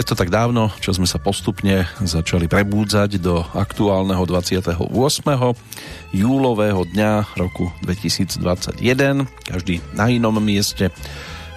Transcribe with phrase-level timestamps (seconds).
[0.00, 4.80] Je to tak dávno, čo sme sa postupne začali prebúdzať do aktuálneho 28.
[6.16, 8.80] júlového dňa roku 2021.
[9.44, 10.88] Každý na inom mieste.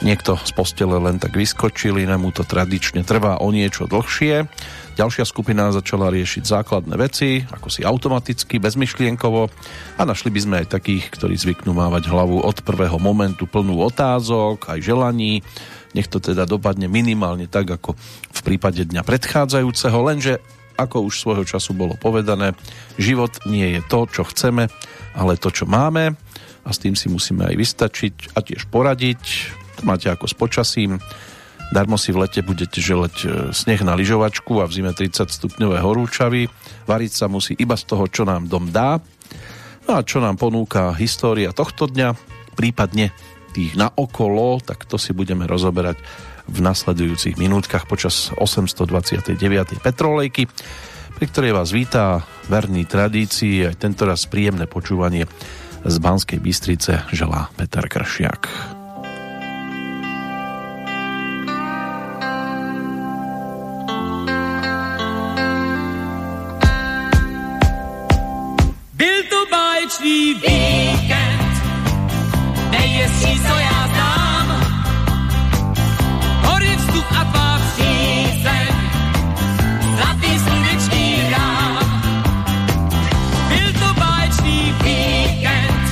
[0.03, 4.43] Niekto z postele len tak vyskočil, inému to tradične trvá o niečo dlhšie.
[4.99, 9.47] Ďalšia skupina začala riešiť základné veci, ako si automaticky, bezmyšlienkovo
[9.95, 14.67] a našli by sme aj takých, ktorí zvyknú mávať hlavu od prvého momentu plnú otázok,
[14.67, 15.39] aj želaní,
[15.93, 17.93] nech to teda dopadne minimálne tak, ako
[18.33, 20.33] v prípade dňa predchádzajúceho, lenže
[20.73, 22.57] ako už svojho času bolo povedané,
[22.97, 24.69] život nie je to, čo chceme,
[25.13, 26.17] ale to, čo máme
[26.63, 29.21] a s tým si musíme aj vystačiť a tiež poradiť.
[29.79, 30.97] To máte ako s počasím.
[31.75, 35.81] Darmo si v lete budete želať e, sneh na lyžovačku a v zime 30 stupňové
[35.81, 36.47] horúčavy.
[36.87, 39.01] Variť sa musí iba z toho, čo nám dom dá.
[39.83, 42.15] No a čo nám ponúka história tohto dňa,
[42.55, 43.11] prípadne
[43.53, 46.01] tých na okolo, tak to si budeme rozoberať
[46.49, 49.37] v nasledujúcich minútkach počas 829.
[49.79, 50.49] Petrolejky,
[51.15, 55.29] pri ktorej vás vítá verný tradícii aj tentoraz príjemné počúvanie
[55.85, 58.49] z Banskej Bystrice želá Peter Kršiak.
[69.53, 70.62] Báječný nejjezdí,
[73.27, 74.47] co já znám.
[76.45, 78.67] Hory, vzduch a tvá přízeň,
[79.97, 82.01] zlatý sluneční rám.
[83.47, 85.83] Byl to báječný víkend,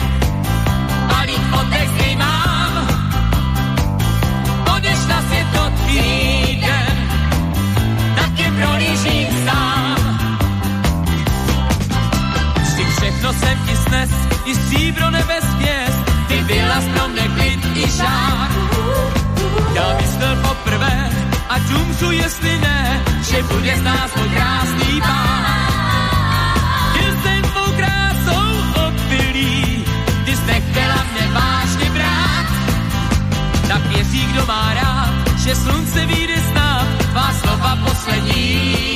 [1.08, 2.88] malý fotek z něj mám.
[4.76, 6.96] Odešla si to týden,
[8.16, 9.98] tak je prolížím sám.
[12.62, 14.31] Vždy všechno jsem ti snes,
[18.02, 18.50] žár.
[19.74, 21.10] Já myslel poprvé,
[21.50, 25.72] ať umřu, jestli ne, že bude z nás můj krásný pár.
[26.94, 28.48] Byl jsem tvou krásou
[28.88, 29.86] opilý,
[30.26, 32.48] ty jsi nechtěla mě vážně brát.
[33.68, 35.14] Tak věří, kdo má rád,
[35.44, 38.91] že slunce vyjde snad, tvá slova poslední.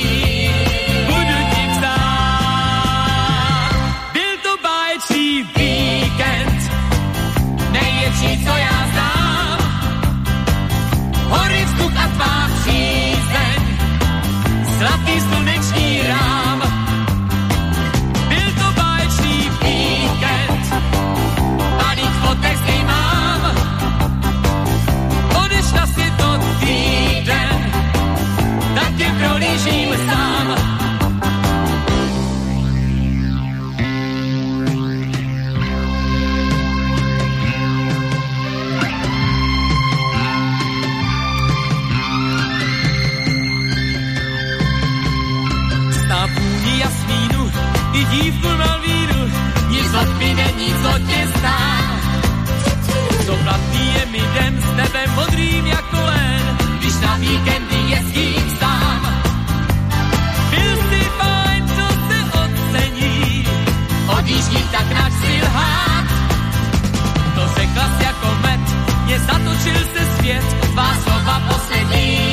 [50.86, 51.58] Co tě stá.
[53.26, 59.00] Co platný je mi den s nebem modrým jako len, když na víkendy jezdím sám.
[60.50, 63.46] Byl jsi fajn, co se ocení,
[64.18, 66.06] odjíždím tak nač si lhát.
[67.34, 68.60] To řekla jako med,
[69.04, 72.25] mě zatočil se svět, tvá slova poslední.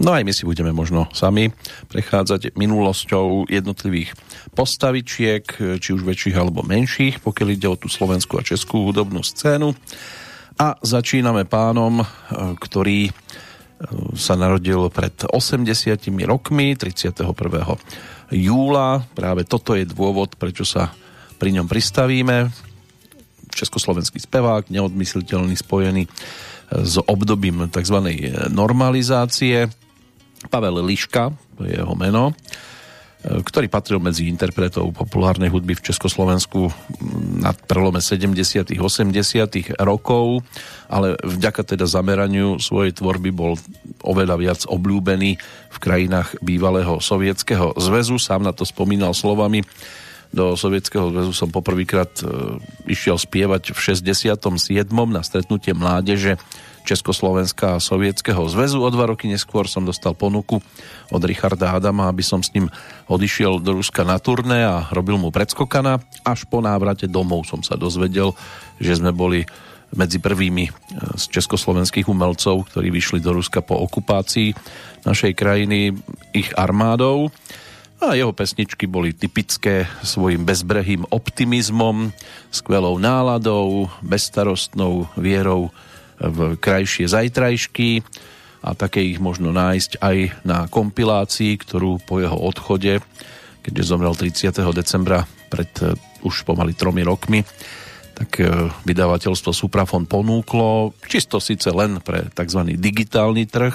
[0.00, 1.52] No aj my si budeme možno sami
[1.92, 4.16] prechádzať minulosťou jednotlivých
[4.56, 5.44] postavičiek,
[5.76, 9.76] či už väčších alebo menších, pokiaľ ide o tú slovenskú a českú hudobnú scénu.
[10.60, 12.06] A začíname pánom, e,
[12.60, 13.12] ktorý e,
[14.12, 15.68] sa narodil pred 80
[16.28, 17.24] rokmi, 31.
[18.32, 19.04] júla.
[19.16, 20.92] Práve toto je dôvod, prečo sa
[21.40, 22.52] pri ňom pristavíme.
[23.52, 26.10] Československý spevák, neodmysliteľný spojený e,
[26.84, 27.96] s obdobím tzv.
[28.52, 29.68] normalizácie.
[30.48, 31.28] Pavel Liška,
[31.60, 36.72] to je jeho meno, e, ktorý patril medzi interpretov populárnej hudby v Československu
[37.44, 40.40] na prelome 70 80 rokov,
[40.88, 43.60] ale vďaka teda zameraniu svojej tvorby bol
[44.00, 45.36] oveľa viac obľúbený
[45.68, 48.16] v krajinách bývalého sovietského zväzu.
[48.16, 49.60] Sám na to spomínal slovami
[50.30, 52.24] do Sovietskeho zväzu som poprvýkrát e,
[52.86, 54.30] išiel spievať v 67.
[55.10, 56.38] na stretnutie mládeže
[56.84, 58.80] Československa a Sovietskeho zväzu.
[58.80, 60.58] O dva roky neskôr som dostal ponuku
[61.10, 62.70] od Richarda Adama, aby som s ním
[63.06, 66.00] odišiel do Ruska na turné a robil mu predskokana.
[66.26, 68.32] Až po návrate domov som sa dozvedel,
[68.80, 69.44] že sme boli
[69.90, 70.70] medzi prvými
[71.18, 74.54] z československých umelcov, ktorí vyšli do Ruska po okupácii
[75.02, 75.98] našej krajiny
[76.30, 77.34] ich armádou.
[78.00, 82.16] A jeho pesničky boli typické svojim bezbrehým optimizmom,
[82.48, 85.68] skvelou náladou, bezstarostnou vierou
[86.20, 88.04] v krajšie zajtrajšky
[88.60, 93.00] a také ich možno nájsť aj na kompilácii, ktorú po jeho odchode,
[93.64, 94.52] keďže zomrel 30.
[94.76, 97.40] decembra pred uh, už pomaly tromi rokmi,
[98.12, 102.76] tak uh, vydavateľstvo Suprafon ponúklo, čisto síce len pre tzv.
[102.76, 103.74] digitálny trh,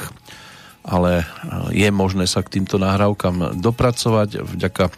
[0.86, 1.26] ale
[1.74, 4.94] e, je možné sa k týmto nahrávkam dopracovať vďaka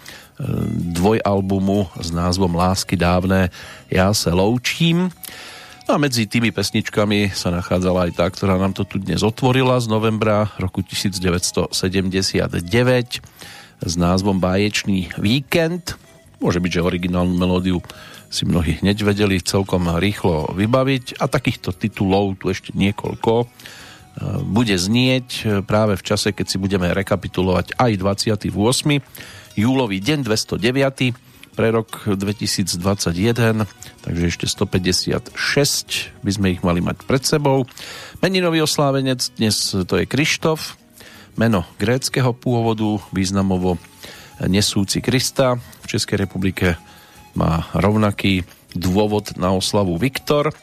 [1.00, 3.50] dvojalbumu s názvom Lásky dávne
[3.90, 5.10] Ja se loučím.
[5.88, 9.80] No a medzi tými pesničkami sa nachádzala aj tá, ktorá nám to tu dnes otvorila
[9.80, 11.72] z novembra roku 1979
[13.80, 15.96] s názvom Báječný víkend.
[16.44, 17.80] Môže byť, že originálnu melódiu
[18.28, 23.48] si mnohí hneď vedeli celkom rýchlo vybaviť a takýchto titulov tu ešte niekoľko
[24.44, 28.50] bude znieť e, práve v čase, keď si budeme rekapitulovať aj 28.
[29.54, 31.14] júlový deň 209
[31.54, 33.66] pre rok 2021,
[34.08, 35.36] takže ešte 156
[36.24, 37.68] by sme ich mali mať pred sebou.
[38.24, 40.80] Meninový oslávenec dnes to je Krištof,
[41.36, 43.76] meno gréckého pôvodu, významovo
[44.40, 45.60] nesúci Krista.
[45.84, 46.80] V Českej republike
[47.36, 50.50] má rovnaký dôvod na oslavu Viktor–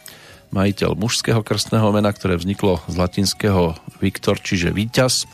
[0.54, 5.26] majiteľ mužského krstného mena, ktoré vzniklo z latinského Viktor, čiže víťaz.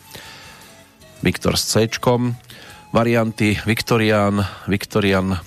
[1.21, 1.85] Viktor s C.
[2.91, 5.39] Varianty Viktorián, Viktorian,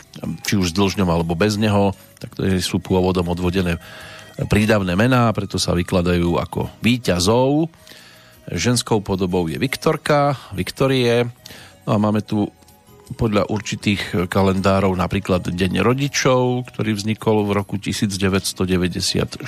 [0.45, 3.75] či už s dlžňom alebo bez neho, tak sú pôvodom odvodené
[4.47, 7.67] prídavné mená, preto sa vykladajú ako víťazov.
[8.47, 11.27] Ženskou podobou je Viktorka, Viktorie.
[11.83, 12.47] No a máme tu
[13.19, 19.43] podľa určitých kalendárov napríklad Deň rodičov, ktorý vznikol v roku 1994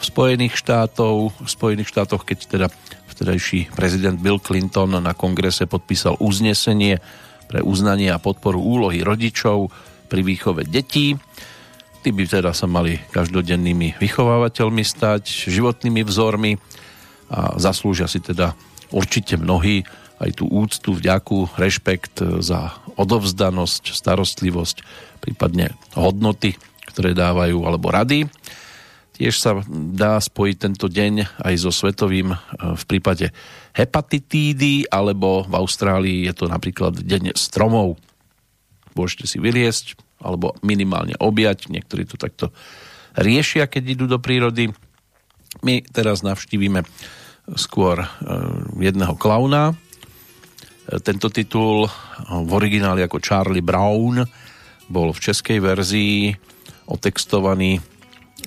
[0.00, 2.66] v Spojených štátov, v Spojených štátoch, keď teda
[3.12, 6.98] vtedajší prezident Bill Clinton na kongrese podpísal uznesenie
[7.46, 9.68] pre uznanie a podporu úlohy rodičov
[10.08, 11.14] pri výchove detí.
[12.00, 16.56] Tí by teda sa mali každodennými vychovávateľmi stať, životnými vzormi
[17.28, 18.56] a zaslúžia si teda
[18.88, 19.84] určite mnohí
[20.20, 24.76] aj tú úctu, vďaku, rešpekt za odovzdanosť, starostlivosť,
[25.20, 26.56] prípadne hodnoty,
[26.88, 28.28] ktoré dávajú, alebo rady.
[29.16, 29.60] Tiež sa
[29.92, 33.28] dá spojiť tento deň aj so svetovým e, v prípade
[33.76, 38.00] hepatitídy, alebo v Austrálii je to napríklad deň stromov.
[38.96, 41.72] Môžete si vyliesť, alebo minimálne objať.
[41.72, 42.52] Niektorí to takto
[43.16, 44.70] riešia, keď idú do prírody.
[45.66, 46.86] My teraz navštívime
[47.58, 48.08] skôr e,
[48.78, 49.74] jedného klauna,
[50.98, 51.86] tento titul
[52.26, 54.26] v origináli ako Charlie Brown
[54.90, 56.34] bol v českej verzii
[56.90, 57.78] otextovaný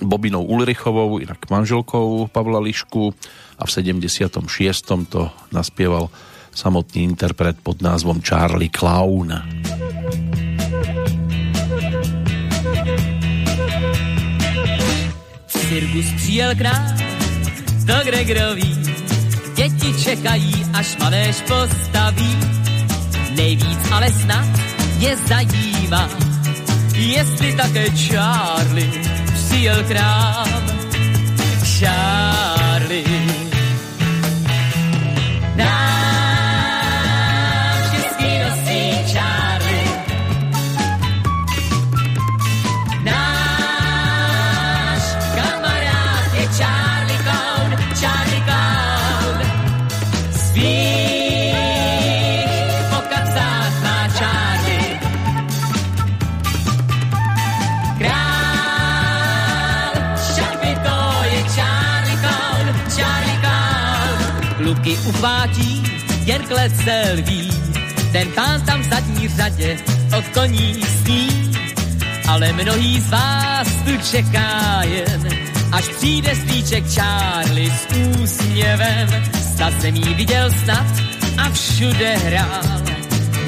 [0.04, 3.16] Bobinou Ulrichovou, inak manželkou Pavla Lišku
[3.56, 4.44] a v 76.
[5.08, 6.12] to naspieval
[6.52, 9.32] samotný interpret pod názvom Charlie Clown.
[15.74, 16.86] Cirkus přijel král
[17.84, 18.78] do Gregorový
[19.54, 22.38] Děti čekají, až manéž postaví.
[23.36, 24.46] Nejvíc ale snad
[24.98, 26.08] je zajímá,
[26.94, 28.90] jestli také Charlie
[29.34, 30.48] přijel k nám.
[31.78, 33.23] Charlie.
[66.24, 67.50] Jen klesel ví,
[68.12, 69.76] ten pán tam v zadní řadě
[70.18, 71.52] od koní sní.
[72.28, 75.28] Ale mnohý z vás tu čeká jen,
[75.72, 77.86] až přijde stříček Charlie s
[78.20, 79.08] úsměvem.
[79.52, 80.86] Sta zemí viděl snad
[81.38, 82.82] a všude hrál,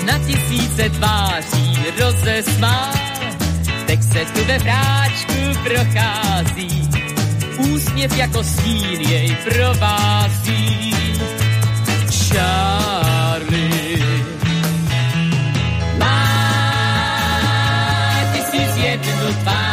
[0.04, 2.92] na tisíce tváří rozesmál.
[3.86, 6.90] Tak se tu ve práčku prochází,
[7.58, 10.86] úsměv jako stín jej provází.
[12.28, 13.98] Charlie.
[15.98, 16.16] Má
[18.32, 19.65] tisíc jednu tváří,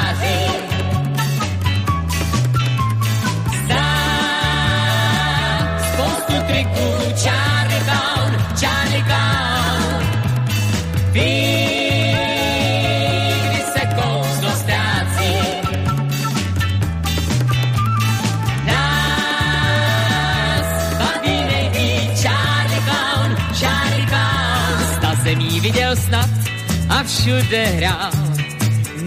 [27.23, 28.11] všude hrál.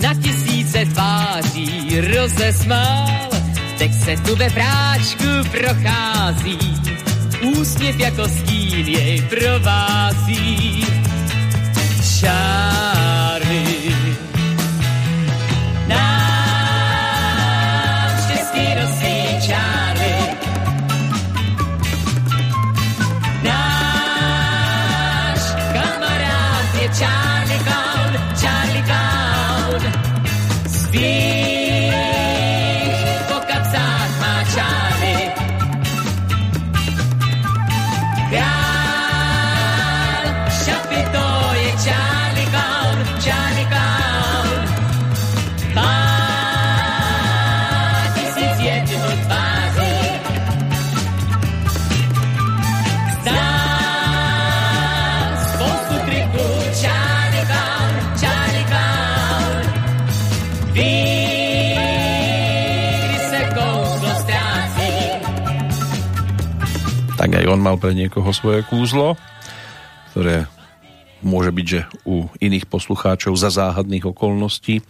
[0.03, 3.29] Na tisíce tváří rozesmál,
[3.79, 6.59] teď se tu ve práčku prochází.
[7.43, 10.87] Úsměv jako stín jej provází.
[12.21, 12.96] Charlie.
[67.47, 69.15] On mal pre niekoho svoje kúzlo,
[70.13, 70.51] ktoré
[71.25, 74.83] môže byť, že u iných poslucháčov za záhadných okolností e,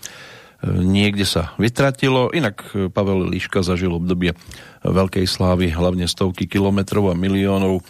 [0.66, 2.34] niekde sa vytratilo.
[2.34, 4.34] Inak e, Pavel Liška zažil obdobie
[4.82, 7.82] veľkej slávy, hlavne stovky kilometrov a miliónov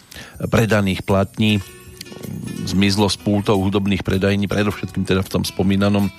[0.47, 1.59] predaných platní.
[2.65, 6.09] Zmizlo z pultov hudobných predajní, predovšetkým teda v tom spomínanom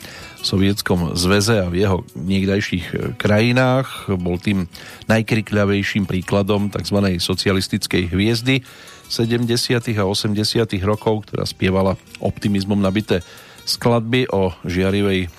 [0.43, 4.13] sovietskom zväze a v jeho niekdajších e, krajinách.
[4.19, 4.71] Bol tým
[5.11, 6.99] najkrikľavejším príkladom tzv.
[7.19, 8.63] socialistickej hviezdy
[9.09, 9.49] 70.
[9.97, 10.37] a 80.
[10.85, 13.25] rokov, ktorá spievala optimizmom nabité
[13.65, 15.33] skladby o žiarivej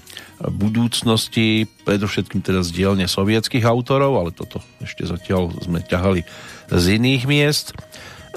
[0.47, 6.23] budúcnosti, predovšetkým teda z dielne sovietských autorov, ale toto ešte zatiaľ sme ťahali
[6.71, 7.75] z iných miest.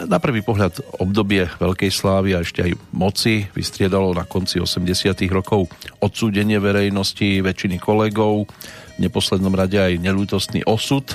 [0.02, 5.14] Na prvý pohľad obdobie veľkej slávy a ešte aj moci vystriedalo na konci 80.
[5.30, 5.71] rokov
[6.02, 8.50] odsúdenie verejnosti väčšiny kolegov,
[8.97, 11.06] v neposlednom rade aj nelútostný osud.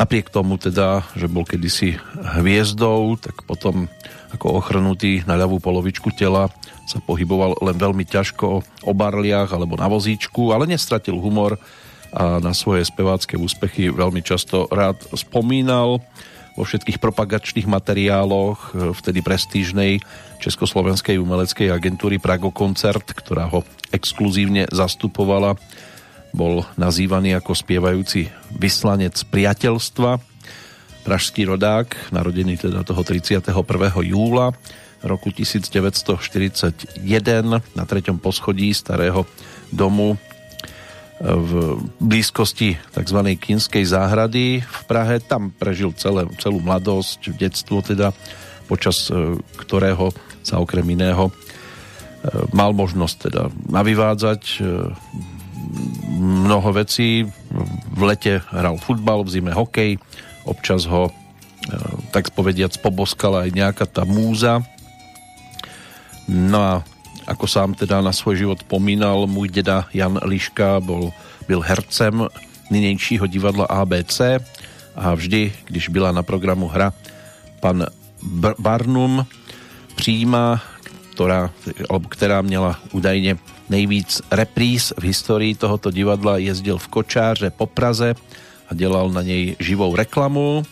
[0.00, 2.00] Napriek tomu teda, že bol kedysi
[2.40, 3.88] hviezdou, tak potom
[4.32, 6.48] ako ochrnutý na ľavú polovičku tela
[6.88, 11.60] sa pohyboval len veľmi ťažko o barliach alebo na vozíčku, ale nestratil humor
[12.16, 16.00] a na svoje spevácké úspechy veľmi často rád spomínal
[16.56, 20.00] vo všetkých propagačných materiáloch vtedy prestížnej
[20.40, 25.60] Československej umeleckej agentúry Prago Koncert, ktorá ho exkluzívne zastupovala
[26.36, 30.20] bol nazývaný ako spievajúci vyslanec priateľstva.
[31.08, 33.56] Pražský rodák, narodený teda toho 31.
[34.04, 34.52] júla
[35.00, 37.00] roku 1941
[37.72, 39.24] na treťom poschodí starého
[39.72, 40.20] domu
[41.20, 43.20] v blízkosti tzv.
[43.40, 45.16] Kinskej záhrady v Prahe.
[45.20, 48.12] Tam prežil celé, celú mladosť, detstvo teda,
[48.68, 50.12] počas e, ktorého
[50.44, 51.32] sa okrem iného e,
[52.52, 53.42] mal možnosť teda
[53.72, 54.58] navyvádzať e,
[56.20, 57.24] mnoho vecí.
[57.96, 59.96] V lete hral futbal, v zime hokej,
[60.44, 61.10] občas ho
[62.14, 64.62] tak povediac poboskala aj nejaká tá múza.
[66.30, 66.72] No a
[67.26, 71.10] ako sám teda na svoj život pomínal, môj deda Jan Liška bol,
[71.50, 72.26] byl hercem
[72.70, 74.20] nynějšího divadla ABC
[74.96, 76.92] a vždy, když byla na programu hra
[77.60, 77.86] pan
[78.58, 79.26] Barnum
[79.96, 80.60] příjma,
[81.16, 81.48] ktorá,
[81.88, 83.40] ktorá měla údajne
[83.72, 88.14] nejvíc repríz v histórii tohoto divadla, jezdil v kočáře po Praze
[88.68, 90.62] a delal na nej živou reklamu.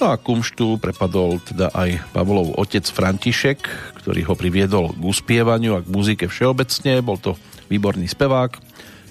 [0.00, 3.68] No a kumštu prepadol teda aj Pavlov otec František,
[4.00, 7.04] ktorý ho priviedol k uspievaniu a k muzike všeobecne.
[7.04, 7.36] Bol to
[7.68, 8.56] výborný spevák,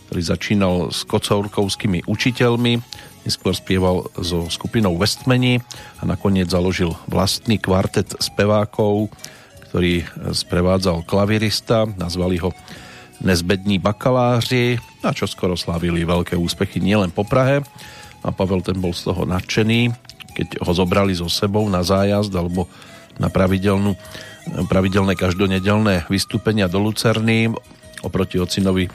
[0.09, 2.81] ktorý začínal s kocourkovskými učiteľmi,
[3.21, 5.61] neskôr spieval so skupinou Westmeni
[6.01, 9.13] a nakoniec založil vlastný kvartet spevákov,
[9.69, 12.49] ktorý sprevádzal klavirista, nazvali ho
[13.21, 17.61] Nezbední bakaláři a čo skoro slávili veľké úspechy nielen po Prahe.
[18.25, 22.69] A Pavel ten bol z toho nadšený, keď ho zobrali so sebou na zájazd alebo
[23.19, 23.99] na pravidelnú,
[24.71, 27.51] pravidelné každonedelné vystúpenia do Lucerny.
[27.99, 28.87] Oproti ocinovi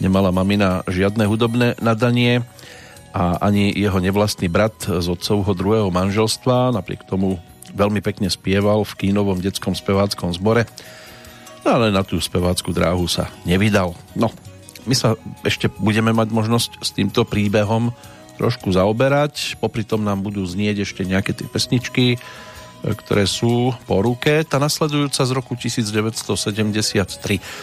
[0.00, 2.44] nemala mamina žiadne hudobné nadanie
[3.10, 7.40] a ani jeho nevlastný brat z otcovho druhého manželstva, napriek tomu
[7.74, 10.66] veľmi pekne spieval v kínovom detskom speváckom zbore,
[11.66, 13.94] ale na tú spevácku dráhu sa nevydal.
[14.14, 14.30] No,
[14.86, 17.92] my sa ešte budeme mať možnosť s týmto príbehom
[18.40, 19.60] trošku zaoberať.
[19.60, 22.16] Popri tom nám budú znieť ešte nejaké tie pesničky,
[22.80, 24.40] ktoré sú po ruke.
[24.48, 26.64] Tá nasledujúca z roku 1973,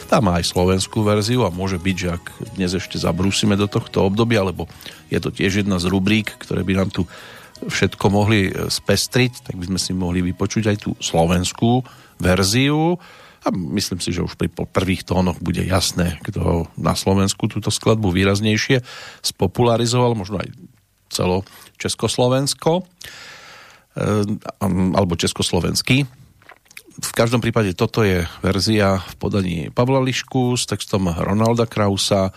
[0.05, 4.05] tá má aj slovenskú verziu a môže byť, že ak dnes ešte zabrúsime do tohto
[4.05, 4.69] obdobia, lebo
[5.10, 7.10] je to tiež jedna z rubrík, ktoré by nám tu
[7.57, 11.81] všetko mohli e, spestriť, tak by sme si mohli vypočuť aj tú slovenskú
[12.22, 13.01] verziu
[13.47, 18.11] a myslím si, že už pri prvých tónoch bude jasné, kto na Slovensku túto skladbu
[18.11, 18.83] výraznejšie
[19.23, 20.51] spopularizoval, možno aj
[21.07, 21.47] celo
[21.79, 22.83] Československo.
[23.97, 24.37] Ehm,
[24.93, 26.05] alebo československý.
[26.97, 32.29] V každom prípade toto je verzia v podaní Pavla Lišku s textom Ronalda Krausa.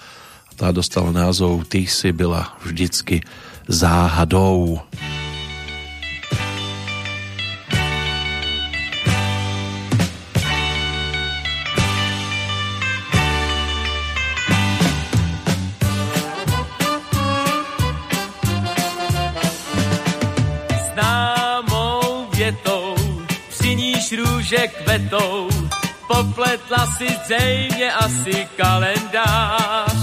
[0.56, 3.20] Tá dostala názov Ty si byla vždycky
[3.68, 4.80] záhadou.
[24.50, 25.48] Růže kvetou,
[26.08, 29.94] popletla si zřejmě asi kalendář.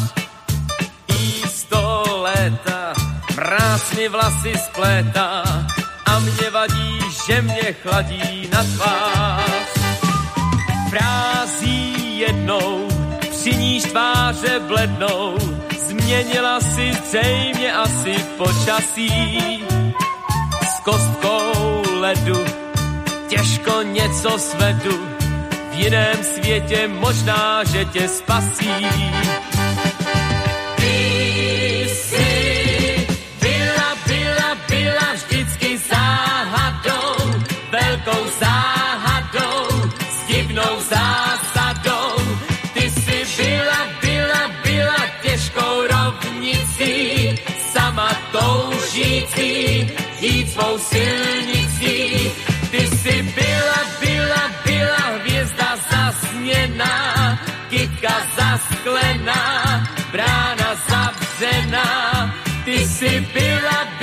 [1.20, 2.94] Jí sto léta,
[3.36, 5.44] mráz vlasy splétá
[6.06, 9.70] a mě vadí, že mě chladí na tvář.
[10.90, 12.88] Frází jednou,
[13.32, 15.38] při níž tváře blednou,
[15.88, 19.64] změnila si zřejmě asi počasí.
[20.70, 22.67] S kostkou ledu
[23.28, 25.08] těžko něco svedu,
[25.72, 28.88] v jiném světě možná, že tě spasí.
[31.88, 33.08] Jsi
[33.42, 39.90] byla, byla, byla vždycky záhadou, velkou záhadou,
[40.28, 42.38] divnou zásadou.
[42.74, 47.36] Ty jsi byla, byla, byla těžkou rovnicí,
[47.74, 52.32] sama toužící, jít svou silnicí
[53.08, 57.40] jsi byla, byla, byla hvězda zasněná,
[57.70, 62.36] kytka zasklená, brána zavřená.
[62.66, 63.97] Ty byla, byla,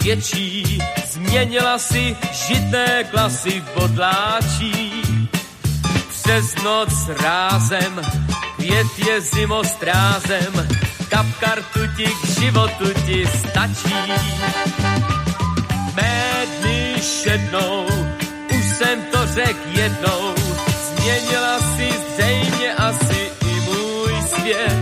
[0.00, 0.78] svědčí.
[1.06, 5.02] Změnila si žitné klasy v bodláčí.
[6.08, 8.00] Přes noc rázem,
[8.56, 10.68] květ je zimostrázem,
[11.08, 14.12] kap kartu ti k životu ti stačí.
[15.94, 17.86] Mé dny šednou,
[18.50, 20.34] už jsem to řek jednou,
[20.88, 24.79] změnila si zřejmě asi i můj svět.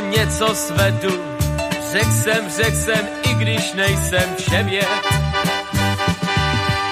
[0.00, 1.24] Něco svedu.
[1.92, 4.36] Řek jsem, řek jsem, i když nejsem.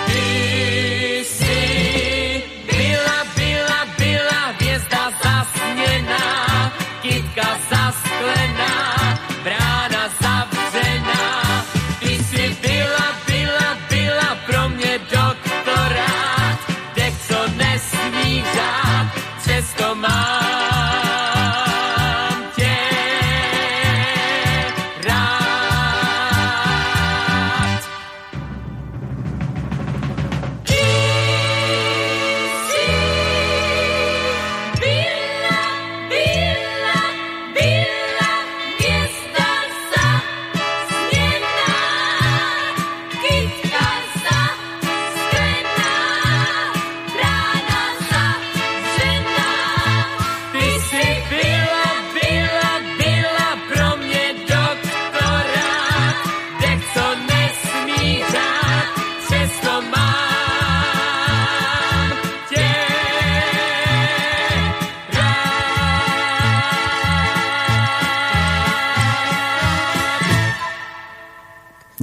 [0.07, 2.43] Ty jsi
[2.73, 8.98] byla, byla, byla hvězda zasněná, kytka zasklená,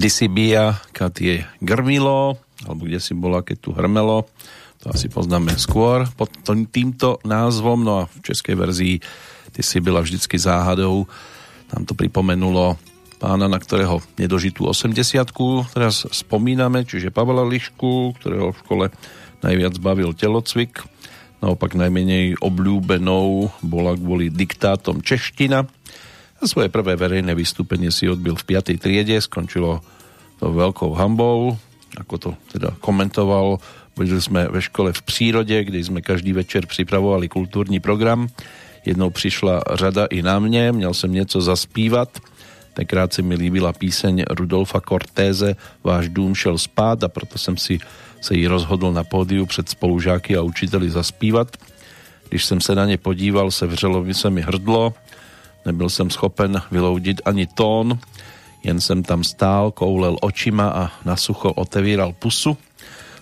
[0.05, 4.29] Kdy si bija, kad je grmilo, alebo kde si bola, keď tu hrmelo,
[4.77, 8.95] to asi poznáme skôr pod týmto názvom, no a v českej verzii
[9.49, 11.09] Ty si byla vždycky záhadou,
[11.73, 12.77] nám to pripomenulo
[13.17, 14.93] pána, na ktorého nedožitú 80
[15.73, 18.85] teraz spomíname, čiže Pavla Lišku, ktorého v škole
[19.41, 20.85] najviac bavil telocvik,
[21.41, 25.65] naopak najmenej obľúbenou bola kvôli diktátom čeština,
[26.37, 28.77] A svoje prvé verejné vystúpenie si odbil v 5.
[28.77, 29.94] triede, skončilo
[30.41, 31.57] veľkou hambou,
[31.95, 33.59] ako to teda komentoval.
[33.95, 38.27] Boli sme ve škole v prírode, kde sme každý večer pripravovali kultúrny program.
[38.85, 42.19] Jednou přišla řada i na mne, měl jsem něco zaspívat.
[42.75, 47.79] Tenkrát si mi líbila píseň Rudolfa Cortéze Váš dům šel spát a proto jsem si
[48.21, 51.57] se jí rozhodl na pódiu před spolužáky a učiteli zaspívat.
[52.29, 54.93] Když jsem se na ně podíval, sevřelo by se mi hrdlo,
[55.65, 57.99] nebyl jsem schopen vyloudit ani tón,
[58.65, 62.57] jen jsem tam stál, koulel očima a na sucho otevíral pusu.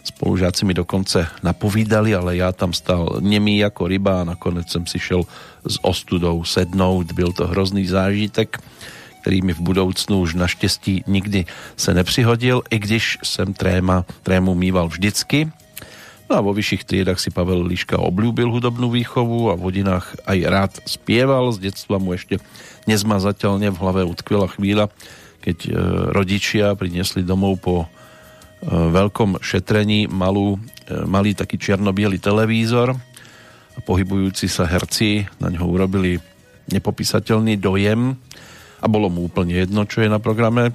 [0.03, 4.99] Spolužáci mi dokonce napovídali, ale já tam stál nemý jako ryba a nakonec jsem si
[4.99, 5.23] šel
[5.67, 7.11] s ostudou sednout.
[7.11, 8.59] Byl to hrozný zážitek,
[9.21, 14.87] který mi v budoucnu už naštěstí nikdy se nepřihodil, i když jsem tréma, trému mýval
[14.87, 15.51] vždycky.
[16.29, 20.39] No a vo vyšších triedách si Pavel Líška obľúbil hudobnú výchovu a v hodinách aj
[20.47, 21.51] rád spieval.
[21.51, 22.39] Z detstva mu ešte
[22.87, 24.87] nezmazateľne v hlave utkvila chvíľa,
[25.43, 25.71] keď e,
[26.15, 27.87] rodičia priniesli domov po e,
[28.71, 32.95] veľkom šetrení malú, e, malý taký čierno televízor
[33.75, 36.15] a pohybujúci sa herci na ňo urobili
[36.71, 38.15] nepopísateľný dojem
[38.79, 40.71] a bolo mu úplne jedno, čo je na programe,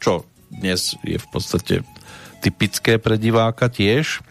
[0.00, 1.84] čo dnes je v podstate
[2.40, 4.24] typické pre diváka tiež.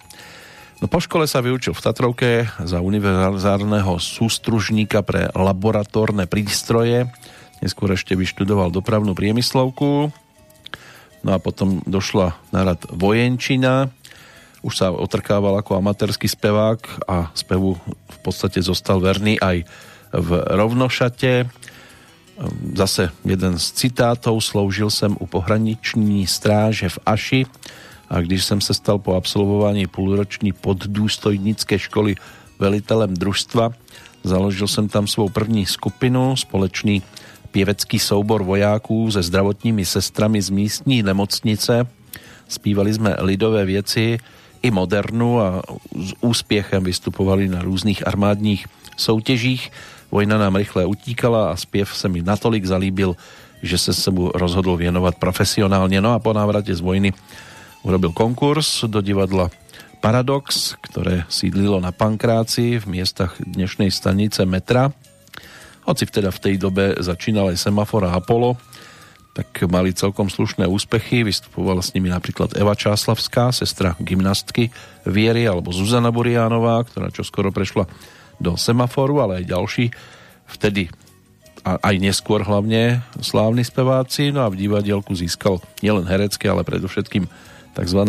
[0.79, 2.31] No po škole sa vyučil v Tatrovke
[2.63, 7.11] za univerzárneho sústružníka pre laboratórne prístroje.
[7.59, 10.11] Neskôr ešte vyštudoval dopravnú priemyslovku.
[11.19, 13.91] No a potom došla na rad vojenčina.
[14.63, 19.63] Už sa otrkával ako amatérsky spevák a spevu v podstate zostal verný aj
[20.11, 21.47] v rovnošate.
[22.75, 24.39] Zase jeden z citátov.
[24.39, 27.41] Sloužil jsem u pohraniční stráže v Aši
[28.09, 32.15] a když jsem se stal po absolvování půlroční poddůstojnické školy
[32.59, 33.71] velitelem družstva,
[34.23, 37.03] založil jsem tam svou první skupinu, společný
[37.51, 41.87] pěvecký soubor vojáků se zdravotními sestrami z místní nemocnice.
[42.47, 44.17] Spívali jsme lidové věci
[44.61, 45.61] i modernu a
[45.95, 49.71] s úspěchem vystupovali na různých armádních soutěžích.
[50.11, 53.15] Vojna nám rychle utíkala a zpěv se mi natolik zalíbil,
[53.63, 56.01] že se se mu rozhodl věnovat profesionálně.
[56.01, 57.13] No a po návratě z vojny
[57.83, 59.49] urobil konkurs do divadla
[59.99, 64.95] Paradox, ktoré sídlilo na Pankráci v miestach dnešnej stanice metra.
[65.89, 68.61] Hoci vteda v tej dobe začínal aj Semafor a Apollo,
[69.33, 71.25] tak mali celkom slušné úspechy.
[71.25, 74.69] Vystupovala s nimi napríklad Eva Čáslavská, sestra gymnastky
[75.09, 77.89] Viery, alebo Zuzana Buriánová, ktorá čoskoro prešla
[78.37, 79.85] do Semaforu, ale aj ďalší
[80.45, 80.93] vtedy
[81.65, 84.29] a aj neskôr hlavne slávni speváci.
[84.29, 87.25] No a v divadielku získal nielen herecké, ale predovšetkým
[87.73, 88.01] tzv.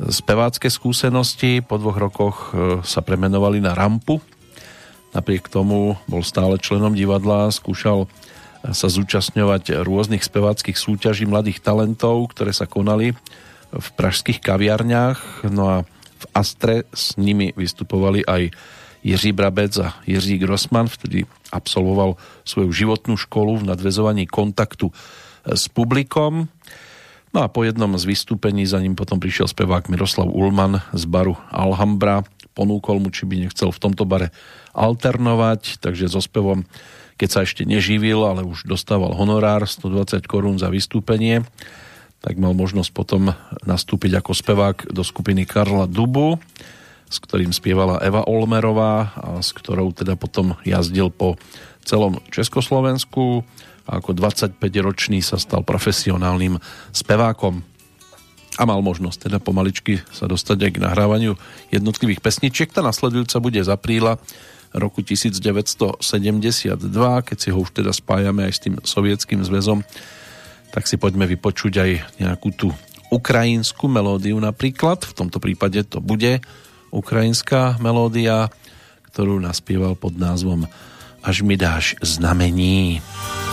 [0.00, 1.60] spevácké skúsenosti.
[1.60, 4.18] Po dvoch rokoch e, sa premenovali na rampu.
[5.16, 8.04] Napriek tomu bol stále členom divadla, skúšal
[8.76, 13.16] sa zúčastňovať rôznych speváckých súťaží mladých talentov, ktoré sa konali
[13.72, 15.48] v pražských kaviarniach.
[15.48, 18.52] No a v Astre s nimi vystupovali aj
[19.08, 24.92] Jiří Brabec a Jiří Grossman, vtedy absolvoval svoju životnú školu v nadvezovaní kontaktu
[25.48, 26.52] s publikom.
[27.32, 31.40] No a po jednom z vystúpení za ním potom prišiel spevák Miroslav Ulman z baru
[31.48, 32.20] Alhambra.
[32.56, 34.32] Ponúkol mu, či by nechcel v tomto bare
[34.76, 36.68] alternovať, takže so spevom,
[37.16, 41.48] keď sa ešte neživil, ale už dostával honorár 120 korún za vystúpenie,
[42.20, 43.32] tak mal možnosť potom
[43.64, 46.36] nastúpiť ako spevák do skupiny Karla Dubu,
[47.06, 51.38] s ktorým spievala Eva Olmerová a s ktorou teda potom jazdil po
[51.86, 53.46] celom Československu
[53.86, 56.58] a ako 25-ročný sa stal profesionálnym
[56.90, 57.62] spevákom
[58.56, 61.32] a mal možnosť teda pomaličky sa dostať aj k nahrávaniu
[61.70, 62.72] jednotlivých pesničiek.
[62.72, 64.16] Tá nasledujúca bude z apríla
[64.76, 65.98] roku 1972,
[67.24, 69.80] keď si ho už teda spájame aj s tým sovietským zväzom,
[70.70, 72.68] tak si poďme vypočuť aj nejakú tú
[73.08, 75.08] ukrajinskú melódiu napríklad.
[75.08, 76.44] V tomto prípade to bude
[76.92, 78.52] ukrajinská melódia,
[79.12, 80.68] ktorú naspieval pod názvom
[81.24, 83.00] Až mi dáš znamení.
[83.00, 83.45] až mi dáš znamení,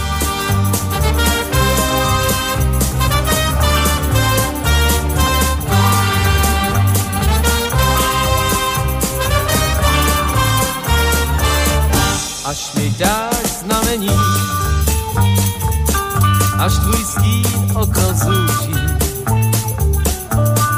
[16.64, 18.76] až tvůj stín oko zúží,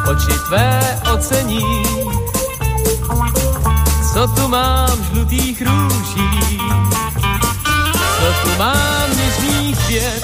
[0.09, 1.83] oči tvé ocení,
[4.13, 6.59] co tu mám žlutých růží,
[8.19, 10.23] co tu mám něžných květ,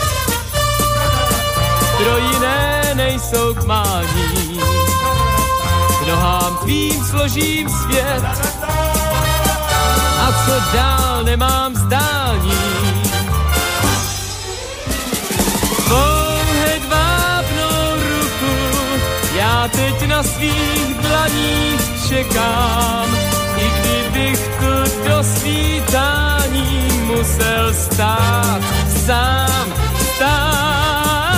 [1.97, 4.59] pro jiné nejsou k mání,
[5.99, 8.23] k nohám tvým složím svět,
[10.45, 12.61] co dál nemám zdání.
[15.89, 18.55] Pouhe dvábnou ruku,
[19.35, 23.15] já teď na svých dlaních čekám,
[23.57, 28.61] i kdybych tu do svítání musel stát
[29.05, 29.73] sám,
[30.15, 31.31] stát.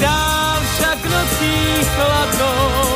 [0.00, 2.88] Dál však nocí chladnou,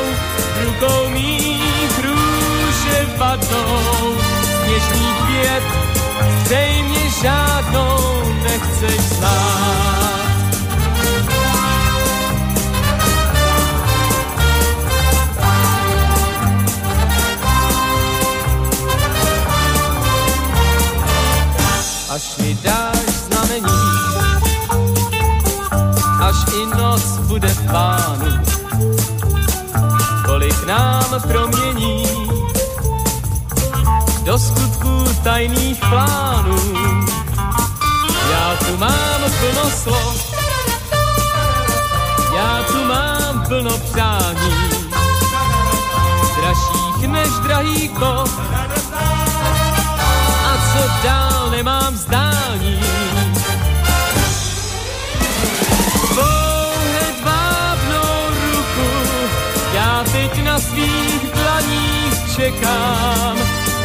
[0.64, 3.93] rukou mých růže vadnou,
[7.24, 7.98] žádnou
[8.42, 10.24] nechceš znát.
[22.14, 23.82] až mi dáš znamení,
[26.20, 28.32] až i noc bude v pánu,
[30.26, 32.06] kolik nám promění
[34.24, 37.03] do skutku tajných plánů.
[38.30, 40.34] Já tu mám plno slov,
[42.36, 44.54] já tu mám plno přání,
[46.36, 48.40] dražších než drahý kov,
[50.72, 52.80] co dál nemám zdání.
[56.14, 58.90] Pouhe dvábnou ruku,
[59.74, 63.38] já teď na svých dlaních čekám,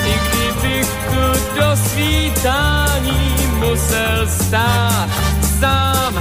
[0.06, 5.10] i kdybych tu do svítání musel stát
[5.60, 6.14] sám,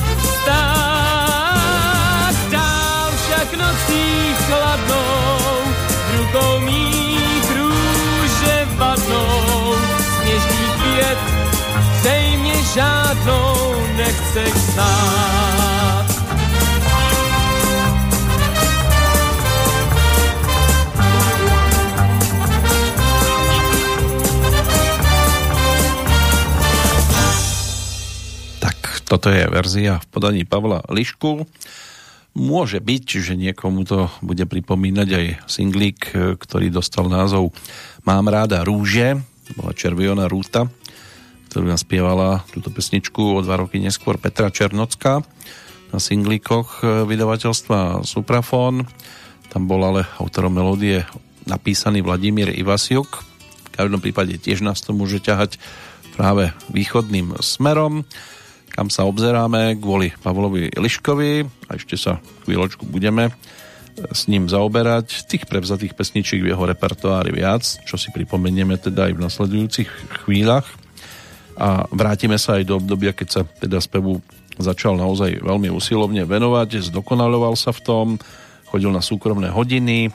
[0.43, 5.39] stát dál však nocí chladnou,
[6.17, 9.75] rukou mých růže vadnou
[10.21, 11.19] sněžný květ,
[12.01, 16.18] zřejmě žádnou nechceš znát.
[29.09, 31.49] Toto je verzia v podaní Pavla Lišku.
[32.37, 37.57] Môže byť, že niekomu to bude pripomínať aj singlík, ktorý dostal názov
[38.05, 39.17] Mám ráda rúže,
[39.57, 40.69] bola Červiona Rúta,
[41.49, 45.25] ktorú naspievala túto pesničku o dva roky neskôr Petra Černocká
[45.89, 48.85] na singlíkoch e, vydavateľstva Suprafon.
[49.49, 51.09] Tam bol ale autorom melódie
[51.49, 53.25] napísaný Vladimír Ivasiuk.
[53.25, 55.57] V každom prípade tiež nás to môže ťahať
[56.13, 58.05] práve východným smerom,
[58.73, 63.35] kam sa obzeráme kvôli Pavlovi Liškovi a ešte sa chvíľočku budeme
[64.13, 65.27] s ním zaoberať.
[65.27, 69.91] Tých prevzatých pesničiek v jeho repertoári viac, čo si pripomenieme teda aj v nasledujúcich
[70.25, 70.67] chvíľach.
[71.59, 74.23] A vrátime sa aj do obdobia, keď sa teda spevu
[74.59, 78.07] začal naozaj veľmi usilovne venovať, zdokonaloval sa v tom,
[78.71, 80.11] chodil na súkromné hodiny, e,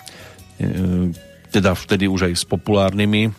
[1.53, 3.31] teda vtedy už aj s populárnymi e,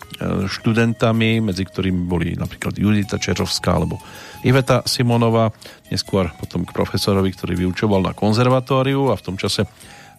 [0.46, 3.98] študentami, medzi ktorými boli napríklad Judita Čerovská alebo
[4.46, 5.50] Iveta Simonová,
[5.90, 9.66] neskôr potom k profesorovi, ktorý vyučoval na konzervatóriu a v tom čase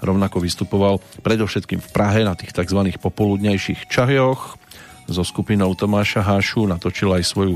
[0.03, 2.84] Rovnako vystupoval predovšetkým v Prahe na tých tzv.
[2.99, 4.60] popoludnejších čajoch.
[5.08, 7.55] So skupinou Tomáša Hášu natočil aj svoju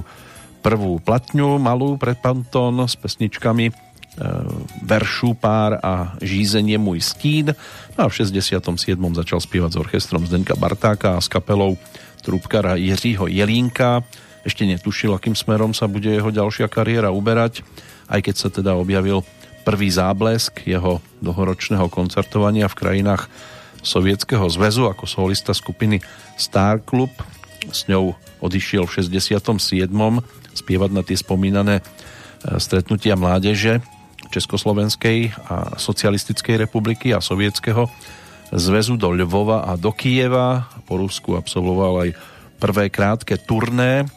[0.64, 4.26] prvú platňu malú pred Pantón s pesničkami e,
[4.86, 7.54] Veršu pár a Žízenie môj skín.
[7.98, 8.64] No a v 67.
[8.96, 11.78] začal spievať s orchestrom Zdenka Bartáka a s kapelou
[12.22, 14.04] trúbkara Jiřího Jelínka.
[14.48, 17.62] Ešte netušil, akým smerom sa bude jeho ďalšia kariéra uberať,
[18.08, 19.22] aj keď sa teda objavil
[19.68, 23.28] prvý záblesk jeho dlhoročného koncertovania v krajinách
[23.80, 26.04] Sovietskeho zväzu ako solista skupiny
[26.36, 27.12] Star Club.
[27.70, 29.92] S ňou odišiel v 67.
[30.56, 31.84] spievať na tie spomínané e,
[32.60, 33.84] stretnutia mládeže
[34.30, 37.90] Československej a Socialistickej republiky a Sovietskeho
[38.50, 40.70] zväzu do Lvova a do Kieva.
[40.90, 42.10] Po Rusku absolvoval aj
[42.58, 44.10] prvé krátke turné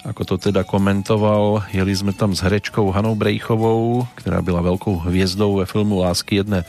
[0.00, 5.60] ako to teda komentoval, jeli sme tam s herečkou Hanou Brejchovou, ktorá byla veľkou hviezdou
[5.60, 6.64] ve filmu Lásky jedné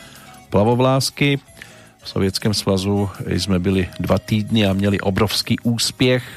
[0.52, 1.40] plavovlásky.
[2.02, 3.08] V Sovětském svazu
[3.40, 6.28] sme byli dva týdny a měli obrovský úspěch.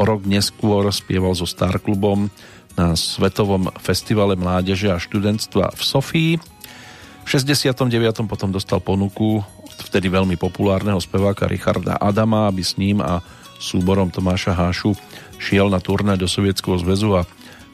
[0.00, 2.32] O rok neskôr spieval so Star Clubom
[2.74, 6.32] na Svetovom festivale mládeže a študentstva v Sofii.
[7.24, 7.88] V 69.
[8.28, 9.40] potom dostal ponuku
[9.88, 13.22] vtedy veľmi populárneho speváka Richarda Adama, aby s ním a
[13.58, 14.92] súborom Tomáša Hášu
[15.38, 17.22] šiel na turné do Sovietskeho zväzu a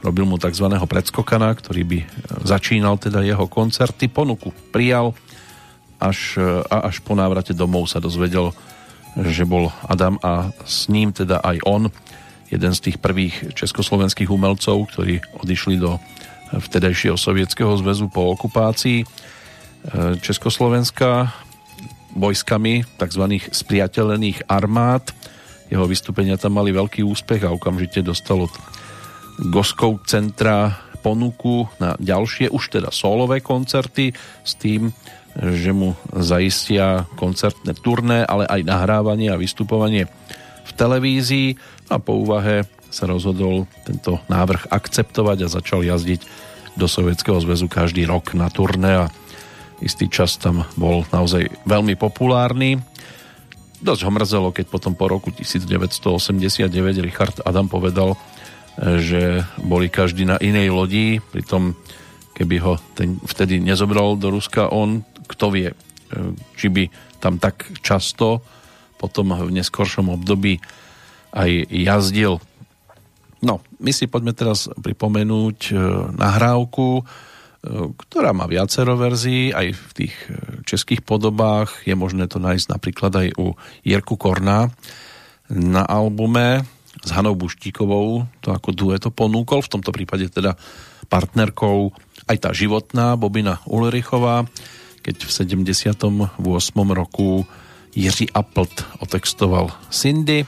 [0.00, 0.64] robil mu tzv.
[0.68, 1.98] predskokana, ktorý by
[2.44, 4.08] začínal teda jeho koncerty.
[4.08, 5.12] Ponuku prijal
[6.00, 6.40] až,
[6.72, 8.56] a až po návrate domov sa dozvedel,
[9.20, 11.82] že bol Adam a s ním teda aj on,
[12.50, 16.02] jeden z tých prvých československých umelcov, ktorí odišli do
[16.50, 19.06] vtedajšieho sovietského zväzu po okupácii
[20.18, 21.30] Československa
[22.12, 23.24] vojskami tzv.
[23.54, 25.14] spriateľených armád
[25.70, 28.52] jeho vystúpenia tam mali veľký úspech a okamžite dostal od
[29.54, 34.12] Goskov centra ponuku na ďalšie, už teda solové koncerty
[34.44, 34.92] s tým,
[35.38, 40.10] že mu zaistia koncertné turné, ale aj nahrávanie a vystupovanie
[40.66, 41.48] v televízii
[41.90, 46.22] a po úvahe sa rozhodol tento návrh akceptovať a začal jazdiť
[46.78, 49.12] do Sovietskeho zväzu každý rok na turné a
[49.82, 52.78] istý čas tam bol naozaj veľmi populárny.
[53.82, 56.70] Dosť ho mrzelo, keď potom po roku 1989
[57.02, 58.14] Richard Adam povedal,
[58.78, 61.74] že boli každý na inej lodi, pritom
[62.36, 65.70] keby ho ten vtedy nezobral do Ruska on, kto vie,
[66.54, 68.40] či by tam tak často
[69.00, 70.60] potom v neskoršom období
[71.32, 72.42] aj jazdil.
[73.40, 75.74] No, my si poďme teraz pripomenúť e,
[76.12, 77.02] nahrávku, e,
[77.96, 80.14] ktorá má viacero verzií, aj v tých
[80.68, 81.86] českých podobách.
[81.88, 84.68] Je možné to nájsť napríklad aj u Jirku Korna
[85.48, 86.62] na albume
[87.00, 90.58] s Hanou Buštíkovou, to ako dueto ponúkol, v tomto prípade teda
[91.08, 91.96] partnerkou
[92.28, 94.46] aj tá životná Bobina Ulrichová
[95.02, 96.36] keď v 78.
[96.92, 97.28] roku
[97.96, 100.46] Jiří Appelt otextoval Cindy,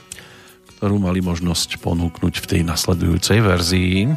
[0.83, 4.11] ktorú mali možnosť ponúknuť v tej nasledujúcej verzii.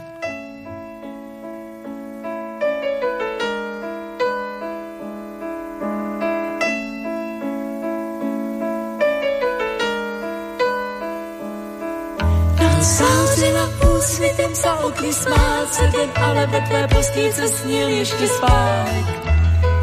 [16.17, 19.07] ale ve tvé postýce snil ještě spánek.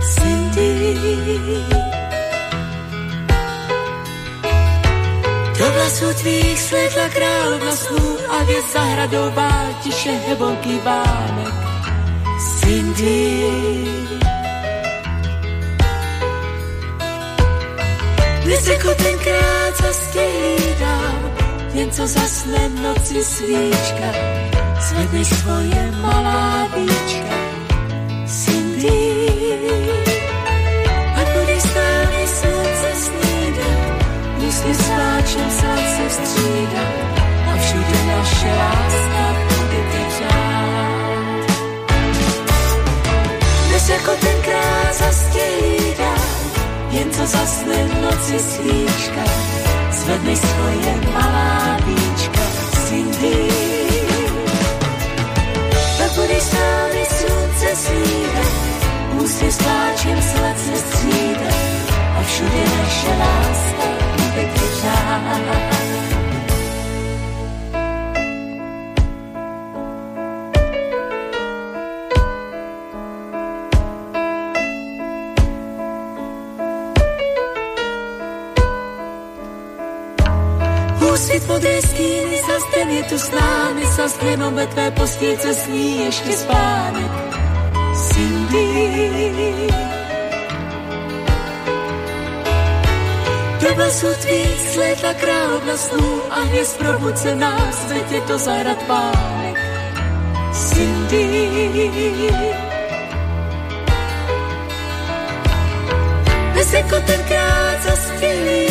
[0.01, 1.92] Cindy.
[5.63, 11.53] Do vlasů tvých slétla královna snů a věc zahradová tiše hlboký vánek.
[12.59, 13.43] Cindy.
[18.43, 21.31] Dnes jako tenkrát zastělídám,
[21.73, 24.13] jen co zasne v noci svíčka,
[24.79, 27.35] zvedni svoje malá víčka.
[28.27, 29.13] Cindy.
[35.33, 36.85] Sváčem srdce střídá
[37.53, 41.45] a všude naše láska bude tečát.
[43.67, 46.15] Dnes jako tenkrát zastělídá,
[46.89, 49.23] jen co zasne v noci svíčka,
[49.91, 52.41] zvedni svoje malá víčka,
[52.87, 53.49] Cindy.
[55.97, 58.53] Tak budeš s námi slunce snídat,
[59.23, 61.55] ústy s pláčem srdce střídá
[62.19, 64.02] a všude naše láska
[81.13, 87.09] Усвіт води скине, застине ту нами, со стріну битве посвіт, засмієш і спане.
[87.95, 89.92] Сімбі.
[93.63, 99.59] Do vlasů tvých slétla královna snů a hvězd probudce nás, veď je to zahrad pánek.
[100.51, 101.27] Cindy.
[106.53, 108.67] Dnes jako tenkrát zastělý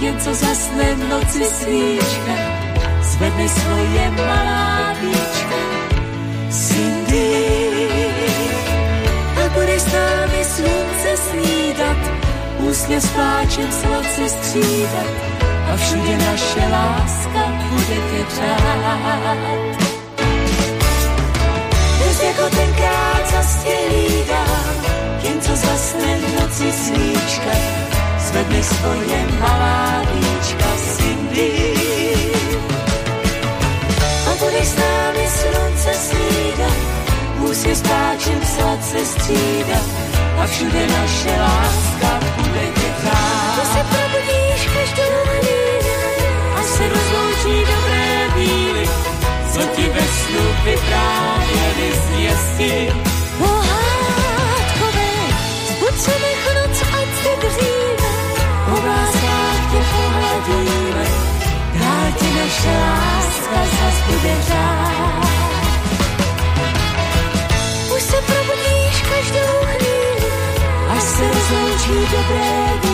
[0.00, 2.34] jen co zasne v noci svíčka,
[3.02, 5.56] zvedni svoje malá víčka.
[6.50, 7.30] Cindy.
[9.44, 12.29] A budeš s námi slunce snídat,
[12.68, 15.10] úsměv s pláčem sladce střídat
[15.72, 18.60] a všude naše láska bude tečát.
[21.98, 23.32] Dnes jako tenkrát
[24.28, 24.74] dám,
[25.22, 27.50] jen co zasne v noci svíčka,
[28.18, 31.52] zvedni svoje malá víčka Cindy.
[34.30, 36.76] A budeš s námi slunce snídat,
[37.38, 39.84] úsměv s pláčem sladce střídat
[40.42, 42.49] a všude naše láska to
[43.72, 45.20] se probudíš každou
[46.56, 48.88] a se rozloučí dobré víly,
[49.52, 52.92] co ti ve snu vyprávěli zvěsti.
[53.38, 55.12] Pohádkové,
[55.68, 58.10] zbud se nech noc, ať se dříve,
[58.66, 61.06] po vláskách tě pohladíme,
[61.80, 65.30] dál ti naše láska zas bude řád.
[67.96, 70.32] Už se probudíš každou chvíli,
[70.90, 72.89] až se rozloučí dobré díly,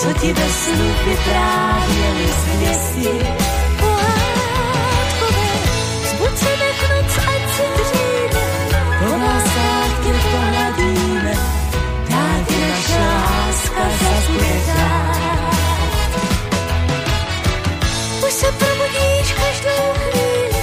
[0.00, 3.12] co ti ve snu vyprávěli zvěsti.
[3.80, 5.48] Pohádkové,
[6.10, 8.44] zbuď se nech noc, ať si dříve,
[8.98, 11.34] po vlásách tě pohladíme,
[12.10, 14.60] dá ti naša láska zas bude
[18.26, 20.60] Už se probudíš každou chvíli,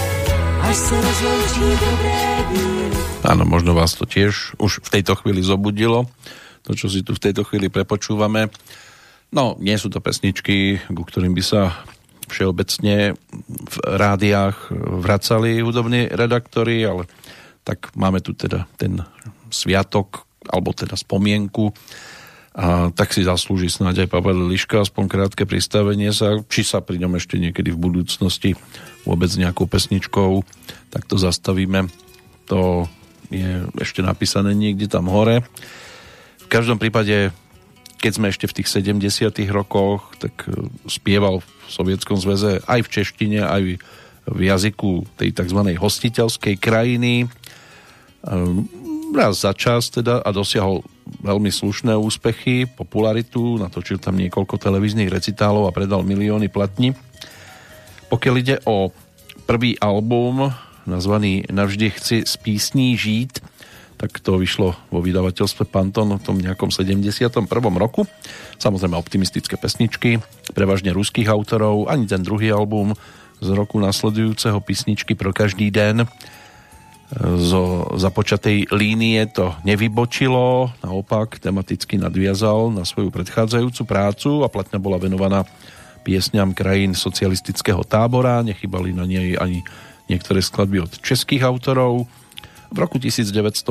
[0.62, 6.08] až se rozloučí dobré díly, Áno, možno vás to tiež už v tejto chvíli zobudilo,
[6.64, 8.48] to, čo si tu v tejto chvíli prepočúvame.
[9.32, 11.62] No, nie sú to pesničky, ku ktorým by sa
[12.28, 13.16] všeobecne
[13.48, 14.72] v rádiách
[15.04, 17.08] vracali hudobní redaktori, ale
[17.64, 19.04] tak máme tu teda ten
[19.52, 21.72] sviatok, alebo teda spomienku
[22.58, 26.98] a tak si zaslúži snáď aj Pavel Liška aspoň krátke pristavenie sa, či sa pri
[26.98, 28.58] ňom ešte niekedy v budúcnosti
[29.06, 30.42] vôbec nejakou pesničkou
[30.90, 31.92] tak to zastavíme.
[32.48, 32.88] To
[33.28, 35.44] je ešte napísané niekde tam hore.
[36.42, 37.36] V každom prípade,
[37.98, 42.92] keď sme ešte v tých 70 rokoch, tak e, spieval v Sovietskom zväze aj v
[42.94, 43.62] češtine, aj
[44.28, 45.60] v jazyku tej tzv.
[45.76, 47.26] hostiteľskej krajiny.
[47.26, 47.28] E,
[49.18, 50.86] raz za čas teda a dosiahol
[51.24, 56.94] veľmi slušné úspechy, popularitu, natočil tam niekoľko televíznych recitálov a predal milióny platní.
[58.08, 58.92] Pokiaľ ide o
[59.48, 60.52] prvý album,
[60.88, 63.40] nazvaný Navždy chci z písní žít,
[63.98, 67.50] tak to vyšlo vo vydavateľstve Panton v tom nejakom 71.
[67.76, 68.06] roku.
[68.62, 70.22] Samozrejme optimistické pesničky,
[70.54, 72.94] prevažne ruských autorov, ani ten druhý album
[73.42, 76.06] z roku nasledujúceho písničky pro každý den
[77.40, 85.00] zo započatej línie to nevybočilo, naopak tematicky nadviazal na svoju predchádzajúcu prácu a platňa bola
[85.00, 85.48] venovaná
[86.04, 89.64] piesňam krajín socialistického tábora, nechybali na nej ani
[90.12, 92.08] niektoré skladby od českých autorov.
[92.68, 93.64] V roku 1980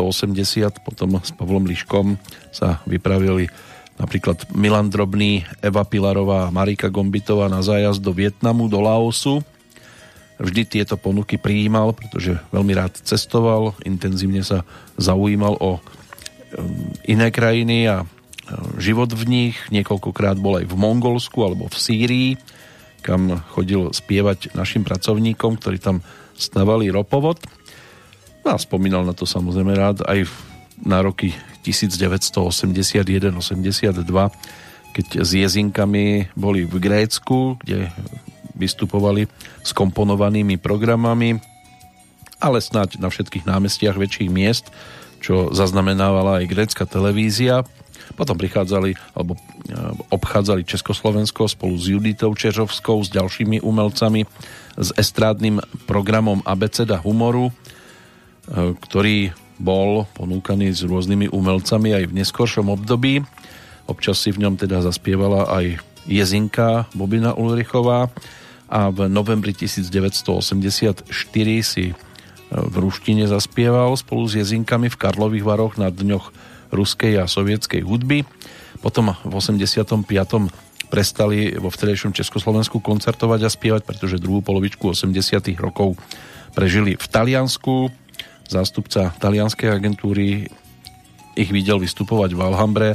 [0.80, 2.16] potom s Pavlom Liškom
[2.48, 3.52] sa vypravili
[3.96, 9.40] napríklad Milan Drobný, Eva Pilarová a Marika Gombitová na zájazd do Vietnamu, do Laosu.
[10.36, 14.68] Vždy tieto ponuky prijímal, pretože veľmi rád cestoval, intenzívne sa
[15.00, 15.80] zaujímal o um,
[17.08, 18.06] iné krajiny a um,
[18.76, 19.56] život v nich.
[19.72, 22.30] Niekoľkokrát bol aj v Mongolsku alebo v Sýrii,
[23.00, 26.04] kam chodil spievať našim pracovníkom, ktorí tam
[26.36, 27.40] stavali ropovod.
[28.46, 30.30] No a spomínal na to samozrejme rád aj
[30.78, 31.34] na roky
[31.66, 33.42] 1981-82,
[34.94, 37.90] keď s jezinkami boli v Grécku, kde
[38.54, 39.26] vystupovali
[39.66, 41.42] s komponovanými programami,
[42.38, 44.70] ale snáď na všetkých námestiach väčších miest,
[45.18, 47.66] čo zaznamenávala aj grécka televízia.
[48.14, 49.40] Potom prichádzali alebo e,
[50.14, 54.22] obchádzali Československo spolu s Juditou Čežovskou, s ďalšími umelcami
[54.78, 55.58] s estrádnym
[55.90, 57.50] programom Abeceda humoru,
[58.50, 63.24] ktorý bol ponúkaný s rôznymi umelcami aj v neskoršom období.
[63.88, 68.12] Občas si v ňom teda zaspievala aj Jezinka Bobina Ulrichová
[68.66, 71.06] a v novembri 1984
[71.62, 71.94] si e,
[72.50, 76.34] v ruštine zaspieval spolu s Jezinkami v Karlových Varoch na dňoch
[76.74, 78.26] ruskej a sovietskej hudby.
[78.82, 80.02] Potom v 85
[80.86, 85.14] prestali vo vtedejšom Československu koncertovať a spievať, pretože druhú polovičku 80
[85.58, 85.98] rokov
[86.54, 87.90] prežili v Taliansku.
[88.46, 90.46] Zástupca talianskej agentúry
[91.36, 92.88] ich videl vystupovať v Alhambre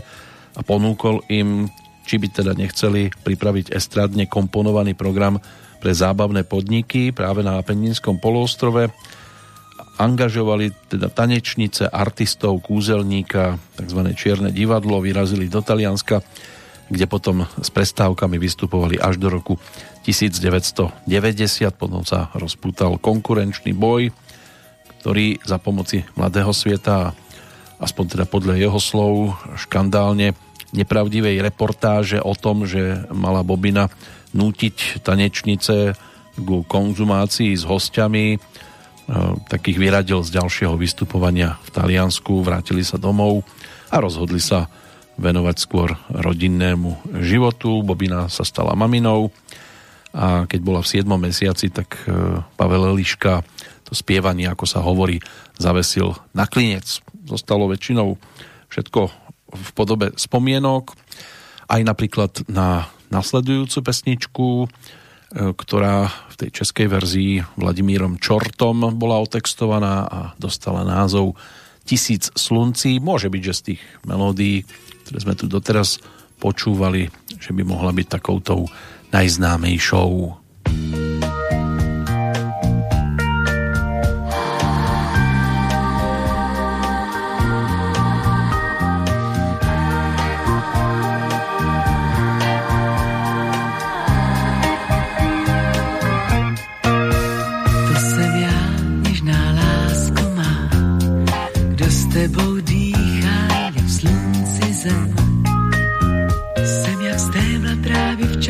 [0.58, 1.70] a ponúkol im,
[2.08, 5.38] či by teda nechceli pripraviť estradne komponovaný program
[5.78, 8.90] pre zábavné podniky práve na Apeninskom poloostrove.
[10.02, 14.02] Angažovali teda tanečnice, artistov, kúzelníka, tzv.
[14.18, 16.26] čierne divadlo, vyrazili do Talianska
[16.92, 19.56] kde potom s prestávkami vystupovali až do roku
[20.04, 21.08] 1990.
[21.80, 24.12] Potom sa rozpútal konkurenčný boj,
[25.02, 27.18] ktorý za pomoci Mladého sveta,
[27.82, 30.38] aspoň teda podľa jeho slov, škandálne
[30.78, 33.90] nepravdivej reportáže o tom, že mala Bobina
[34.38, 35.98] nútiť tanečnice
[36.38, 38.38] ku konzumácii s hostiami, e,
[39.50, 43.44] takých vyradil z ďalšieho vystupovania v Taliansku, vrátili sa domov
[43.92, 44.72] a rozhodli sa
[45.20, 47.84] venovať skôr rodinnému životu.
[47.84, 49.34] Bobina sa stala maminou
[50.16, 51.08] a keď bola v 7.
[51.08, 53.44] mesiaci, tak e, Pavel Eliška
[53.92, 55.20] to spievanie, ako sa hovorí,
[55.60, 57.04] zavesil na klinec.
[57.28, 58.16] Zostalo väčšinou
[58.72, 59.02] všetko
[59.52, 60.96] v podobe spomienok,
[61.68, 64.68] aj napríklad na nasledujúcu pesničku, e,
[65.52, 71.36] ktorá v tej českej verzii Vladimírom Čortom bola otextovaná a dostala názov
[71.84, 73.04] Tisíc sluncí.
[73.04, 74.64] Môže byť, že z tých melódií
[75.12, 76.00] ktoré sme tu doteraz
[76.40, 78.72] počúvali, že by mohla byť takoutou
[79.12, 80.40] najznámejšou.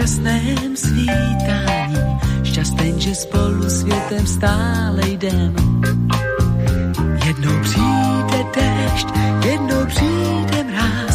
[0.02, 5.56] Šťastném svítání, šťasten, že spolu světem stále jdem.
[7.26, 9.08] Jednou přijde dešť,
[9.46, 11.11] jednou přijde mráz,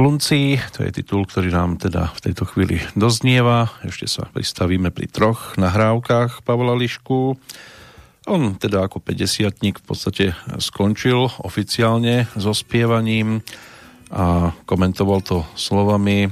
[0.00, 3.68] Sluncí, to je titul, ktorý nám teda v tejto chvíli doznieva.
[3.84, 7.36] Ešte sa pristavíme pri troch nahrávkach Pavla Lišku.
[8.24, 13.44] On teda ako 50 v podstate skončil oficiálne so spievaním
[14.08, 16.28] a komentoval to slovami e,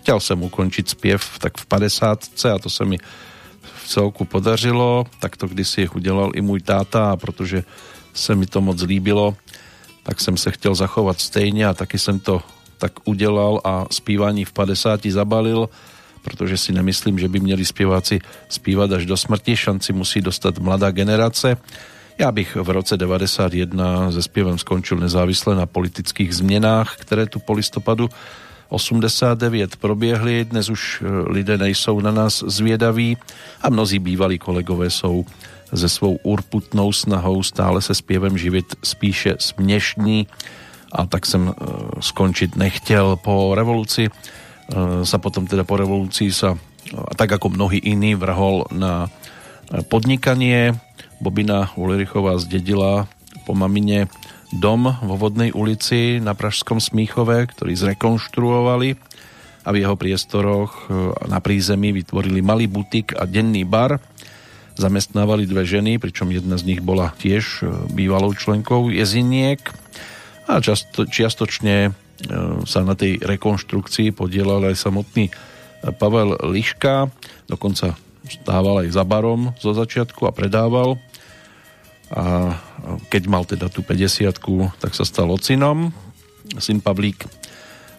[0.00, 2.96] chcel som ukončiť spiev tak v 50 a to sa mi
[3.60, 5.04] v celku podařilo.
[5.20, 7.68] Takto kdysi udělal i můj táta protože
[8.16, 9.36] se mi to moc líbilo,
[10.08, 12.42] tak jsem se chtěl zachovat stejně a taky jsem to
[12.78, 15.68] tak udělal a zpívání v 50 zabalil,
[16.22, 20.90] protože si nemyslím, že by měli zpěváci zpívat až do smrti, šanci musí dostat mladá
[20.90, 21.56] generace.
[22.18, 27.52] Já bych v roce 91 se zpěvem skončil nezávisle na politických změnách, které tu po
[27.52, 28.08] listopadu
[28.68, 30.44] 89 proběhly.
[30.44, 33.16] Dnes už lidé nejsou na nás zvědaví
[33.62, 35.24] a mnozí bývalí kolegové jsou
[35.74, 40.26] se svou urputnou snahou stále se zpěvem živit spíše směšní
[40.92, 41.54] a tak jsem
[42.00, 43.16] skončit nechtěl.
[43.16, 44.08] Po revoluci
[45.04, 46.56] sa potom teda po revolucii sa
[47.16, 49.08] tak ako mnohí iní vrhol na
[49.88, 50.76] podnikanie.
[51.20, 53.08] Bobina Ulrichová zdedila
[53.44, 54.08] po mamine
[54.48, 58.96] dom vo Vodnej ulici na Pražskom Smíchove, ktorý zrekonštruovali
[59.64, 60.88] a v jeho priestoroch
[61.28, 64.00] na prízemí vytvorili malý butik a denný bar.
[64.78, 69.58] Zamestnávali dve ženy, pričom jedna z nich bola tiež bývalou členkou jeziniek.
[70.46, 71.90] A často, čiastočne
[72.62, 75.34] sa na tej rekonštrukcii podielal aj samotný
[75.98, 77.10] Pavel Liška,
[77.50, 80.98] dokonca stával aj za barom zo začiatku a predával.
[82.14, 82.54] A
[83.10, 84.30] keď mal teda tú 50
[84.78, 85.90] tak sa stal ocinom.
[86.56, 87.26] Syn Pavlík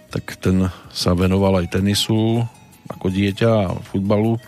[0.10, 2.42] tak ten sa venoval aj tenisu
[2.90, 4.42] ako dieťa a futbalu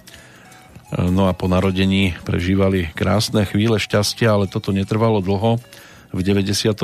[0.98, 5.60] no a po narodení prežívali krásne chvíle šťastia ale toto netrvalo dlho
[6.12, 6.84] v 95.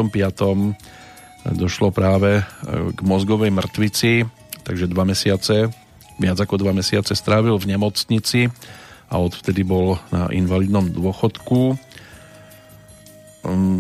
[1.52, 4.24] došlo práve k mozgovej mŕtvici
[4.64, 5.72] takže dva mesiace
[6.18, 8.48] viac ako dva mesiace strávil v nemocnici
[9.08, 11.80] a odvtedy bol na invalidnom dôchodku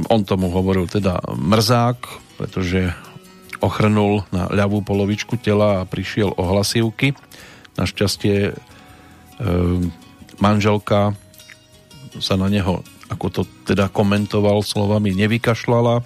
[0.08, 2.00] On tomu hovoril teda mrzák,
[2.40, 2.96] pretože
[3.60, 7.18] ochrnul na ľavú polovičku tela a prišiel o hlasivky.
[7.76, 8.54] Našťastie e,
[10.38, 11.14] manželka
[12.18, 16.02] sa na neho, ako to teda komentoval slovami, nevykašľala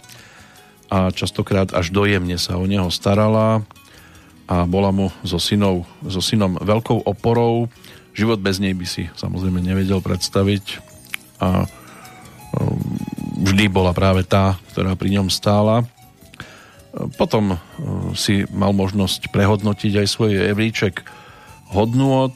[0.91, 3.63] a častokrát až dojemne sa o neho starala
[4.51, 7.71] a bola mu so, synou, so synom veľkou oporou.
[8.11, 10.84] Život bez nej by si samozrejme nevedel predstaviť
[11.39, 12.75] a um,
[13.39, 15.88] vždy bola práve tá, ktorá pri ňom stála.
[17.15, 17.59] Potom uh,
[18.19, 21.07] si mal možnosť prehodnotiť aj svoj evríček
[21.71, 22.36] hodnôt.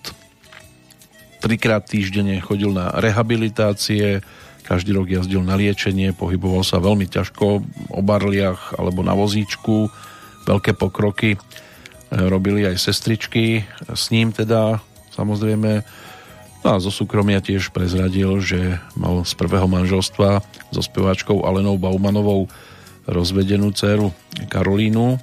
[1.45, 4.25] Trikrát týždenne chodil na rehabilitácie,
[4.65, 7.61] každý rok jazdil na liečenie, pohyboval sa veľmi ťažko
[7.93, 9.93] o barliach alebo na vozíčku,
[10.49, 11.37] veľké pokroky
[12.09, 13.61] robili aj sestričky
[13.93, 14.81] s ním teda
[15.13, 15.85] samozrejme
[16.65, 20.41] no a zo súkromia tiež prezradil, že mal z prvého manželstva
[20.73, 22.49] so speváčkou Alenou Baumanovou
[23.05, 24.09] rozvedenú dceru
[24.49, 25.21] Karolínu,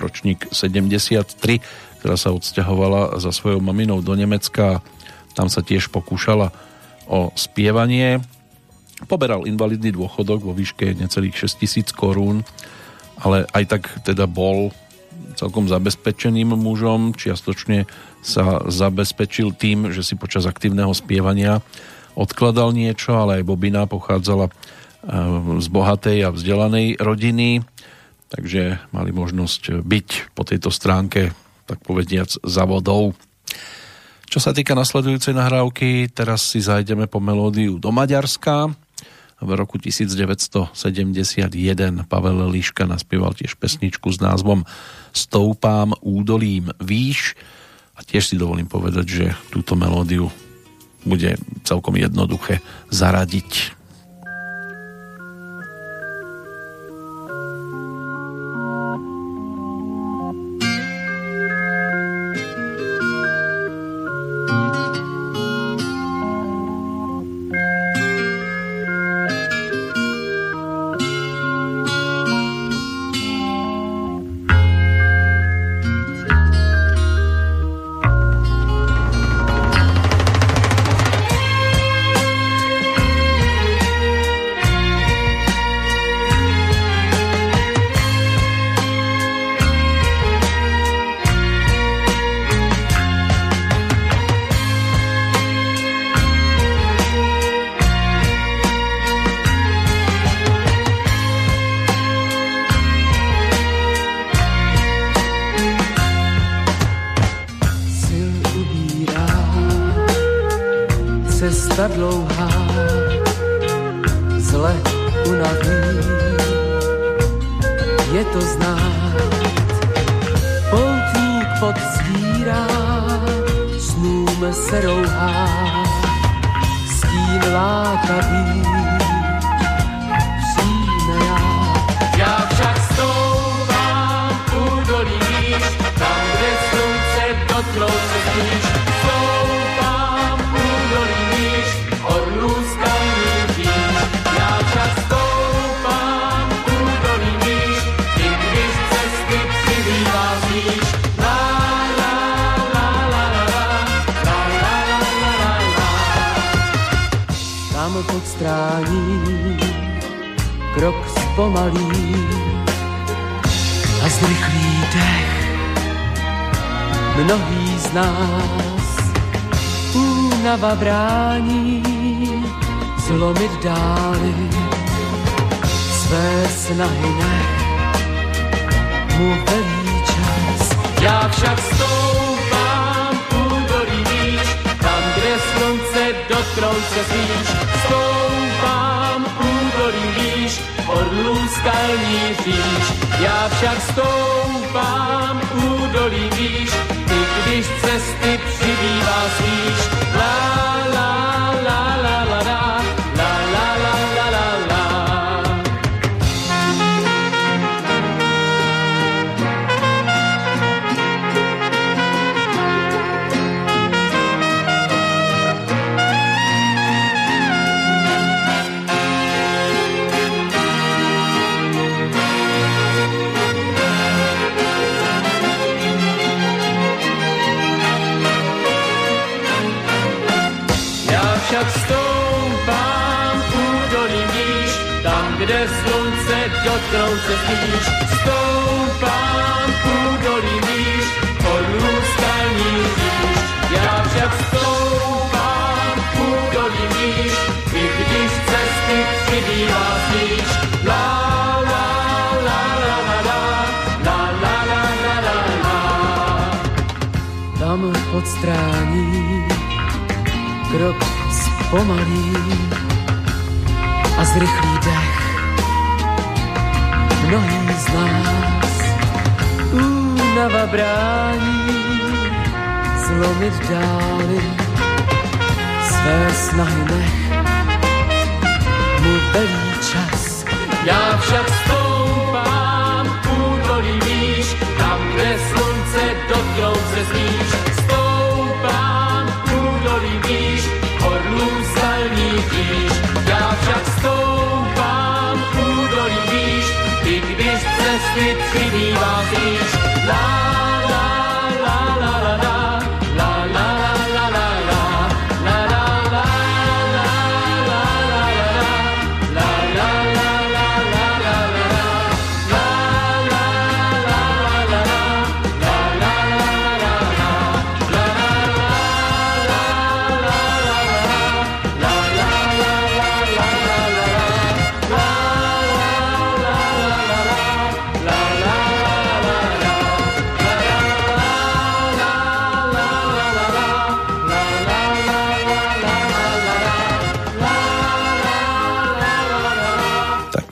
[0.00, 1.60] ročník 73,
[2.00, 4.80] ktorá sa odsťahovala za svojou maminou do Nemecka.
[5.34, 6.50] Tam sa tiež pokúšala
[7.10, 8.22] o spievanie.
[9.08, 12.44] Poberal invalidný dôchodok vo výške necelých 6 tisíc korún,
[13.20, 14.70] ale aj tak teda bol
[15.34, 17.88] celkom zabezpečeným mužom, čiastočne
[18.20, 21.64] sa zabezpečil tým, že si počas aktívneho spievania
[22.18, 24.52] odkladal niečo, ale aj Bobina pochádzala eh,
[25.60, 27.64] z bohatej a vzdelanej rodiny,
[28.30, 31.32] takže mali možnosť byť po tejto stránke,
[31.66, 33.14] tak povediac, za vodou.
[34.30, 38.70] Čo sa týka nasledujúcej nahrávky, teraz si zajdeme po melódiu do Maďarska,
[39.40, 40.70] v roku 1971
[42.06, 44.68] Pavel Liška naspieval tiež pesničku s názvom
[45.10, 47.34] Stoupám údolím výš.
[47.98, 50.30] A tiež si dovolím povedať, že túto melódiu
[51.02, 51.34] bude
[51.66, 52.62] celkom jednoduché
[52.92, 53.79] zaradiť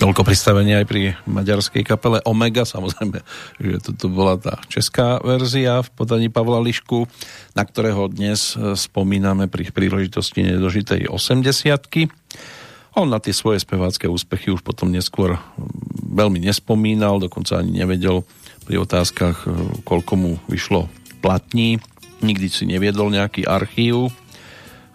[0.09, 3.21] toľko pristavenia aj pri maďarskej kapele Omega, samozrejme,
[3.61, 7.05] že toto bola tá česká verzia v podaní Pavla Lišku,
[7.53, 11.45] na ktorého dnes e, spomíname pri príležitosti nedožitej 80
[12.97, 15.37] On na tie svoje spevácké úspechy už potom neskôr
[16.01, 18.25] veľmi nespomínal, dokonca ani nevedel
[18.65, 19.53] pri otázkach, e,
[19.85, 20.89] koľko mu vyšlo
[21.21, 21.85] platní.
[22.25, 24.09] Nikdy si neviedol nejaký archív,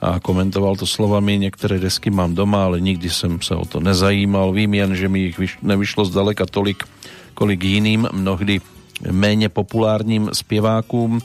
[0.03, 4.51] a komentoval to slovami, niektoré desky mám doma, ale nikdy som sa o to nezajímal.
[4.51, 6.83] Vím jen, že mi ich vyš- nevyšlo zdaleka tolik,
[7.33, 8.59] kolik jiným, mnohdy
[9.11, 11.23] méně populárním zpěvákům.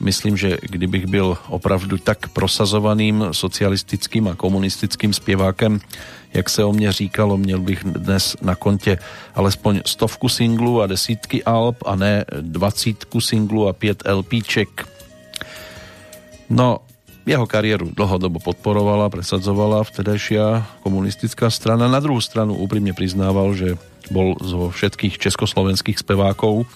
[0.00, 5.80] Myslím, že kdybych byl opravdu tak prosazovaným socialistickým a komunistickým zpěvákem,
[6.32, 8.98] jak se o mě říkalo, měl bych dnes na kontě
[9.34, 14.88] alespoň stovku singlů a desítky alb a ne dvacítku singlů a pět LPček.
[16.50, 16.78] No,
[17.28, 21.86] jeho kariéru dlhodobo podporovala, presadzovala vtedajšia komunistická strana.
[21.86, 23.76] Na druhú stranu úprimne priznával, že
[24.08, 26.66] bol zo všetkých československých spevákov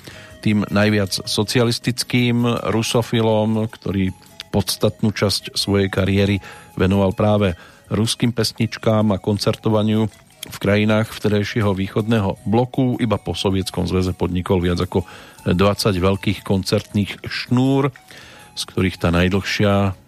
[0.44, 4.12] tým najviac socialistickým rusofilom, ktorý
[4.52, 6.36] podstatnú časť svojej kariéry
[6.76, 7.56] venoval práve
[7.88, 10.06] ruským pesničkám a koncertovaniu
[10.44, 13.00] v krajinách vtedajšieho východného bloku.
[13.00, 15.08] Iba po Sovietskom zväze podnikol viac ako
[15.48, 15.56] 20
[15.96, 17.88] veľkých koncertných šnúr,
[18.52, 20.03] z ktorých tá najdlhšia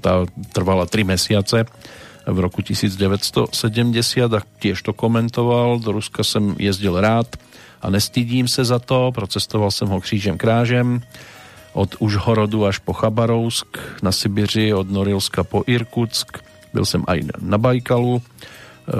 [0.00, 1.66] tá trvala 3 mesiace
[2.26, 3.52] v roku 1970
[4.34, 5.78] a tiež to komentoval.
[5.78, 7.38] Do Ruska som jezdil rád
[7.82, 9.12] a nestydím se za to.
[9.14, 11.02] Procestoval jsem ho křížem krážem
[11.76, 16.38] od Užhorodu až po Chabarovsk, na Sibiři od Norilska po Irkutsk.
[16.72, 18.22] Byl jsem aj na Bajkalu.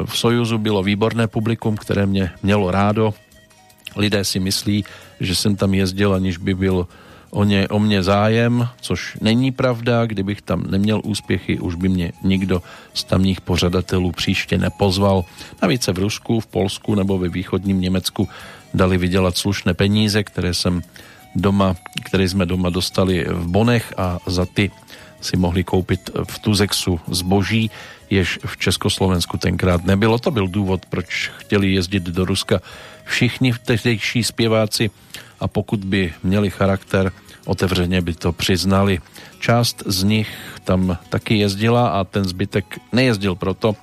[0.04, 3.14] V Sojuzu bylo výborné publikum, které mě mělo rádo.
[3.96, 4.84] Lidé si myslí,
[5.20, 6.86] že jsem tam jezdil, aniž by byl
[7.30, 10.06] o, ně, o mě zájem, což není pravda.
[10.06, 12.62] Kdybych tam neměl úspěchy, už by mě nikdo
[12.94, 15.24] z tamních pořadatelů příště nepozval.
[15.62, 18.28] Navíc se v Rusku, v Polsku nebo ve východním Německu
[18.74, 20.82] dali vydělat slušné peníze, které jsem
[21.34, 24.70] doma, které jsme doma dostali v bonech a za ty
[25.20, 27.70] si mohli koupit v Tuzexu zboží,
[28.10, 30.18] jež v Československu tenkrát nebylo.
[30.18, 32.60] To byl důvod, proč chtěli jezdit do Ruska
[33.06, 34.90] všichni tehdejší zpěváci
[35.40, 37.12] a pokud by měli charakter,
[37.44, 39.00] otevřeně by to přiznali.
[39.40, 40.28] Část z nich
[40.64, 43.76] tam taky jezdila a ten zbytek nejezdil proto,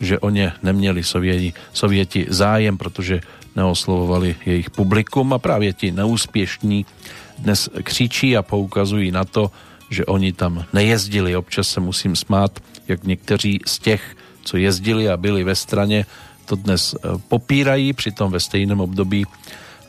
[0.00, 3.20] že o ně neměli Sověti, Sověti zájem, protože
[3.56, 6.86] neoslovovali jejich publikum a právě ti neúspěšní
[7.38, 9.50] dnes křičí a poukazují na to,
[9.90, 11.36] že oni tam nejezdili.
[11.36, 16.06] Občas se musím smát, jak někteří z těch, co jezdili a byli ve straně,
[16.46, 16.94] to dnes
[17.28, 19.26] popírají, přitom ve stejném období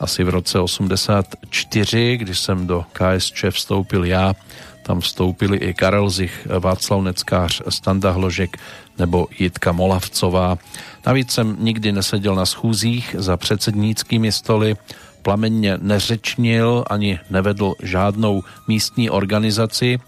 [0.00, 4.34] asi v roce 84, když jsem do KSČ vstoupil já,
[4.82, 8.56] tam vstoupili i Karel Zich, Václav Neckář, Standa Hložek
[8.98, 10.58] nebo Jitka Molavcová.
[11.06, 14.76] Navíc jsem nikdy neseděl na schůzích za předsedníckými stoly,
[15.22, 19.98] plamenně neřečnil ani nevedl žádnou místní organizaci.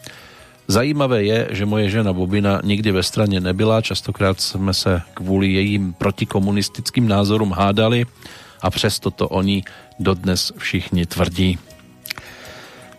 [0.71, 5.93] Zajímavé je, že moje žena Bobina nikdy ve straně nebyla, častokrát jsme se kvůli jejím
[5.99, 8.07] protikomunistickým názorům hádali
[8.63, 9.65] a přesto to oni
[9.99, 11.59] dodnes všichni tvrdí.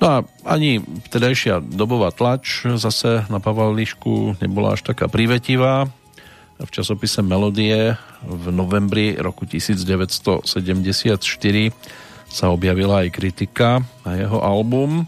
[0.02, 5.88] No a ani vtedajšia dobová tlač zase na Pavališku nebola až taká privetivá.
[6.60, 11.24] V časopise Melodie v novembri roku 1974
[12.28, 15.08] sa objavila aj kritika na jeho album.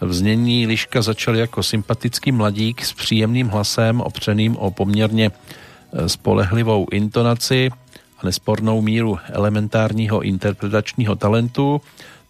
[0.00, 6.86] V znení Liška začal jako sympatický mladík s příjemným hlasem opřeným o poměrně e, spolehlivou
[6.92, 7.70] intonaci
[8.18, 11.80] a nespornou míru elementárního interpretačního talentu.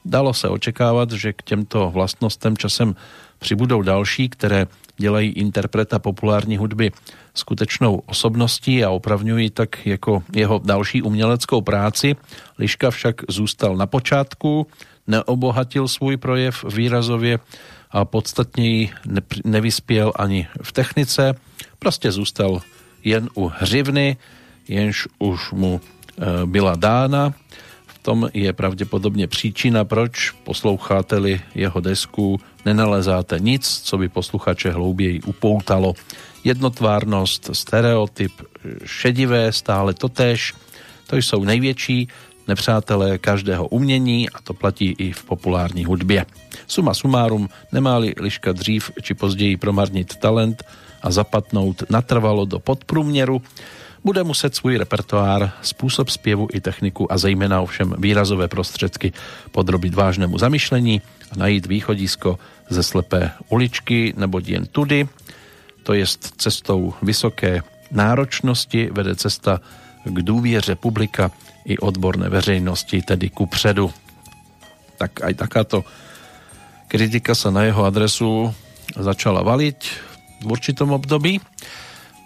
[0.04, 2.96] Dalo se očekávat, že k těmto vlastnostem časem
[3.38, 4.66] přibudou další, které
[4.96, 6.92] dělají interpreta populární hudby
[7.34, 12.16] skutečnou osobností a opravňují tak jako jeho další uměleckou práci.
[12.58, 14.66] Liška však zůstal na počátku,
[15.10, 17.38] neobohatil svůj projev výrazově
[17.90, 18.90] a podstatněji
[19.44, 21.34] nevyspěl ani v technice,
[21.78, 22.60] prostě zůstal
[23.04, 24.16] jen u hřivny,
[24.68, 27.34] jenž už mu e, byla dána.
[27.86, 35.20] V tom je pravděpodobně příčina, proč posloucháte-li jeho desku, nenalezáte nic, co by posluchače hlouběji
[35.20, 35.94] upoutalo.
[36.44, 38.32] Jednotvárnost, stereotyp,
[38.84, 40.54] šedivé, stále totéž,
[41.06, 42.08] to jsou největší
[42.50, 46.26] nepřátelé každého umění a to platí i v populární hudbě.
[46.66, 50.66] Suma sumárum, nemáli Liška dřív či později promarnit talent
[51.02, 53.42] a zapatnout natrvalo do podprůměru,
[54.04, 59.12] bude muset svůj repertoár, způsob zpěvu i techniku a zejména ovšem výrazové prostředky
[59.50, 62.38] podrobit vážnému zamyšlení a najít východisko
[62.70, 65.08] ze slepé uličky nebo jen tudy,
[65.82, 69.60] to jest cestou vysoké náročnosti, vede cesta
[70.04, 71.30] k důvěře publika
[71.64, 73.92] i odborné veřejnosti, tedy ku předu.
[74.98, 75.84] Tak aj takáto
[76.88, 78.52] kritika sa na jeho adresu
[78.96, 79.78] začala valiť
[80.42, 81.40] v určitom období.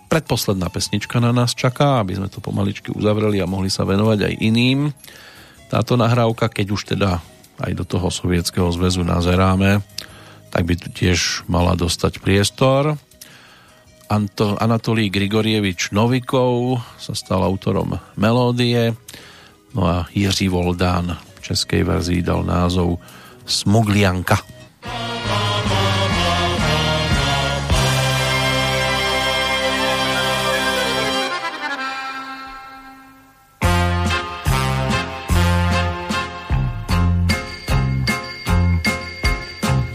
[0.09, 4.35] Predposledná pesnička na nás čaká, aby sme to pomaličky uzavreli a mohli sa venovať aj
[4.41, 4.95] iným.
[5.68, 7.18] Táto nahrávka, keď už teda
[7.59, 9.82] aj do toho sovietského zväzu nazeráme,
[10.55, 12.95] tak by tu tiež mala dostať priestor.
[14.05, 18.93] Anto, Anatolí Grigorievič Novikov sa stal autorom melódie,
[19.73, 23.01] no a Jiří Voldán v českej verzii dal názov
[23.49, 24.39] Smuglianka.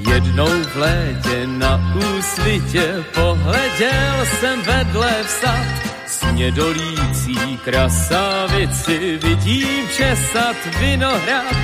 [0.10, 3.06] Jednou v létě na úsvitě
[4.26, 11.56] jsem vedle vsat snědolící krasavici vidím česat vinohrad.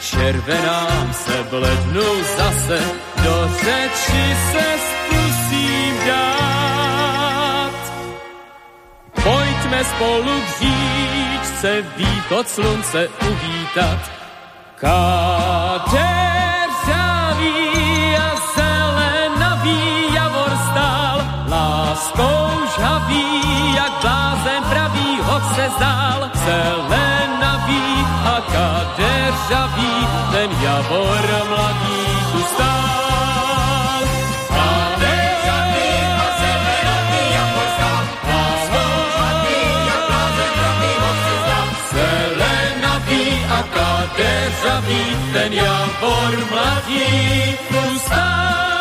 [0.00, 2.80] Červenám se blednu zase,
[3.24, 7.72] do řeči se zkusím dát.
[9.14, 14.10] Pojďme spolu k říčce východ slunce uvítat.
[14.76, 16.15] Kadeřavý
[22.06, 32.42] láskou žhavý, jak blázen pravý, hoď se zdál, zelenavý a kadeřavý, ten javor mladý tu
[32.54, 32.86] stál.
[44.16, 48.75] Kadeřavý, ten javor mladý tu stál.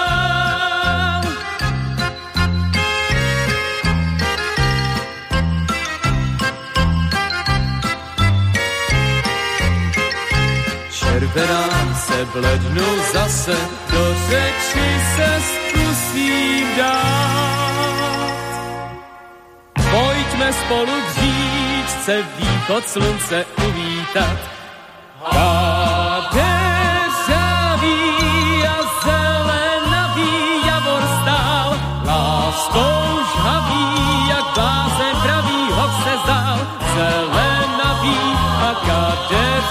[11.36, 13.56] Červenám se blednu zase,
[13.92, 18.32] do řeči se zkusím dát.
[19.92, 24.38] Pojďme spolu k říčce východ slunce uvítat.
[25.32, 25.85] Kadeřavý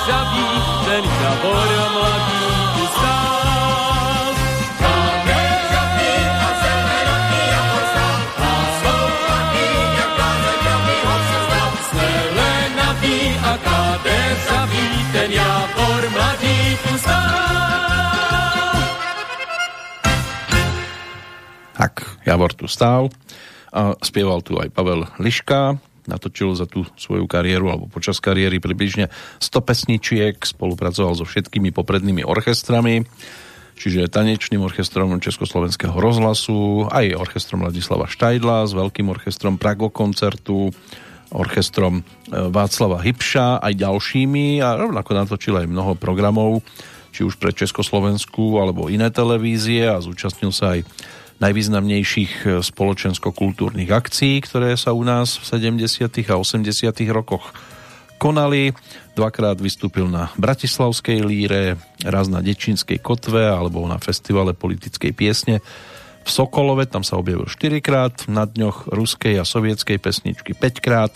[0.04, 0.46] pravý,
[11.04, 17.34] ho se zdál, zelenavý a kadeřavý, ten javor mladý tu stál.
[22.24, 23.12] Javor tu stál
[23.68, 25.76] a spieval tu aj Pavel Liška,
[26.06, 29.08] natočil za tú svoju kariéru alebo počas kariéry približne
[29.40, 33.04] 100 pesničiek, spolupracoval so všetkými poprednými orchestrami.
[33.74, 40.70] čiže tanečným orchestrom Československého rozhlasu, aj orchestrom Ladislava Štajdla, s veľkým orchestrom Prago koncertu,
[41.34, 46.62] orchestrom e, Václava Hybša, aj ďalšími a rovnako natočil aj mnoho programov,
[47.10, 50.86] či už pre Československu alebo iné televízie a zúčastnil sa aj
[51.42, 56.06] najvýznamnejších e, spoločensko-kultúrnych akcií, ktoré sa u nás v 70.
[56.30, 56.70] a 80.
[57.10, 57.54] rokoch
[58.18, 58.74] konali.
[59.14, 65.62] Dvakrát vystúpil na Bratislavskej líre, raz na Dečínskej kotve alebo na festivale politickej piesne
[66.24, 71.12] v Sokolove, tam sa objavil 4 krát, na dňoch ruskej a sovietskej pesničky 5 krát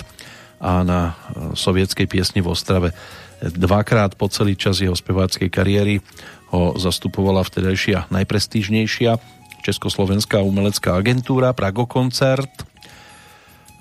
[0.60, 1.12] a na e,
[1.56, 2.92] sovietskej piesni v Ostrave
[3.38, 6.02] dvakrát po celý čas jeho speváckej kariéry
[6.50, 12.50] ho zastupovala vtedajšia najprestížnejšia Československá umelecká agentúra Prago Koncert.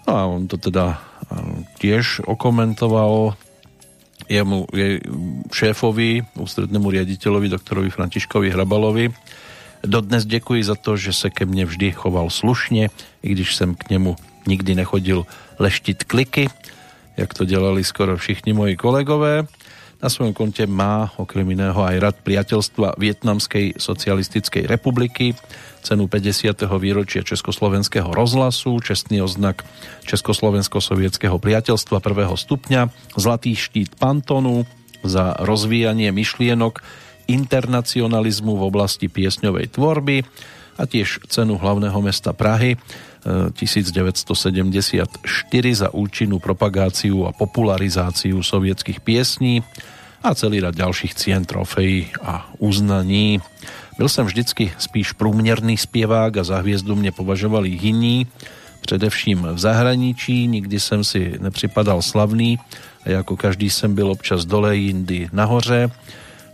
[0.08, 0.98] No a on to teda e,
[1.80, 3.36] tiež okomentoval
[4.30, 5.00] jemu, jej
[5.54, 9.14] šéfovi, ústrednému riaditeľovi, doktorovi Františkovi Hrabalovi,
[9.84, 12.90] Dodnes děkuji za to, že se ke mně vždy choval slušně,
[13.24, 14.16] i když jsem k němu
[14.48, 15.26] nikdy nechodil
[15.60, 16.50] leštit kliky,
[17.18, 19.48] jak to dělali skoro všichni moji kolegové.
[19.98, 25.34] Na svojom konte má okrem iného aj rad priateľstva Vietnamskej socialistickej republiky,
[25.82, 26.54] cenu 50.
[26.78, 29.66] výročia Československého rozhlasu, čestný oznak
[30.06, 34.70] Československo-sovietského priateľstva prvého stupňa, zlatý štít Pantonu
[35.02, 36.86] za rozvíjanie myšlienok
[37.26, 40.22] internacionalizmu v oblasti piesňovej tvorby
[40.78, 42.78] a tiež cenu hlavného mesta Prahy
[43.54, 45.10] 1974
[45.54, 49.64] e, za účinnú propagáciu a popularizáciu sovietských piesní
[50.24, 53.40] a celý rad ďalších cien, trofejí a uznaní.
[53.98, 58.28] Byl jsem vždycky spíš průměrný zpěvák a za hvězdu mě považovali jiní,
[58.82, 62.60] především v zahraničí, nikdy jsem si nepřipadal slavný
[63.06, 65.92] a jako každý jsem byl občas dole, jindy nahoře.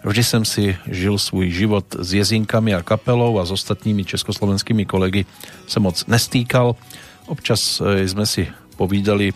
[0.03, 5.25] Vždy jsem si žil svůj život s jezinkami a kapelou a s ostatními československými kolegy
[5.67, 6.75] se moc nestýkal.
[7.25, 8.47] Občas e, jsme si
[8.77, 9.33] povídali e,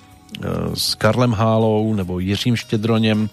[0.76, 3.30] s Karlem Hálou nebo Jiřím Štědroněm,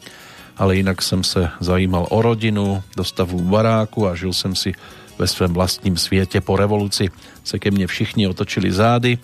[0.56, 4.72] ale jinak jsem se zajímal o rodinu, dostavu baráku a žil jsem si
[5.18, 6.40] ve svém vlastním světě.
[6.40, 7.10] Po revoluci
[7.44, 9.18] se ke mně všichni otočili zády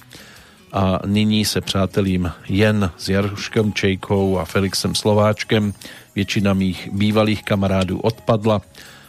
[0.73, 5.73] a nyní se přátelím jen s Jaruškem Čejkou a Felixem Slováčkem
[6.15, 8.61] Většina mých bývalých kamarádů odpadla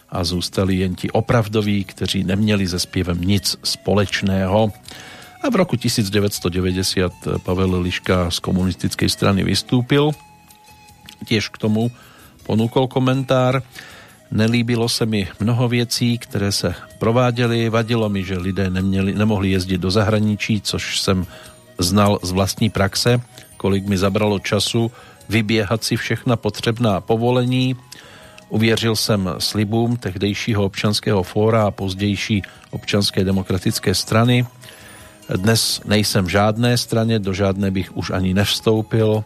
[0.10, 4.72] a zůstali jen ti opravdoví, kteří neměli se zpěvem nic společného.
[5.44, 7.12] A v roku 1990
[7.44, 10.12] Pavel Liška z komunistickej strany vystúpil.
[11.26, 11.92] Tiež k tomu
[12.46, 13.64] ponúkol komentár.
[14.32, 17.70] Nelíbilo se mi mnoho věcí, které se prováděly.
[17.70, 21.26] Vadilo mi, že lidé neměli, nemohli jezdit do zahraničí, což jsem
[21.84, 23.22] znal z vlastní praxe,
[23.58, 24.92] kolik mi zabralo času
[25.30, 27.76] vyběhat si všechna potřebná povolení.
[28.50, 34.46] Uvěřil jsem slibům tehdejšího občanského fóra a pozdější občanské demokratické strany.
[35.36, 39.24] Dnes nejsem žádné straně, do žádné bych už ani nevstoupil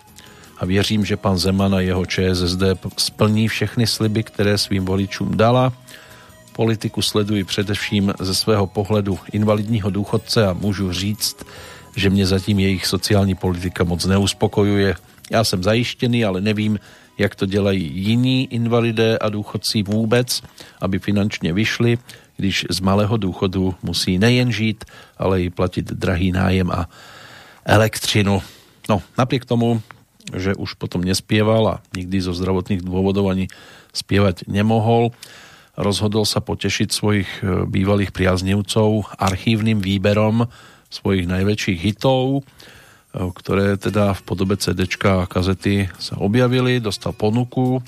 [0.57, 2.63] a věřím, že pan Zeman a jeho ČSSD
[2.97, 5.73] splní všechny sliby, které svým voličům dala.
[6.53, 11.37] Politiku sleduji především ze svého pohledu invalidního důchodce a můžu říct,
[11.95, 14.95] že mě zatím jejich sociální politika moc neuspokojuje
[15.31, 16.79] já jsem zajištěný, ale nevím,
[17.17, 20.41] jak to dělají jiní invalidé a důchodci vůbec,
[20.81, 21.97] aby finančně vyšli,
[22.37, 24.85] když z malého důchodu musí nejen žít,
[25.17, 26.89] ale i platit drahý nájem a
[27.65, 28.41] elektřinu.
[28.89, 29.81] No, napriek tomu,
[30.35, 33.45] že už potom nespieval a nikdy zo zdravotných dôvodov ani
[33.93, 35.13] spievať nemohol,
[35.77, 40.49] rozhodol sa potešiť svojich e, bývalých priaznivcov archívnym výberom
[40.95, 42.47] svojich najväčších hitov
[43.15, 47.79] ktoré teda v podobe CD a kazety sa objavili, dostal ponuku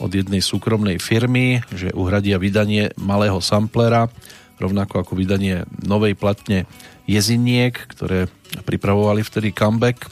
[0.00, 4.08] od jednej súkromnej firmy, že uhradia vydanie malého samplera,
[4.56, 6.64] rovnako ako vydanie novej platne
[7.04, 8.30] Jeziniek, ktoré
[8.64, 10.08] pripravovali vtedy comeback.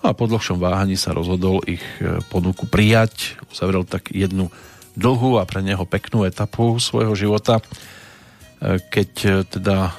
[0.00, 3.38] No a po dlhšom váhaní sa rozhodol ich e, ponuku prijať.
[3.50, 4.50] Uzavrel tak jednu
[4.94, 9.10] dlhú a pre neho peknú etapu svojho života, e, keď
[9.50, 9.94] teda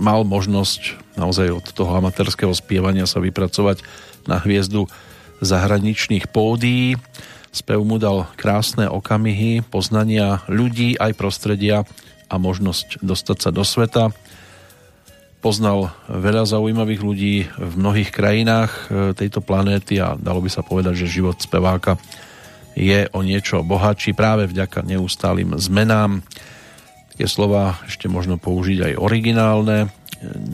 [0.00, 3.84] mal možnosť naozaj od toho amatérskeho spievania sa vypracovať
[4.24, 4.88] na hviezdu
[5.44, 6.96] zahraničných pódií.
[7.52, 11.84] Spev mu dal krásne okamihy, poznania ľudí aj prostredia
[12.30, 14.04] a možnosť dostať sa do sveta.
[15.40, 18.80] Poznal veľa zaujímavých ľudí v mnohých krajinách e,
[19.16, 21.96] tejto planéty a dalo by sa povedať, že život speváka
[22.76, 26.22] je o niečo bohatší práve vďaka neustálým zmenám
[27.20, 29.92] Tie slova ešte možno použiť aj originálne.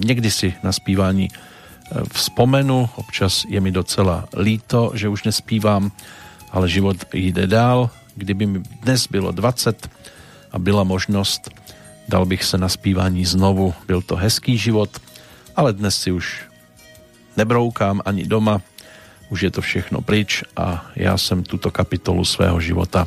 [0.02, 1.32] Niekdy si na spívaní e,
[2.10, 5.94] vzpomenu, občas je mi docela líto, že už nespívam,
[6.50, 7.86] ale život jde dál.
[8.18, 9.78] Kdyby mi dnes bylo 20,
[10.50, 11.54] a byla možnost,
[12.10, 13.70] dal bych se na zpívání znovu.
[13.86, 14.90] Byl to hezký život,
[15.54, 16.50] ale dnes si už
[17.38, 18.58] nebroukám ani doma,
[19.30, 23.06] už je to všechno pryč a já jsem tuto kapitolu svého života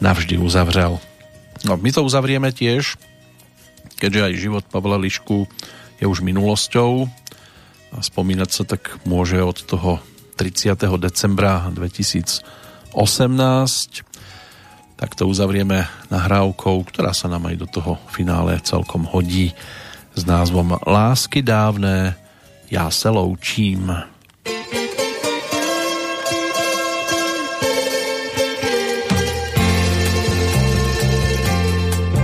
[0.00, 1.00] navždy uzavřel.
[1.62, 2.98] No, my to uzavrieme tiež,
[3.98, 5.46] keďže aj život Pavla Lišku
[6.02, 7.06] je už minulosťou
[7.92, 10.02] a spomínať sa tak môže od toho
[10.34, 10.74] 30.
[10.98, 12.42] decembra 2018
[15.02, 15.82] tak to uzavrieme
[16.14, 19.50] nahrávkou, ktorá sa nám aj do toho finále celkom hodí
[20.14, 22.14] s názvom Lásky dávné,
[22.70, 24.11] já se loučím.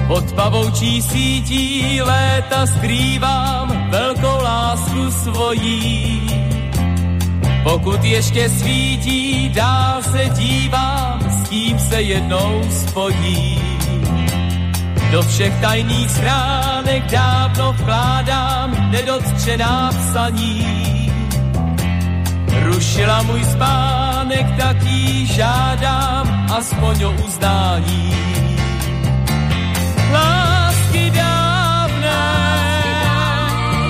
[0.09, 6.31] Pod pavoučí sítí léta skrývám velkou lásku svojí.
[7.63, 13.63] Pokud ještě svítí, dál se dívám, s kým se jednou spojí.
[15.11, 21.13] Do všech tajných schránek dávno vkládám nedotčená psaní.
[22.65, 28.58] Rušila můj spánek, tak jí žádám aspoň o uznání
[30.13, 32.25] lásky dávné,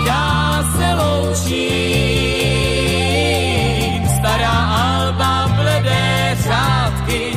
[0.07, 1.69] já se loučím.
[4.19, 7.33] Stará alba, bledé řádky,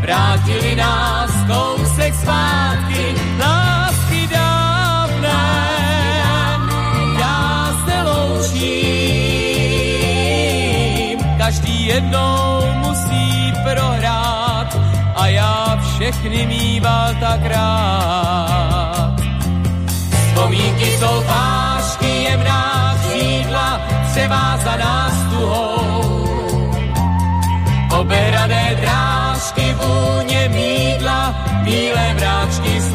[0.00, 3.14] vrátili nás kousek zpátky.
[3.40, 5.44] Lásky dávné,
[7.20, 9.08] já se loučím.
[11.38, 12.47] Každý jednou
[15.98, 19.18] všechny mýval tak rád.
[20.14, 23.80] Vzpomínky jsou pášky, jemná křídla,
[24.10, 26.28] převázaná stuhou.
[28.00, 31.34] Oberané drážky, vůně mídla,
[31.64, 32.88] bílé mráčky s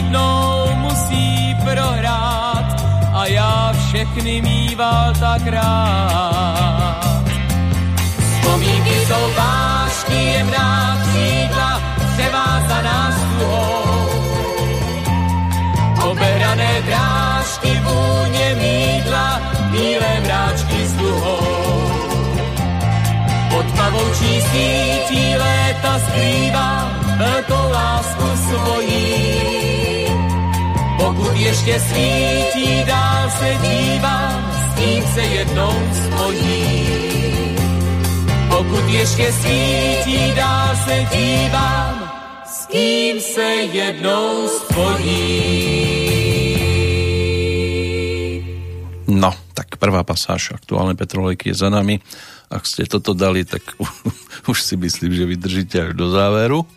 [0.00, 2.66] Jednou musí prohrát
[3.12, 7.24] a já všechny mýval tak rád.
[8.16, 11.80] Vzpomínky jsou vášky, jemná křídla,
[12.12, 14.08] převázaná stuhou.
[16.10, 21.90] Oberané drážky, vůně mídla, bílé mráčky s duhou.
[23.50, 29.39] Pod pavoučí sítí léta skrývám velkou lásku svojí.
[31.40, 35.72] Ještě svítí, dál se dívám, s kým se jednou
[36.04, 36.86] spojí.
[38.48, 42.12] Pokud ještě svítí, dál se dívám,
[42.44, 45.24] s kým se jednou spojí.
[49.08, 52.04] No, tak prvá pasáž aktuálnej Petrolejky je za nami.
[52.52, 53.64] Ak ste toto dali, tak
[54.50, 56.68] už si myslím, že vydržíte až do záveru.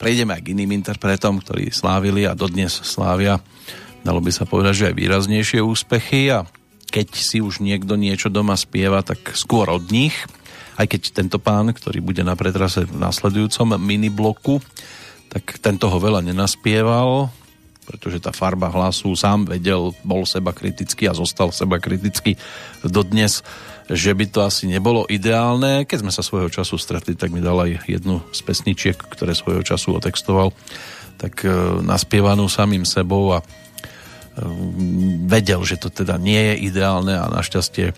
[0.00, 3.42] Prejdeme aj k iným interpretom, ktorí slávili a dodnes slávia,
[4.08, 6.48] dalo by sa povedať, že aj výraznejšie úspechy a
[6.88, 10.16] keď si už niekto niečo doma spieva, tak skôr od nich,
[10.80, 14.64] aj keď tento pán, ktorý bude na pretrase v následujúcom minibloku,
[15.28, 17.28] tak tento ho veľa nenaspieval,
[17.84, 22.40] pretože tá farba hlasu sám vedel, bol seba kritický a zostal seba kritický
[22.80, 23.44] dodnes,
[23.92, 25.84] že by to asi nebolo ideálne.
[25.84, 29.60] Keď sme sa svojho času stretli, tak mi dal aj jednu z pesničiek, ktoré svojho
[29.60, 30.56] času otextoval,
[31.20, 31.52] tak e,
[31.84, 33.44] naspievanú samým sebou a
[35.26, 37.94] vedel, že to teda nie je ideálne a našťastie e,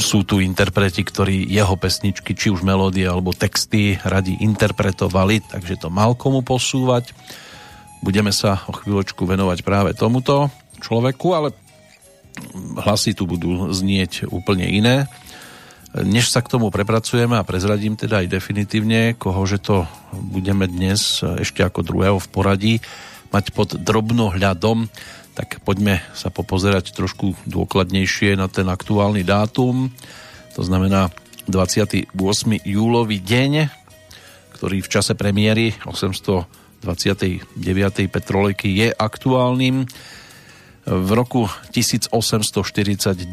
[0.00, 5.88] sú tu interpreti, ktorí jeho pesničky, či už melódie alebo texty radi interpretovali, takže to
[5.92, 7.12] mal komu posúvať.
[8.04, 10.52] Budeme sa o chvíľočku venovať práve tomuto
[10.82, 11.48] človeku, ale
[12.84, 15.08] hlasy tu budú znieť úplne iné.
[15.94, 21.62] Než sa k tomu prepracujeme a prezradím teda aj definitívne, kohože to budeme dnes ešte
[21.62, 22.74] ako druhého v poradí
[23.34, 24.86] mať pod drobnohľadom,
[25.34, 29.90] tak poďme sa popozerať trošku dôkladnejšie na ten aktuálny dátum.
[30.54, 31.10] To znamená
[31.50, 32.14] 28.
[32.62, 33.66] júlový deň,
[34.54, 37.58] ktorý v čase premiéry 829.
[38.06, 39.90] Petrolejky je aktuálnym
[40.84, 43.24] V roku 1849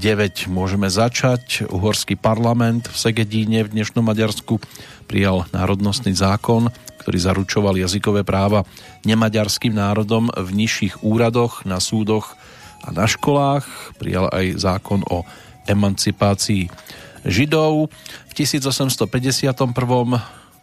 [0.47, 1.67] môžeme začať.
[1.67, 4.55] Uhorský parlament v Segedíne v dnešnom Maďarsku
[5.03, 6.71] prijal národnostný zákon,
[7.03, 8.63] ktorý zaručoval jazykové práva
[9.03, 12.39] nemaďarským národom v nižších úradoch, na súdoch
[12.87, 13.67] a na školách.
[13.99, 15.27] Prijal aj zákon o
[15.67, 16.71] emancipácii
[17.27, 17.91] Židov.
[18.31, 19.51] V 1851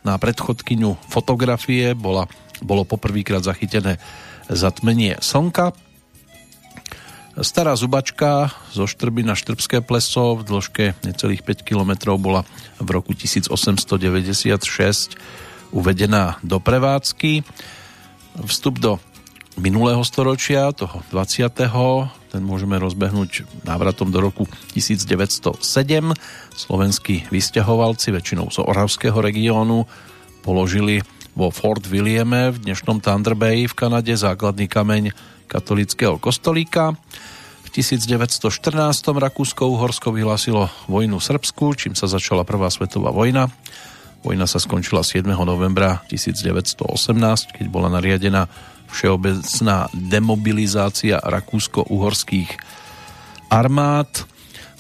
[0.09, 2.33] na predchodkyňu fotografie bola,
[2.65, 4.01] bolo poprvýkrát zachytené
[4.49, 5.77] zatmenie slnka
[7.39, 12.43] Stará zubačka zo Štrby na Štrbské pleso v dĺžke necelých 5 km bola
[12.83, 13.95] v roku 1896
[15.71, 17.47] uvedená do prevádzky.
[18.43, 18.99] Vstup do
[19.55, 21.47] minulého storočia, toho 20.
[22.35, 25.63] ten môžeme rozbehnúť návratom do roku 1907.
[26.59, 29.87] Slovenskí vysťahovalci, väčšinou z Oravského regiónu,
[30.43, 31.07] položili
[31.39, 36.93] vo Fort Williame v dnešnom Thunder Bay v Kanade základný kameň katolického kostolíka.
[37.65, 38.49] V 1914
[39.09, 43.49] Rakúsko-Uhorsko vyhlásilo vojnu Srbsku, čím sa začala Prvá svetová vojna.
[44.21, 45.25] Vojna sa skončila 7.
[45.33, 48.51] novembra 1918, keď bola nariadená
[48.89, 52.51] všeobecná demobilizácia rakúsko-uhorských
[53.53, 54.25] armád.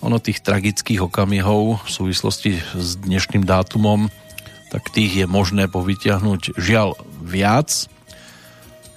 [0.00, 4.08] Ono tých tragických okamihov v súvislosti s dnešným dátumom,
[4.68, 7.88] tak tých je možné povytiahnuť žiaľ viac.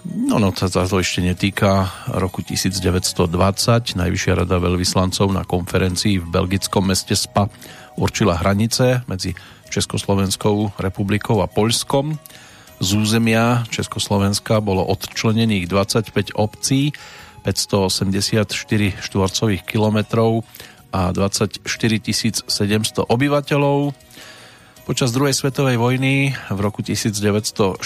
[0.01, 3.93] No, no to sa to ešte netýka roku 1920.
[3.93, 7.45] Najvyššia rada veľvyslancov na konferencii v belgickom meste Spa
[8.01, 9.37] určila hranice medzi
[9.69, 12.17] Československou republikou a Poľskom.
[12.81, 16.97] Z územia Československa bolo odčlenených 25 obcí,
[17.45, 18.41] 584
[19.05, 20.41] štvorcových kilometrov
[20.89, 23.93] a 24 700 obyvateľov
[24.91, 27.79] Počas druhej svetovej vojny v roku 1942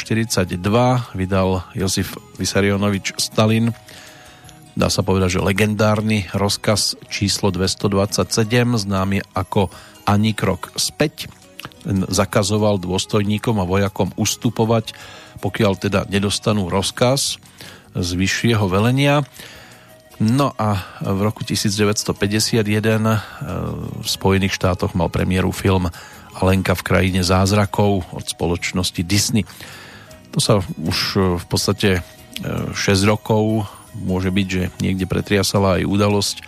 [1.14, 3.70] vydal Josif Vysarionovič Stalin
[4.74, 8.42] dá sa povedať, že legendárny rozkaz číslo 227,
[8.90, 9.70] známy ako
[10.10, 11.30] Ani krok späť.
[11.86, 14.98] Zakazoval dôstojníkom a vojakom ustupovať,
[15.46, 17.38] pokiaľ teda nedostanú rozkaz
[17.94, 19.22] z vyššieho velenia.
[20.18, 22.66] No a v roku 1951
[23.94, 25.94] v Spojených štátoch mal premiéru film
[26.36, 29.48] Alenka v krajine zázrakov od spoločnosti Disney.
[30.36, 31.90] To sa už e, v podstate
[32.44, 33.64] 6 e, rokov
[33.96, 36.44] môže byť, že niekde pretriasala aj udalosť e,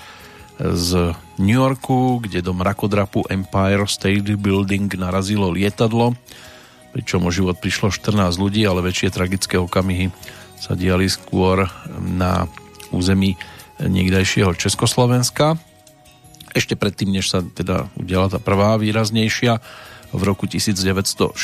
[0.75, 6.19] z New Yorku, kde do mrakodrapu Empire State Building narazilo lietadlo,
[6.91, 10.11] pričom o život prišlo 14 ľudí, ale väčšie tragické okamihy
[10.59, 11.69] sa diali skôr
[12.01, 12.49] na
[12.91, 13.39] území
[13.79, 15.55] niekdajšieho Československa
[16.57, 19.61] ešte predtým, než sa teda udiala tá prvá výraznejšia.
[20.11, 21.37] V roku 1960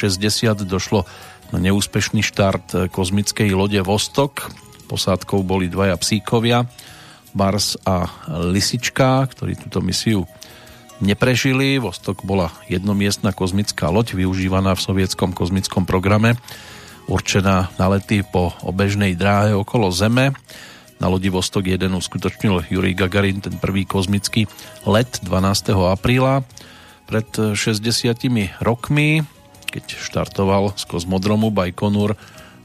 [0.66, 1.06] došlo
[1.54, 4.50] na neúspešný štart kozmickej lode Vostok.
[4.90, 6.66] Posádkou boli dvaja psíkovia,
[7.34, 8.10] Mars a
[8.50, 10.26] Lisička, ktorí túto misiu
[11.02, 11.78] neprežili.
[11.78, 16.38] Vostok bola jednomiestná kozmická loď využívaná v sovietskom kozmickom programe,
[17.06, 20.32] určená na lety po obežnej dráhe okolo Zeme
[21.00, 24.46] na lodi Vostok 1 uskutočnil Jurij Gagarin ten prvý kozmický
[24.86, 25.74] let 12.
[25.94, 26.46] apríla
[27.10, 27.84] pred 60
[28.64, 29.22] rokmi,
[29.70, 32.16] keď štartoval z kozmodromu Bajkonur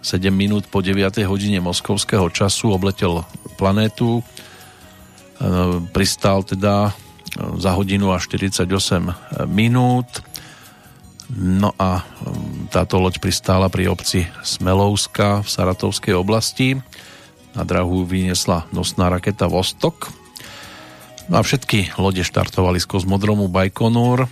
[0.01, 1.21] 7 minút po 9.
[1.27, 3.27] hodine moskovského času, obletel
[3.59, 4.23] planétu, e,
[5.91, 6.93] pristál teda e,
[7.59, 8.65] za hodinu a 48
[9.51, 10.23] minút.
[11.29, 12.09] No a
[12.73, 16.81] táto loď pristála pri obci Smelovska v Saratovskej oblasti
[17.59, 20.15] na drahu vyniesla nosná raketa Vostok.
[21.27, 24.31] No a všetky lode štartovali z kozmodromu Baikonur.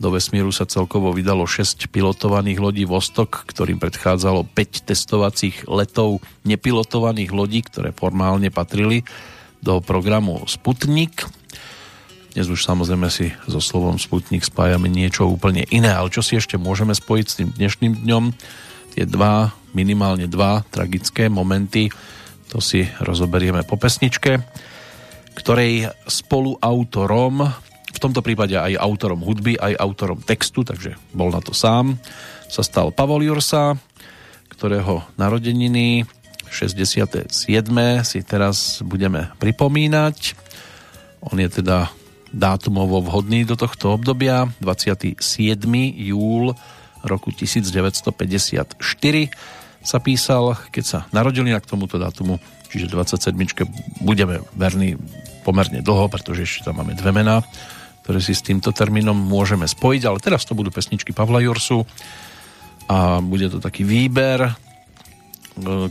[0.00, 7.30] Do vesmíru sa celkovo vydalo 6 pilotovaných lodí Vostok, ktorým predchádzalo 5 testovacích letov nepilotovaných
[7.36, 9.04] lodí, ktoré formálne patrili
[9.60, 11.28] do programu Sputnik.
[12.32, 16.56] Dnes už samozrejme si so slovom Sputnik spájame niečo úplne iné, ale čo si ešte
[16.56, 18.24] môžeme spojiť s tým dnešným dňom?
[18.96, 21.92] Tie dva, minimálne dva tragické momenty,
[22.54, 24.38] to si rozoberieme po pesničke,
[25.34, 27.42] ktorej spoluautorom,
[27.90, 31.98] v tomto prípade aj autorom hudby, aj autorom textu, takže bol na to sám,
[32.46, 33.74] sa stal Pavol Jursa,
[34.54, 36.06] ktorého narodeniny
[36.46, 37.26] 67.
[38.06, 40.38] si teraz budeme pripomínať.
[41.26, 41.90] On je teda
[42.30, 45.18] dátumovo vhodný do tohto obdobia, 27.
[45.90, 46.54] júl
[47.02, 48.14] roku 1954
[49.84, 52.40] sa písal, keď sa narodili na k tomuto datumu,
[52.72, 53.36] čiže 27.
[54.00, 54.96] budeme verní
[55.44, 57.44] pomerne dlho, pretože ešte tam máme dve mená,
[58.02, 61.84] ktoré si s týmto termínom môžeme spojiť, ale teraz to budú pesničky Pavla Jursu
[62.88, 64.56] a bude to taký výber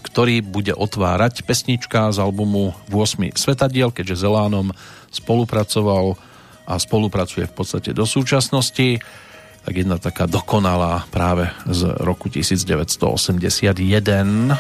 [0.04, 4.76] ktorý bude otvárať pesnička z albumu 8 Svetadiel, keďže Zelánom
[5.08, 6.20] spolupracoval
[6.68, 9.00] a spolupracuje v podstate do súčasnosti
[9.64, 14.60] tak jedna taká dokonalá práve z roku 1981.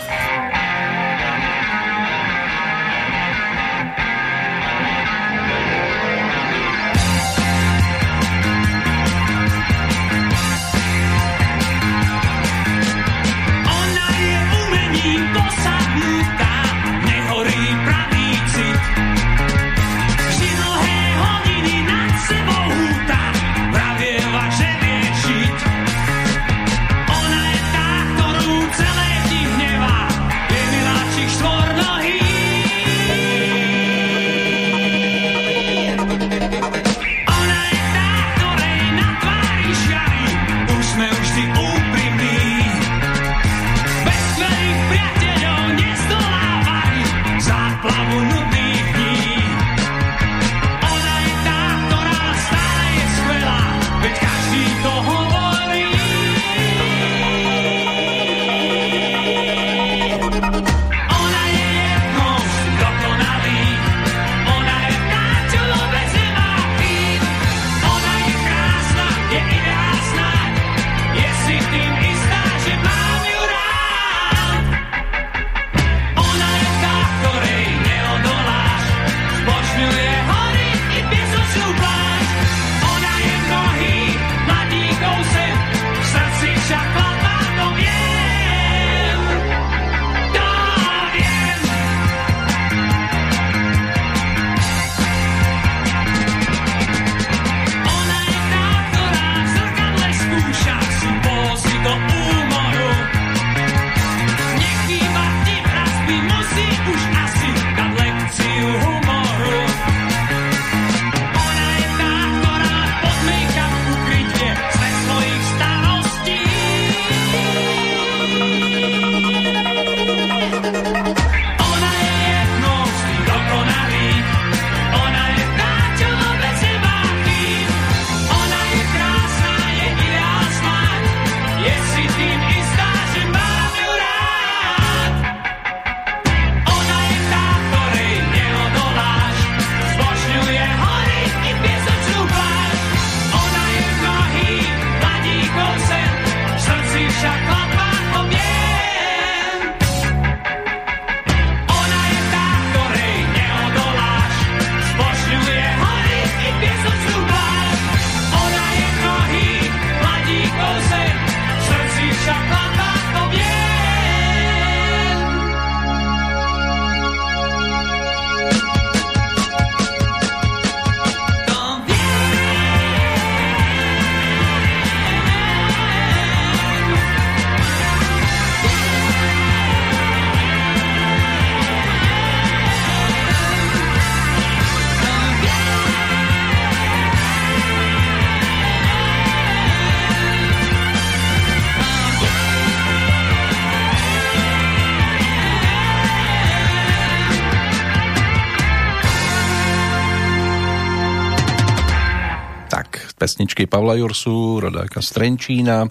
[203.93, 205.85] Pavla Jursu, rodáka Strenčína,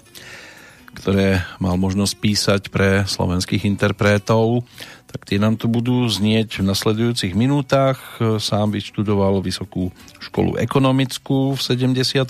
[0.91, 4.67] ktoré mal možnosť písať pre slovenských interpretov,
[5.07, 8.19] tak tie nám tu budú znieť v nasledujúcich minútach.
[8.19, 9.87] Sám vyštudoval Vysokú
[10.19, 12.27] školu ekonomickú v 78.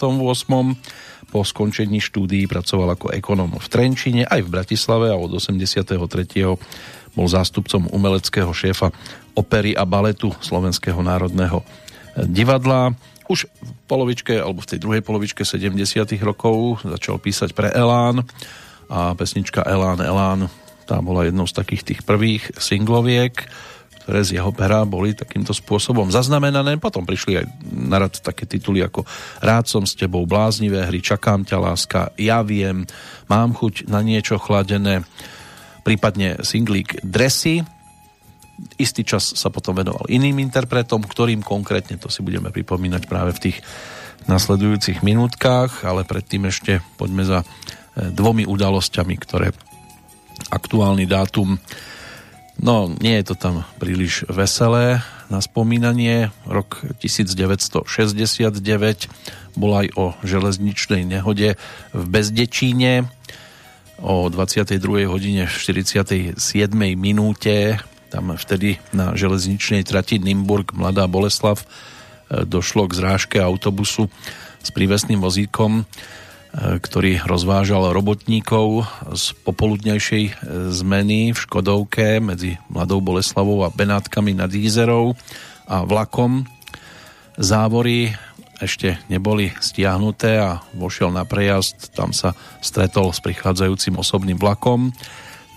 [1.33, 5.89] Po skončení štúdií pracoval ako ekonom v Trenčine aj v Bratislave a od 83.
[7.17, 8.93] bol zástupcom umeleckého šéfa
[9.33, 11.65] opery a baletu Slovenského národného
[12.29, 12.93] divadla
[13.93, 15.77] polovičke, alebo v tej druhej polovičke 70
[16.25, 18.25] rokov začal písať pre Elán
[18.89, 20.49] a pesnička Elán, Elán,
[20.89, 23.37] tá bola jednou z takých tých prvých singloviek,
[24.03, 26.75] ktoré z jeho pera boli takýmto spôsobom zaznamenané.
[26.81, 29.07] Potom prišli aj na rad také tituly ako
[29.39, 32.83] Rád som s tebou, bláznivé hry, Čakám ťa láska, Ja viem,
[33.31, 35.07] Mám chuť na niečo chladené,
[35.87, 37.63] prípadne singlík Dressy,
[38.77, 43.41] istý čas sa potom venoval iným interpretom, ktorým konkrétne to si budeme pripomínať práve v
[43.49, 43.57] tých
[44.29, 47.45] nasledujúcich minútkach, ale predtým ešte poďme za e,
[48.13, 49.51] dvomi udalosťami, ktoré
[50.49, 51.59] aktuálny dátum
[52.61, 55.01] no nie je to tam príliš veselé
[55.33, 58.53] na spomínanie rok 1969
[59.57, 61.57] bol aj o železničnej nehode
[61.93, 63.09] v Bezdečíne
[64.03, 65.09] o 22.
[65.09, 66.37] hodine 47.
[66.97, 67.79] minúte
[68.13, 71.65] tam vtedy na železničnej trati Nimburg Mladá Boleslav e,
[72.45, 74.05] došlo k zrážke autobusu
[74.61, 75.83] s prívesným vozíkom, e,
[76.77, 78.85] ktorý rozvážal robotníkov
[79.17, 80.31] z popoludnejšej e,
[80.69, 85.17] zmeny v Škodovke medzi Mladou Boleslavou a Benátkami nad Jízerou
[85.65, 86.45] a vlakom.
[87.41, 88.13] Závory
[88.61, 91.97] ešte neboli stiahnuté a vošiel na prejazd.
[91.97, 94.93] Tam sa stretol s prichádzajúcim osobným vlakom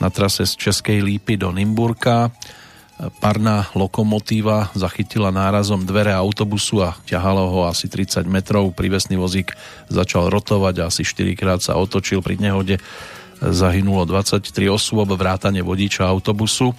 [0.00, 2.32] na trase z Českej Lípy do Nimburka.
[3.20, 8.72] Parná lokomotíva zachytila nárazom dvere autobusu a ťahalo ho asi 30 metrov.
[8.72, 9.52] Prívesný vozík
[9.92, 12.80] začal rotovať a asi 4 krát sa otočil pri nehode.
[13.36, 16.72] Zahynulo 23 osôb, vrátane vodiča autobusu.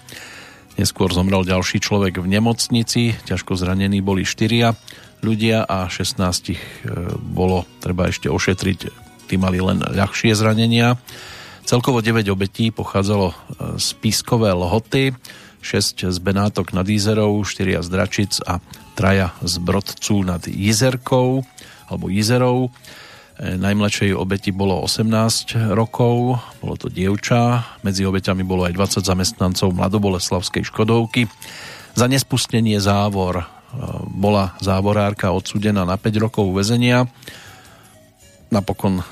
[0.77, 4.73] Neskôr zomrel ďalší človek v nemocnici, ťažko zranení boli štyria
[5.25, 6.57] ľudia a 16 e,
[7.17, 8.79] bolo treba ešte ošetriť,
[9.25, 10.97] tí mali len ľahšie zranenia.
[11.67, 13.35] Celkovo 9 obetí pochádzalo e,
[13.75, 15.11] z Pískové Lhoty,
[15.59, 18.63] 6 z Benátok nad Jízerou, 4 z Dračic a
[18.95, 21.43] traja z Brodcú nad Jizerkou
[21.91, 22.71] alebo Jizerou.
[23.35, 29.75] E, najmladšej obeti bolo 18 rokov, bolo to dievča, medzi obeťami bolo aj 20 zamestnancov
[29.75, 31.27] Mladoboleslavskej Škodovky.
[31.99, 33.43] Za nespustenie závor
[34.07, 37.11] bola závorárka odsudená na 5 rokov väzenia.
[38.55, 39.05] Napokon e,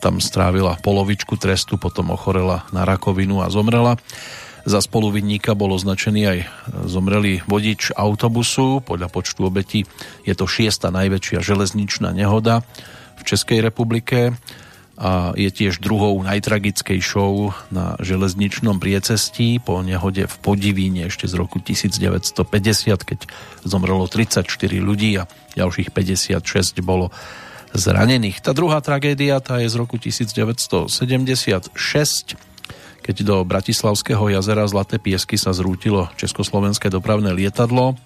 [0.00, 4.00] tam strávila polovičku trestu, potom ochorela na rakovinu a zomrela.
[4.64, 6.38] Za spoluvinníka bol označený aj
[6.88, 8.84] zomrelý vodič autobusu.
[8.84, 9.88] Podľa počtu obetí
[10.24, 12.60] je to šiesta najväčšia železničná nehoda
[13.16, 14.36] v Českej republike
[15.00, 21.56] a je tiež druhou najtragickejšou na železničnom priecestí po nehode v Podivíne ešte z roku
[21.56, 22.36] 1950,
[23.08, 23.20] keď
[23.64, 24.44] zomrelo 34
[24.76, 25.24] ľudí a
[25.56, 27.08] ďalších 56 bolo
[27.74, 28.42] zranených.
[28.42, 31.70] Tá druhá tragédia tá je z roku 1976,
[33.00, 37.96] keď do Bratislavského jazera Zlaté piesky sa zrútilo československé dopravné lietadlo.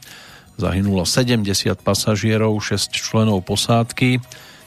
[0.55, 1.51] Zahynulo 70
[1.83, 4.23] pasažierov, 6 členov posádky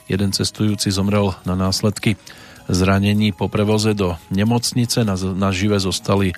[0.08, 2.16] Jeden cestujúci zomrel na následky
[2.64, 5.04] zranení po prevoze do nemocnice.
[5.04, 6.32] Na, na žive zostali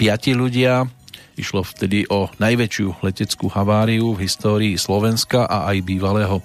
[0.00, 0.88] piati ľudia.
[1.36, 6.40] Išlo vtedy o najväčšiu leteckú haváriu v histórii Slovenska a aj bývalého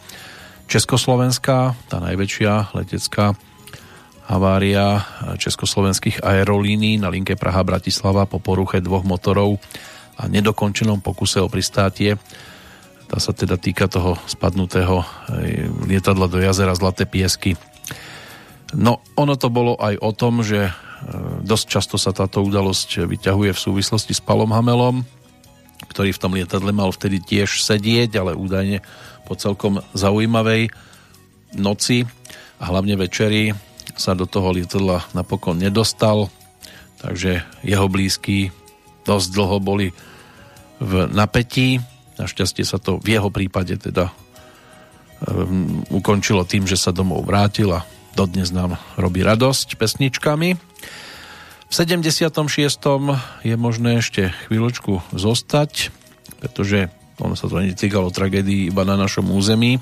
[0.65, 1.77] Československa.
[1.87, 3.33] Tá najväčšia letecká
[4.25, 5.05] havária
[5.37, 9.61] československých aerolíní na linke Praha-Bratislava po poruche dvoch motorov
[10.17, 12.17] a nedokončenom pokuse o pristátie
[13.05, 15.05] tá sa teda týka toho spadnutého
[15.85, 17.53] lietadla do jazera Zlaté piesky.
[18.73, 20.71] No, ono to bolo aj o tom, že e,
[21.45, 25.05] dosť často sa táto udalosť vyťahuje v súvislosti s Palom Hamelom,
[25.85, 28.81] ktorý v tom lietadle mal vtedy tiež sedieť, ale údajne
[29.25, 30.69] po celkom zaujímavej
[31.57, 32.05] noci
[32.61, 33.51] a hlavne večeri
[33.97, 36.29] sa do toho lietadla napokon nedostal,
[37.01, 38.53] takže jeho blízky
[39.03, 39.87] dosť dlho boli
[40.79, 41.81] v napätí
[42.15, 44.07] Našťastie sa to v jeho prípade teda
[45.27, 47.83] um, ukončilo tým, že sa domov vrátil a
[48.15, 50.49] dodnes nám robí radosť pesničkami.
[51.65, 52.31] V 76.
[53.43, 55.91] je možné ešte chvíľočku zostať,
[56.39, 56.87] pretože
[57.21, 59.79] ono sa to netýkalo tragédii iba na našom území.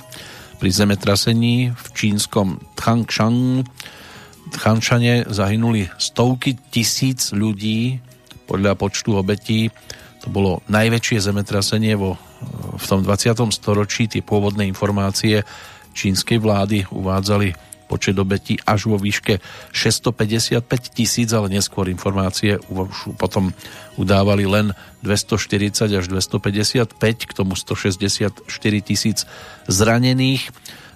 [0.62, 3.66] Pri zemetrasení v čínskom Tchangshan
[4.54, 7.98] Tchanšane zahynuli stovky tisíc ľudí
[8.46, 9.72] podľa počtu obetí
[10.24, 12.16] to bolo najväčšie zemetrasenie vo,
[12.80, 13.36] v tom 20.
[13.52, 14.08] storočí.
[14.08, 15.44] Tie pôvodné informácie
[15.92, 17.52] čínskej vlády uvádzali
[17.94, 19.38] počet obetí až vo výške
[19.70, 23.54] 655 tisíc, ale neskôr informácie už potom
[24.02, 24.74] udávali len
[25.06, 28.42] 240 až 255, k tomu 164
[28.82, 29.30] tisíc
[29.70, 30.50] zranených.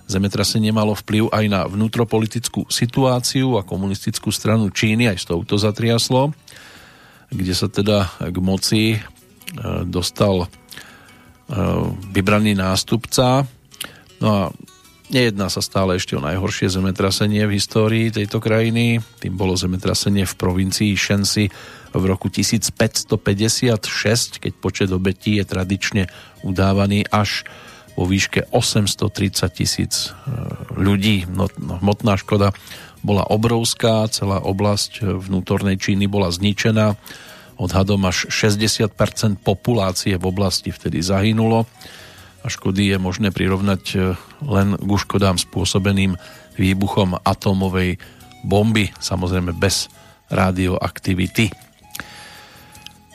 [0.09, 6.33] Zemetrasenie malo vplyv aj na vnútropolitickú situáciu a komunistickú stranu Číny, aj s touto zatriaslo,
[7.29, 8.97] kde sa teda k moci
[9.55, 10.47] E, dostal e,
[12.11, 13.47] vybraný nástupca.
[14.19, 14.41] No a
[15.09, 18.99] nejedná sa stále ešte o najhoršie zemetrasenie v histórii tejto krajiny.
[19.19, 21.47] Tým bolo zemetrasenie v provincii Shensi
[21.95, 26.03] v roku 1556, keď počet obetí je tradične
[26.43, 27.47] udávaný až
[27.97, 30.11] vo výške 830 tisíc e,
[30.77, 31.25] ľudí.
[31.25, 32.53] No, no, hmotná škoda
[33.01, 36.93] bola obrovská, celá oblasť vnútornej Číny bola zničená
[37.57, 38.93] Odhadom až 60%
[39.41, 41.65] populácie v oblasti vtedy zahynulo
[42.41, 43.97] a škody je možné prirovnať e,
[44.45, 46.17] len k škodám spôsobeným
[46.57, 48.01] výbuchom atómovej
[48.45, 49.89] bomby, samozrejme bez
[50.29, 51.53] radioaktivity.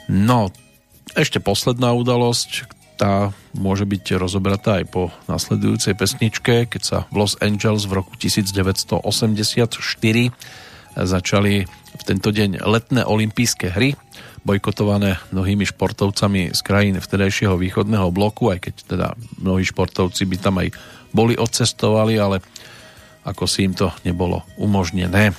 [0.09, 0.51] No,
[1.15, 2.67] ešte posledná udalosť,
[2.97, 8.13] tá môže byť rozobratá aj po nasledujúcej pesničke, keď sa v Los Angeles v roku
[8.15, 9.01] 1984
[10.93, 13.97] začali v tento deň letné olympijské hry,
[14.43, 19.07] bojkotované mnohými športovcami z krajín vtedajšieho východného bloku, aj keď teda
[19.39, 20.75] mnohí športovci by tam aj
[21.15, 22.43] boli odcestovali, ale
[23.23, 25.31] ako si im to nebolo umožnené.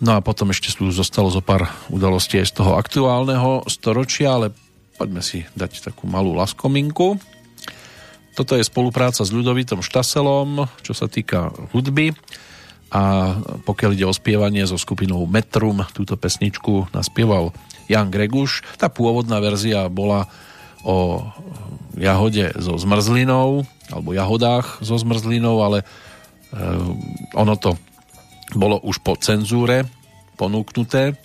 [0.00, 4.52] No a potom ešte tu zostalo zo pár udalostí aj z toho aktuálneho storočia, ale
[4.96, 7.16] poďme si dať takú malú laskominku.
[8.36, 12.12] Toto je spolupráca s ľudovitom Štaselom, čo sa týka hudby
[12.90, 13.34] a
[13.66, 17.50] pokiaľ ide o spievanie so skupinou Metrum, túto pesničku naspieval
[17.90, 18.62] Jan Greguš.
[18.78, 20.30] Tá pôvodná verzia bola
[20.86, 21.26] o
[21.98, 25.84] jahode so zmrzlinou alebo jahodách so zmrzlinou, ale e,
[27.34, 27.74] ono to
[28.54, 29.86] bolo už po cenzúre
[30.38, 31.18] ponúknuté.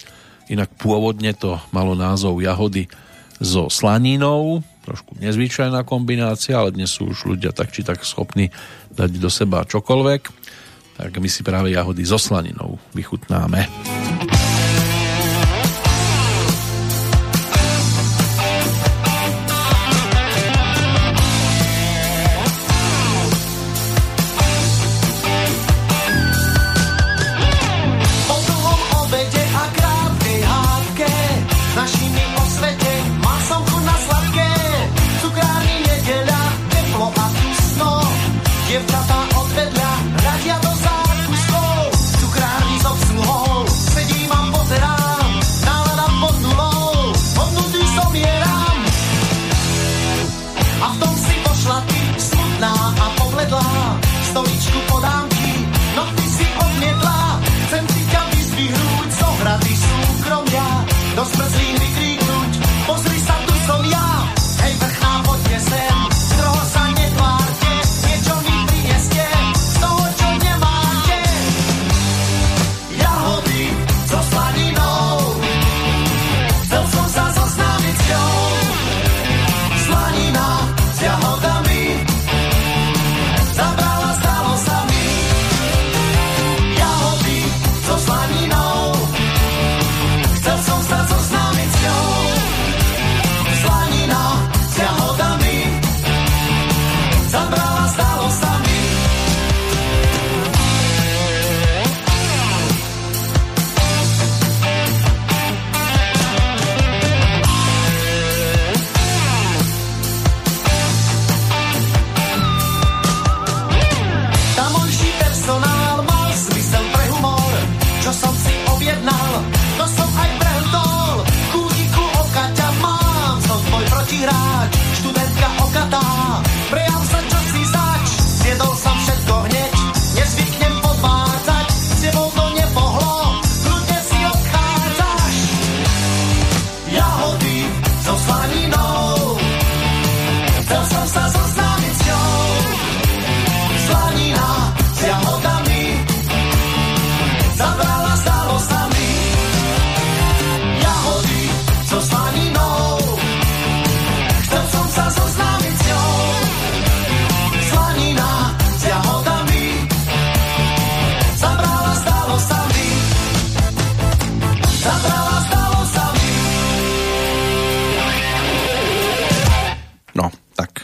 [0.50, 2.90] Inak pôvodne to malo názov jahody
[3.38, 8.50] so slaninou, trošku nezvyčajná kombinácia, ale dnes sú už ľudia tak či tak schopní
[8.94, 10.41] dať do seba čokoľvek.
[10.98, 13.68] Tak my si práve jahody so slaninou vychutnáme.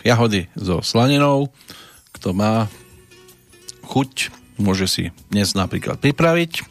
[0.07, 1.51] Jahody so slaninou.
[2.15, 2.71] Kto má
[3.83, 6.63] chuť, môže si dnes napríklad pripraviť.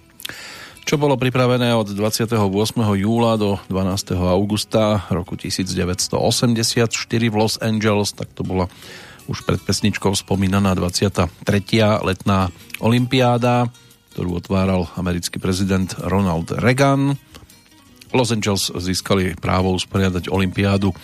[0.86, 2.38] Čo bolo pripravené od 28.
[2.78, 4.14] júla do 12.
[4.16, 8.70] augusta roku 1984 v Los Angeles, tak to bola
[9.26, 11.26] už pred pesničkou spomínaná 23.
[12.06, 13.66] letná olimpiáda,
[14.14, 17.18] ktorú otváral americký prezident Ronald Reagan.
[18.14, 20.94] Los Angeles získali právo usporiadať olimpiádu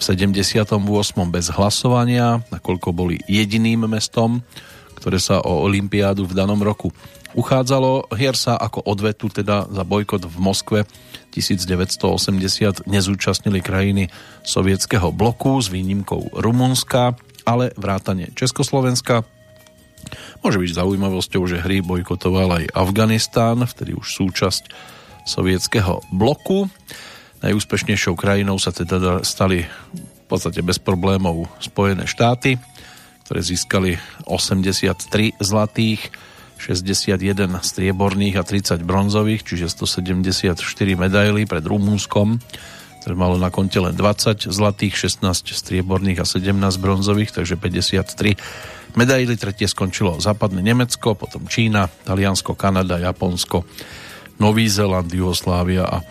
[0.00, 0.80] v 78.
[1.28, 4.40] bez hlasovania, nakoľko boli jediným mestom,
[4.96, 6.88] ktoré sa o Olympiádu v danom roku
[7.36, 8.08] uchádzalo.
[8.16, 10.78] Hier sa ako odvetu teda za bojkot v Moskve
[11.36, 14.08] 1980 nezúčastnili krajiny
[14.40, 19.28] sovietského bloku s výnimkou Rumunska, ale vrátane Československa.
[20.40, 24.72] Môže byť zaujímavosťou, že hry bojkotoval aj Afganistán, vtedy už súčasť
[25.28, 26.72] sovietského bloku.
[27.40, 32.60] Najúspešnejšou krajinou sa teda stali v podstate bez problémov Spojené štáty,
[33.24, 33.90] ktoré získali
[34.28, 36.12] 83 zlatých,
[36.60, 40.52] 61 strieborných a 30 bronzových, čiže 174
[41.00, 42.36] medailí pred Rumúnskom,
[43.00, 45.24] ktoré malo na konte len 20 zlatých, 16
[45.56, 48.36] strieborných a 17 bronzových, takže 53
[49.00, 49.40] medaily.
[49.40, 53.64] Tretie skončilo západné Nemecko, potom Čína, Taliansko, Kanada, Japonsko,
[54.36, 56.04] Nový Zeland, Jugoslávia a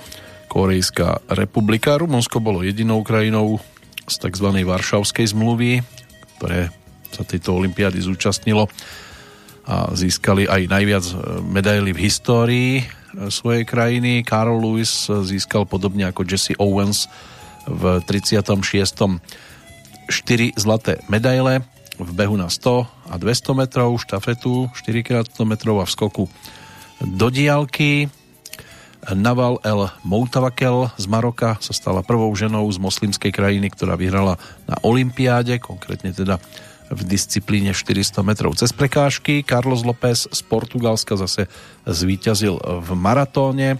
[0.49, 2.01] Korejská republika.
[2.01, 3.61] Rumunsko bolo jedinou krajinou
[4.09, 4.49] z tzv.
[4.49, 5.85] Varšavskej zmluvy,
[6.41, 6.73] ktoré
[7.13, 8.65] sa tejto olympiády zúčastnilo
[9.69, 11.13] a získali aj najviac e,
[11.45, 12.83] medaily v histórii e,
[13.29, 14.25] svojej krajiny.
[14.25, 17.05] Carl Lewis získal podobne ako Jesse Owens
[17.69, 19.21] v 36.
[20.09, 21.61] 4 zlaté medaile
[22.01, 26.25] v behu na 100 a 200 metrov, štafetu 4 x 100 metrov a v skoku
[27.05, 28.09] do diálky.
[29.17, 34.37] Naval El Moutavakel z Maroka sa stala prvou ženou z moslimskej krajiny, ktorá vyhrala
[34.69, 36.37] na Olympiáde, konkrétne teda
[36.89, 39.45] v disciplíne 400 metrov cez prekážky.
[39.45, 41.49] Carlos López z Portugalska zase
[41.85, 43.77] zvíťazil v maratóne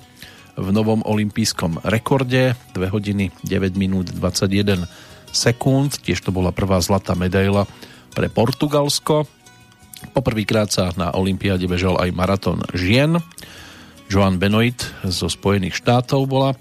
[0.58, 4.86] v novom olympijskom rekorde 2 hodiny 9 minút 21
[5.30, 6.02] sekúnd.
[6.02, 7.70] Tiež to bola prvá zlatá medaila
[8.14, 9.26] pre Portugalsko.
[10.14, 13.22] Poprvýkrát sa na Olympiáde bežal aj maratón žien.
[14.10, 16.57] Joan Benoit zo Spojených štátov bola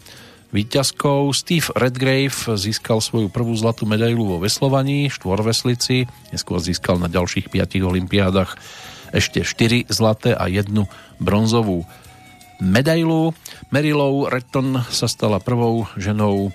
[0.52, 1.32] výťazkou.
[1.32, 7.80] Steve Redgrave získal svoju prvú zlatú medailu vo veslovaní, štvorveslici, neskôr získal na ďalších piatich
[7.80, 8.60] olympiádach
[9.16, 10.84] ešte 4 zlaté a jednu
[11.16, 11.88] bronzovú
[12.60, 13.32] medailu.
[13.72, 16.52] Merilou Retton sa stala prvou ženou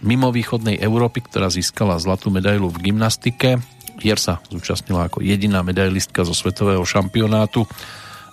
[0.00, 3.60] mimo východnej Európy, ktorá získala zlatú medailu v gymnastike.
[4.00, 7.68] Hier sa zúčastnila ako jediná medailistka zo svetového šampionátu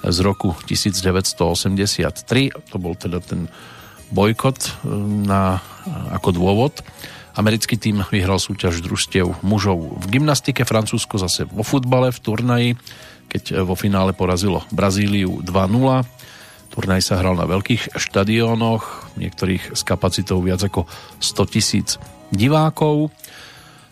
[0.04, 2.74] z roku 1983.
[2.74, 3.50] To bol teda ten
[4.14, 4.70] bojkot e,
[5.28, 5.60] na,
[6.14, 6.86] ako dôvod.
[7.38, 12.70] Americký tým vyhral súťaž družstiev mužov v gymnastike, Francúzsko zase vo futbale v turnaji,
[13.30, 16.02] keď vo finále porazilo Brazíliu 2-0.
[16.74, 20.90] Turnaj sa hral na veľkých štadiónoch, niektorých s kapacitou viac ako
[21.22, 22.02] 100 tisíc
[22.34, 23.14] divákov.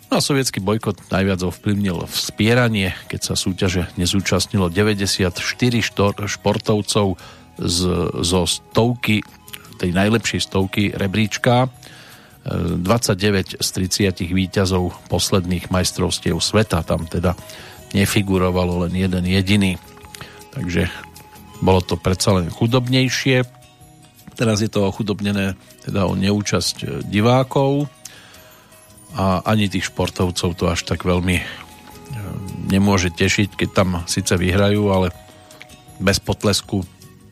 [0.09, 5.33] No a sovietský bojkot najviac ovplyvnil spieranie, keď sa súťaže nezúčastnilo 94
[5.81, 7.17] štor, športovcov
[7.57, 7.79] z,
[8.21, 9.25] zo stovky,
[9.81, 11.67] tej najlepšej stovky rebríčka.
[12.45, 17.33] 29 z 30 výťazov posledných majstrovstiev sveta tam teda
[17.97, 19.81] nefigurovalo len jeden jediný.
[20.53, 20.85] Takže
[21.65, 23.41] bolo to predsa len chudobnejšie.
[24.37, 27.89] Teraz je to ochudobnené teda o neúčasť divákov
[29.15, 31.45] a ani tých športovcov to až tak veľmi e,
[32.67, 35.15] nemôže tešiť, keď tam síce vyhrajú, ale
[36.03, 36.83] bez potlesku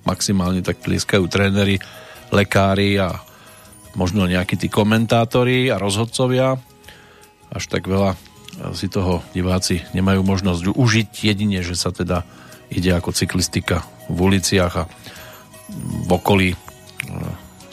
[0.07, 1.84] maximálne tak tlieskajú tréneri,
[2.31, 3.19] lekári a
[3.99, 6.55] možno nejakí tí komentátori a rozhodcovia.
[7.51, 8.15] Až tak veľa
[8.73, 12.23] si toho diváci nemajú možnosť užiť, jedine, že sa teda
[12.72, 14.89] ide ako cyklistika v uliciach a
[16.07, 16.57] v okolí e,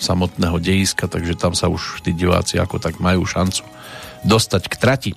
[0.02, 3.62] samotného dejiska, takže tam sa už tí diváci ako tak majú šancu
[4.24, 5.12] dostať k trati.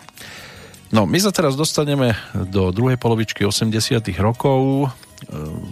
[0.94, 3.74] No, my sa teraz dostaneme do druhej polovičky 80
[4.22, 4.86] rokov.
[4.86, 4.88] E,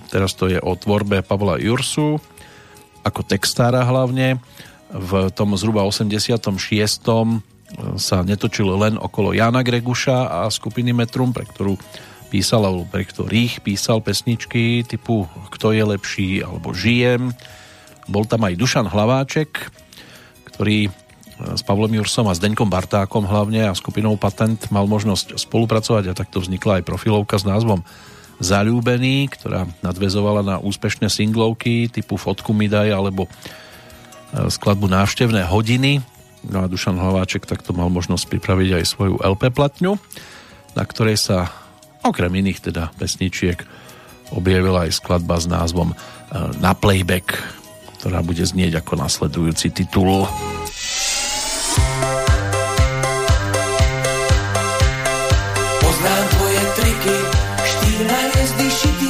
[0.09, 2.17] teraz to je o tvorbe Pavla Jursu,
[3.05, 4.41] ako textára hlavne.
[4.89, 6.41] V tom zhruba 86.
[6.41, 7.37] E,
[8.01, 11.77] sa netočil len okolo Jana Greguša a skupiny Metrum, pre ktorú
[12.33, 17.29] písal, alebo pre ktorých písal pesničky typu Kto je lepší, alebo Žijem.
[18.09, 19.69] Bol tam aj Dušan Hlaváček,
[20.49, 20.89] ktorý
[21.41, 26.17] s Pavlom Jursom a s Deňkom Bartákom hlavne a skupinou Patent mal možnosť spolupracovať a
[26.17, 27.81] takto vznikla aj profilovka s názvom
[28.41, 33.29] Zalúbený, ktorá nadvezovala na úspešné singlovky typu Fotku mi daj alebo e,
[34.49, 36.01] skladbu Návštevné hodiny.
[36.49, 40.01] No a Dušan Hlaváček takto mal možnosť pripraviť aj svoju LP platňu,
[40.73, 41.53] na ktorej sa
[42.01, 43.61] okrem iných teda pesničiek
[44.33, 45.95] objavila aj skladba s názvom e,
[46.57, 47.37] Na playback,
[48.01, 50.25] ktorá bude znieť ako nasledujúci titul.
[58.41, 59.00] always be she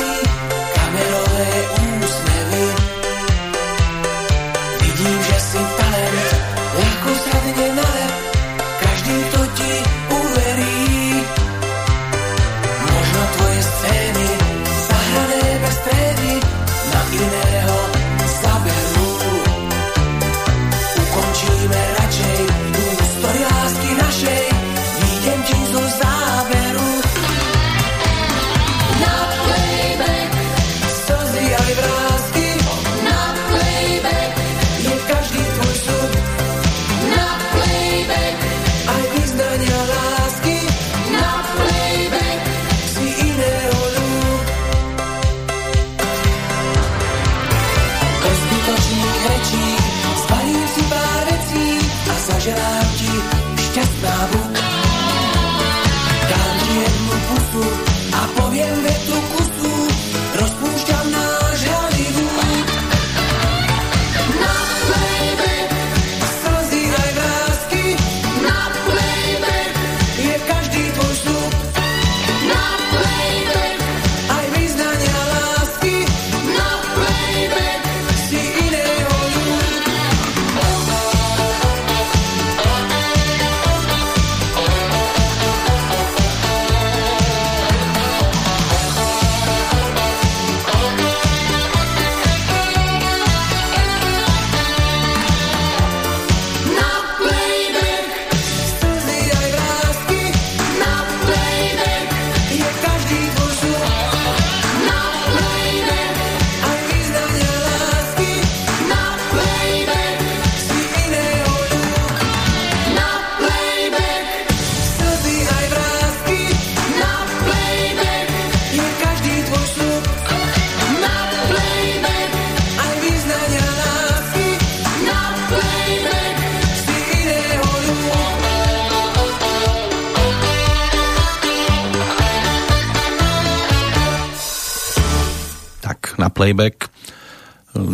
[136.42, 136.90] playback.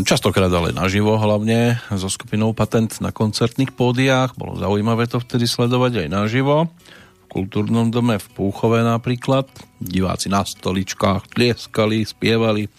[0.08, 4.40] Častokrát ale naživo hlavne so skupinou Patent na koncertných pódiách.
[4.40, 6.72] Bolo zaujímavé to vtedy sledovať aj naživo.
[7.28, 9.52] V kultúrnom dome v Púchove napríklad.
[9.84, 12.72] Diváci na stoličkách tlieskali, spievali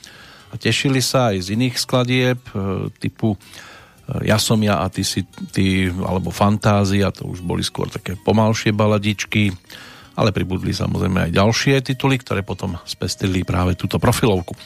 [0.49, 3.39] a tešili sa aj z iných skladieb e, typu e,
[4.25, 8.73] Ja som ja a ty si ty, alebo Fantázia, to už boli skôr také pomalšie
[8.73, 9.53] baladičky,
[10.17, 14.57] ale pribudli samozrejme aj ďalšie tituly, ktoré potom spestili práve túto profilovku.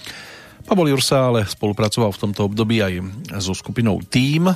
[0.65, 3.03] Pavol Jursa ale spolupracoval v tomto období aj
[3.43, 4.51] so skupinou Team,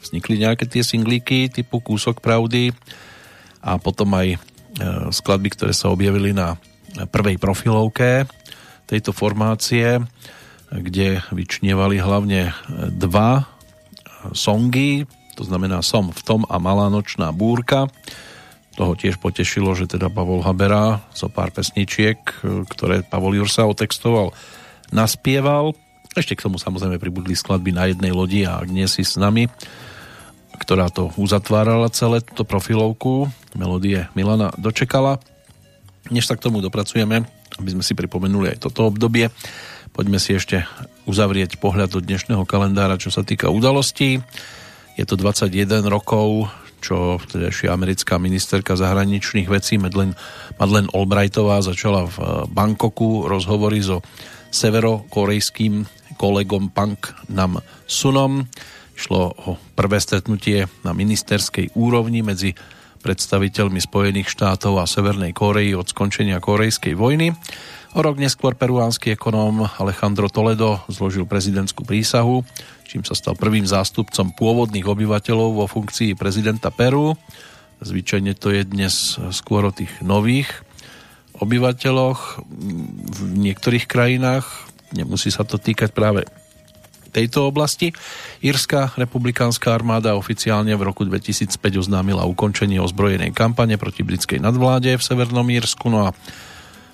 [0.00, 2.72] vznikli nejaké tie singlíky typu Kúsok pravdy
[3.60, 4.38] a potom aj e,
[5.12, 6.56] skladby, ktoré sa objavili na
[7.12, 8.24] prvej profilovke
[8.88, 10.02] tejto formácie
[10.70, 12.54] kde vyčnievali hlavne
[12.94, 13.50] dva
[14.30, 15.02] songy,
[15.34, 17.90] to znamená Som v tom a Malá nočná búrka.
[18.78, 22.22] Toho tiež potešilo, že teda Pavol Habera zo so pár pesničiek,
[22.70, 24.30] ktoré Pavol Jursa otextoval,
[24.94, 25.74] naspieval.
[26.14, 29.46] Ešte k tomu samozrejme pribudli skladby na jednej lodi a nie si s nami,
[30.58, 33.30] ktorá to uzatvárala celé túto profilovku.
[33.54, 35.22] Melodie Milana dočekala.
[36.10, 37.22] Než sa k tomu dopracujeme,
[37.58, 39.30] aby sme si pripomenuli aj toto obdobie,
[39.90, 40.62] Poďme si ešte
[41.10, 44.22] uzavrieť pohľad do dnešného kalendára, čo sa týka udalostí.
[44.94, 46.46] Je to 21 rokov,
[46.78, 50.14] čo vtedajšia americká ministerka zahraničných vecí Madeleine,
[50.62, 52.16] Madeleine Albrightová začala v
[52.54, 54.00] Bangkoku rozhovory so
[54.50, 55.86] severokorejským
[56.18, 56.98] kolegom Pang
[57.30, 58.44] Nam Sunom.
[58.98, 62.52] Šlo o prvé stretnutie na ministerskej úrovni medzi
[63.00, 67.32] predstaviteľmi Spojených štátov a Severnej Korei od skončenia korejskej vojny.
[67.96, 72.44] O rok neskôr peruánsky ekonóm Alejandro Toledo zložil prezidentskú prísahu,
[72.84, 77.16] čím sa stal prvým zástupcom pôvodných obyvateľov vo funkcii prezidenta Peru.
[77.80, 80.52] Zvyčajne to je dnes skôr o tých nových
[81.40, 82.44] obyvateľoch
[83.10, 84.46] v niektorých krajinách.
[84.92, 86.28] Nemusí sa to týkať práve
[87.10, 87.90] tejto oblasti.
[88.38, 91.50] Írska republikánska armáda oficiálne v roku 2005
[91.82, 95.90] oznámila ukončenie ozbrojenej kampane proti britskej nadvláde v Severnom Írsku.
[95.90, 96.10] No a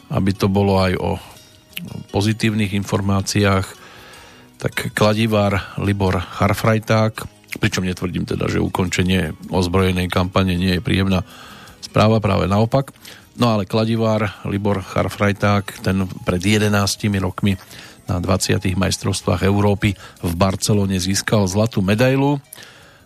[0.08, 1.10] aby to bolo aj o
[2.14, 3.66] pozitívnych informáciách,
[4.56, 7.28] tak kladivár Libor Harfrajták,
[7.60, 11.20] pričom netvrdím teda, že ukončenie ozbrojenej kampane nie je príjemná
[11.84, 12.96] správa, práve naopak.
[13.36, 16.72] No ale kladivár Libor Harfrajták, ten pred 11
[17.20, 17.60] rokmi
[18.08, 18.64] na 20.
[18.72, 19.92] majstrovstvách Európy
[20.24, 22.40] v Barcelone získal zlatú medailu.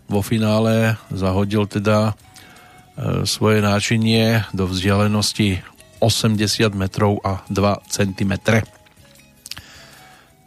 [0.07, 5.66] Vo finále zahodil teda e, svoje náčinie do vzdialenosti
[5.98, 8.32] 80 metrov a 2 cm.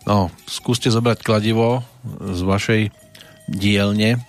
[0.08, 1.84] No, skúste zobrať kladivo
[2.20, 2.82] z vašej
[3.52, 4.24] dielne,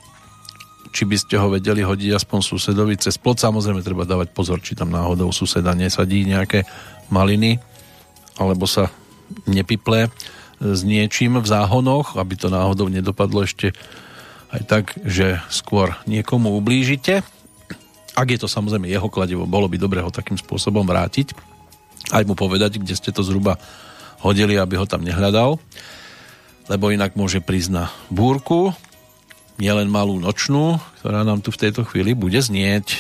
[0.95, 3.43] či by ste ho vedeli hodiť aspoň susedovi cez plot.
[3.43, 6.63] Samozrejme, treba dávať pozor, či tam náhodou suseda nesadí nejaké
[7.11, 7.59] maliny,
[8.39, 8.95] alebo sa
[9.51, 10.07] nepiple
[10.63, 13.75] s niečím v záhonoch, aby to náhodou nedopadlo ešte
[14.55, 17.27] aj tak, že skôr niekomu ublížite.
[18.15, 21.35] Ak je to samozrejme jeho kladivo, bolo by dobre ho takým spôsobom vrátiť.
[22.15, 23.59] Aj mu povedať, kde ste to zhruba
[24.23, 25.59] hodili, aby ho tam nehľadal.
[26.71, 28.71] Lebo inak môže prísť na búrku,
[29.59, 32.97] nielen malú nočnú, ktorá nám tu v tejto chvíli bude znieť.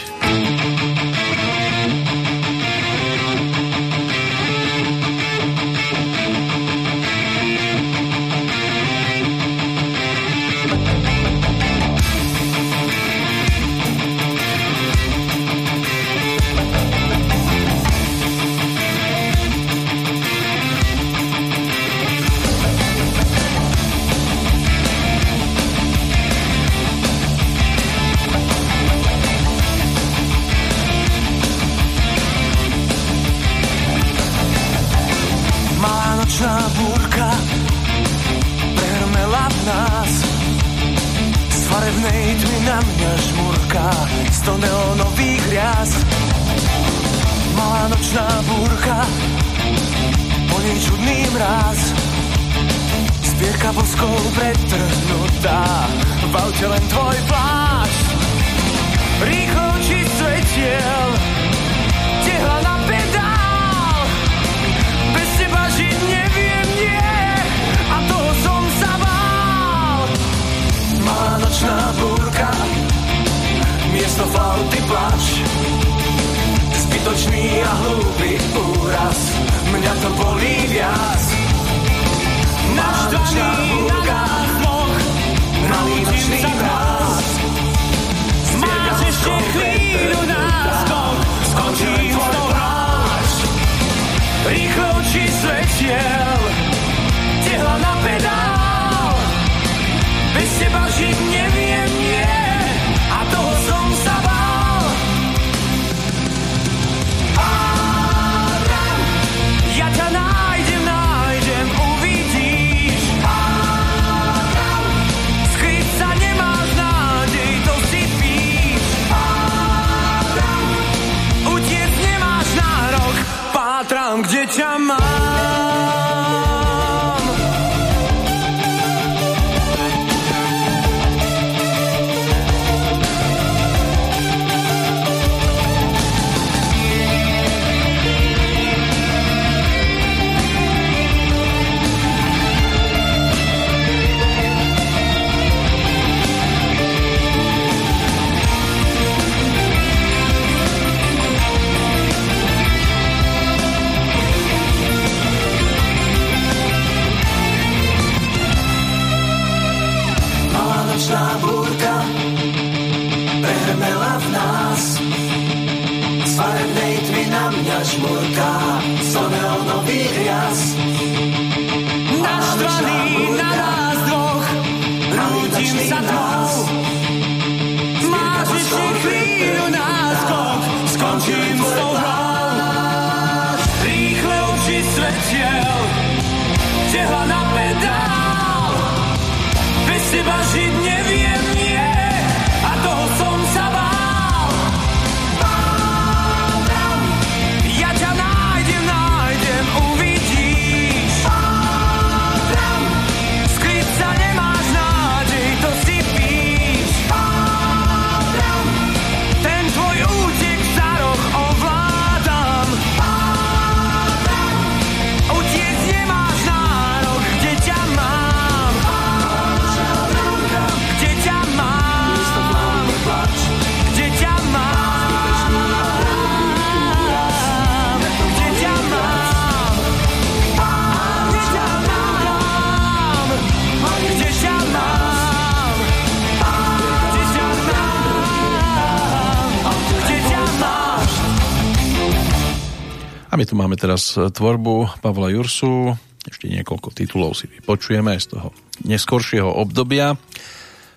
[243.94, 245.94] Teraz tvorbu Pavla Jursu,
[246.26, 248.50] ešte niekoľko titulov si vypočujeme z toho
[248.82, 250.18] neskoršieho obdobia.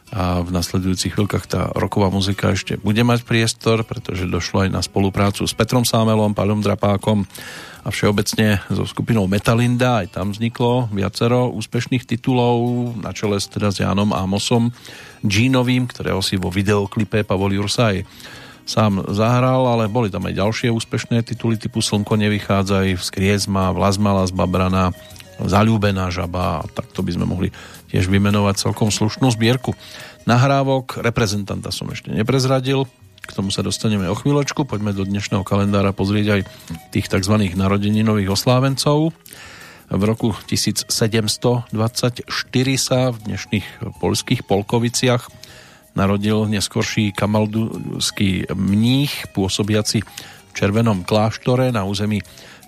[0.09, 4.81] A v nasledujúcich chvíľkach tá roková muzika ešte bude mať priestor, pretože došlo aj na
[4.81, 7.29] spoluprácu s Petrom Sámelom, Paľom Drapákom
[7.85, 13.69] a všeobecne so skupinou Metalinda, aj tam vzniklo viacero úspešných titulov na čele s teda
[13.69, 14.73] s Jánom Amosom
[15.21, 18.09] Jeanovým, ktorého si vo videoklipe Pavol Jursa aj
[18.67, 24.35] sám zahral, ale boli tam aj ďalšie úspešné tituly typu Slnko nevychádzaj, Vzkriezma, Vlazmala z
[24.35, 24.91] Babrana,
[25.37, 27.49] Zalúbená žaba a takto by sme mohli
[27.93, 29.77] tiež vymenovať celkom slušnú zbierku
[30.25, 30.99] nahrávok.
[30.99, 32.89] Reprezentanta som ešte neprezradil,
[33.27, 34.63] k tomu sa dostaneme o chvíľočku.
[34.63, 36.41] Poďme do dnešného kalendára pozrieť aj
[36.89, 37.35] tých tzv.
[37.53, 39.13] narodeninových oslávencov.
[39.87, 41.71] V roku 1724
[42.75, 43.67] sa v dnešných
[44.03, 45.46] polských Polkoviciach
[45.97, 52.21] narodil neskorší kamaldský mních pôsobiaci v Červenom kláštore na území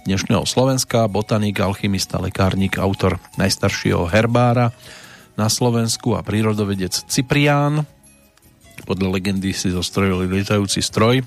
[0.10, 4.74] dnešného Slovenska, botanik, alchymista, lekárnik, autor najstaršieho herbára
[5.38, 7.86] na Slovensku a prírodovedec Ciprián.
[8.90, 11.22] Podľa legendy si zostrojili lietajúci stroj,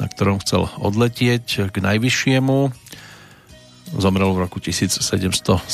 [0.00, 2.72] na ktorom chcel odletieť k najvyššiemu.
[4.00, 5.68] Zomrel v roku 1775.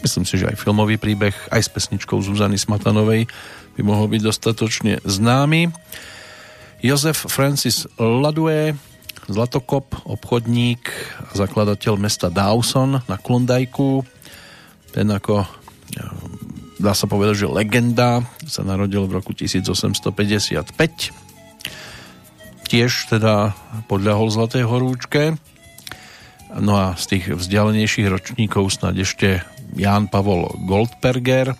[0.00, 3.30] Myslím si, že aj filmový príbeh, aj s pesničkou Zuzany Smatanovej
[3.80, 5.72] by mohol byť dostatočne známy.
[6.84, 8.76] Jozef Francis Ladue,
[9.24, 10.92] Zlatokop, obchodník
[11.24, 14.04] a zakladateľ mesta Dawson na Klondajku.
[14.92, 15.48] Ten ako,
[16.76, 20.76] dá sa povedať, že legenda, sa narodil v roku 1855.
[22.68, 23.56] Tiež teda
[23.88, 25.40] podľahol Zlatej horúčke.
[26.52, 29.40] No a z tých vzdialenejších ročníkov snad ešte
[29.72, 31.56] Ján Pavol Goldberger,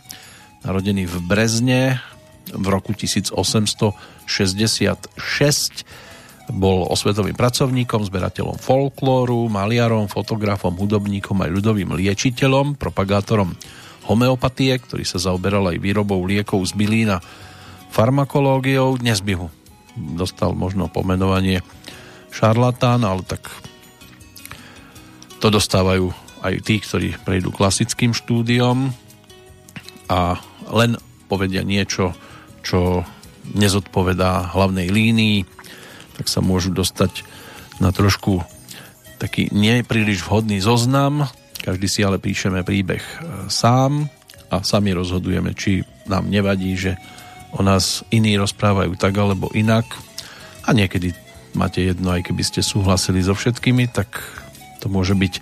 [0.66, 2.10] narodený v Brezne
[2.55, 4.28] v roku 1866
[6.51, 13.55] bol osvetovým pracovníkom, zberateľom folklóru, maliarom, fotografom, hudobníkom aj ľudovým liečiteľom, propagátorom
[14.10, 17.22] homeopatie, ktorý sa zaoberal aj výrobou liekov z bylín a
[17.94, 18.98] farmakológiou.
[18.98, 19.47] Dnes by ho
[19.94, 21.62] dostal možno pomenovanie
[22.35, 23.47] šarlatán, ale tak
[25.39, 26.10] to dostávajú
[26.43, 28.90] aj tí, ktorí prejdú klasickým štúdiom
[30.10, 30.40] a
[30.74, 30.98] len
[31.31, 32.10] povedia niečo,
[32.62, 33.03] čo
[33.57, 35.45] nezodpovedá hlavnej línii,
[36.16, 37.24] tak sa môžu dostať
[37.81, 38.45] na trošku
[39.20, 41.28] taký nepríliš vhodný zoznam.
[41.61, 43.16] Každý si ale píšeme príbeh e,
[43.53, 44.09] sám
[44.49, 46.97] a sami rozhodujeme, či nám nevadí, že
[47.53, 49.85] o nás iní rozprávajú tak alebo inak.
[50.65, 51.12] A niekedy
[51.53, 54.09] máte jedno, aj keby ste súhlasili so všetkými, tak
[54.81, 55.35] to môže byť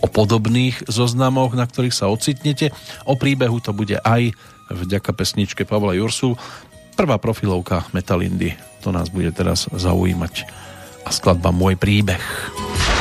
[0.00, 2.70] o podobných zoznamoch, na ktorých sa ocitnete.
[3.04, 4.32] O príbehu to bude aj
[4.70, 6.36] vďaka pesničke Pavla Jursu.
[6.94, 10.46] Prvá profilovka Metalindy to nás bude teraz zaujímať.
[11.04, 12.20] A skladba Môj príbeh.
[12.20, 12.97] Thank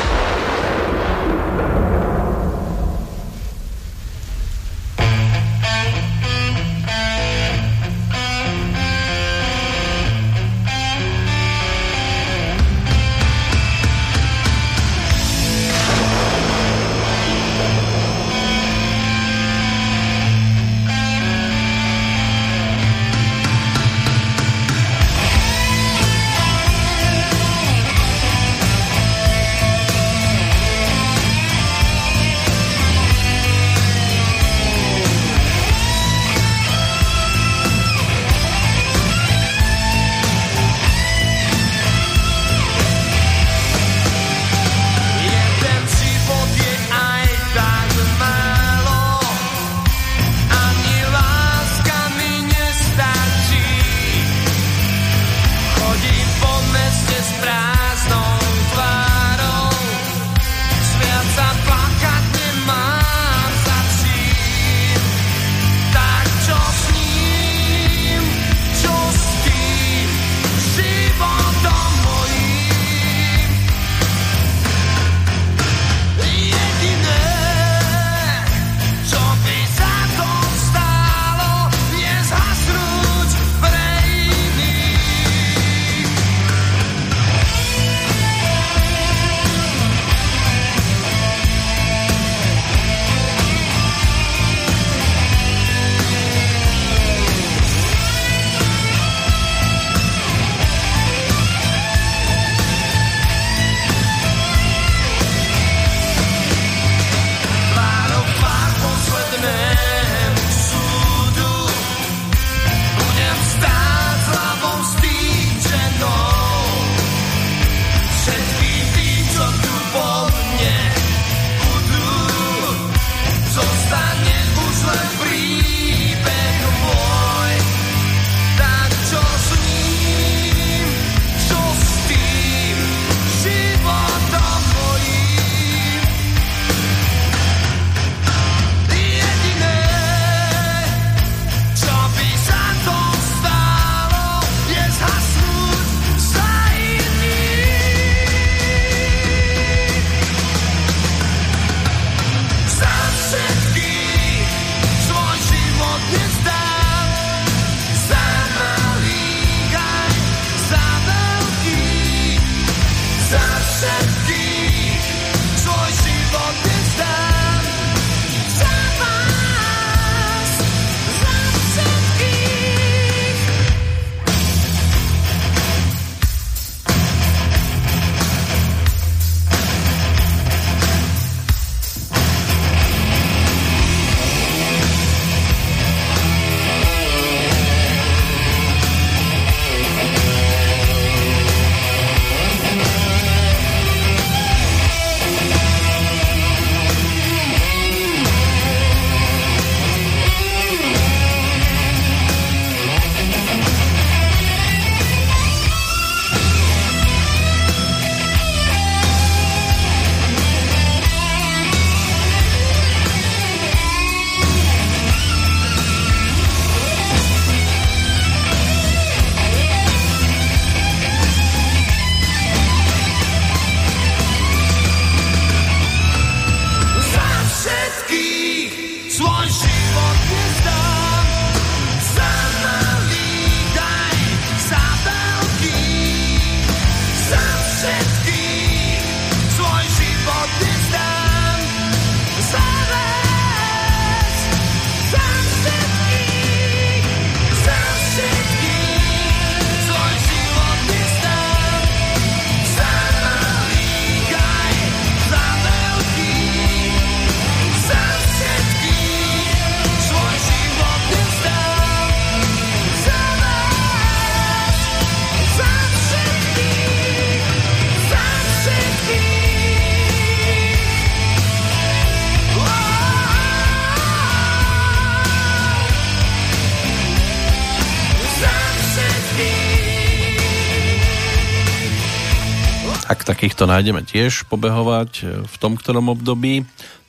[283.57, 286.61] takýchto nájdeme tiež pobehovať v tom ktorom období.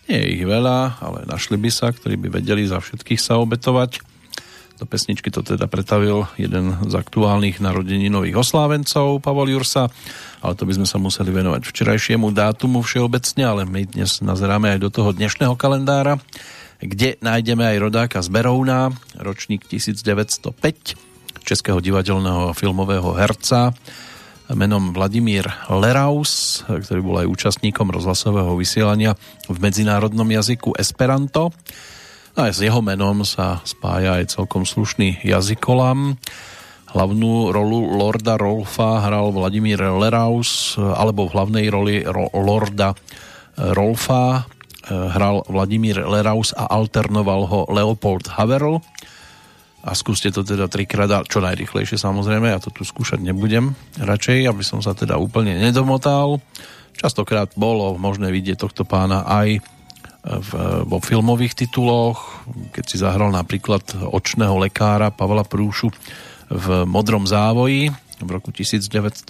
[0.09, 4.01] Nie je ich veľa, ale našli by sa, ktorí by vedeli za všetkých sa obetovať.
[4.81, 9.93] Do pesničky to teda pretavil jeden z aktuálnych narodeninových oslávencov, Pavol Jursa,
[10.41, 14.81] ale to by sme sa museli venovať včerajšiemu dátumu všeobecne, ale my dnes nazeráme aj
[14.81, 16.17] do toho dnešného kalendára,
[16.81, 18.89] kde nájdeme aj rodáka z Berouna,
[19.21, 20.97] ročník 1905,
[21.45, 23.77] českého divadelného filmového herca,
[24.57, 29.13] menom Vladimír Leraus, ktorý bol aj účastníkom rozhlasového vysielania
[29.45, 31.53] v medzinárodnom jazyku Esperanto.
[32.33, 36.17] No aj s jeho menom sa spája aj celkom slušný jazykolam.
[36.89, 42.01] Hlavnú rolu Lorda Rolfa hral Vladimír Leraus, alebo v hlavnej roli
[42.33, 42.97] Lorda
[43.59, 44.49] Rolfa
[44.89, 48.81] hral Vladimír Leraus a alternoval ho Leopold Haverl
[49.89, 54.45] a skúste to teda trikrát a čo najrychlejšie samozrejme, ja to tu skúšať nebudem radšej,
[54.45, 56.45] aby som sa teda úplne nedomotal.
[56.93, 59.65] Častokrát bolo možné vidieť tohto pána aj
[60.29, 60.51] v,
[60.85, 62.45] vo filmových tituloch,
[62.77, 65.89] keď si zahral napríklad očného lekára Pavla Prúšu
[66.53, 67.89] v Modrom závoji
[68.19, 69.23] v roku 1941,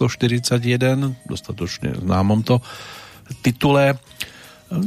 [1.28, 2.64] dostatočne známom to
[3.44, 4.01] titule.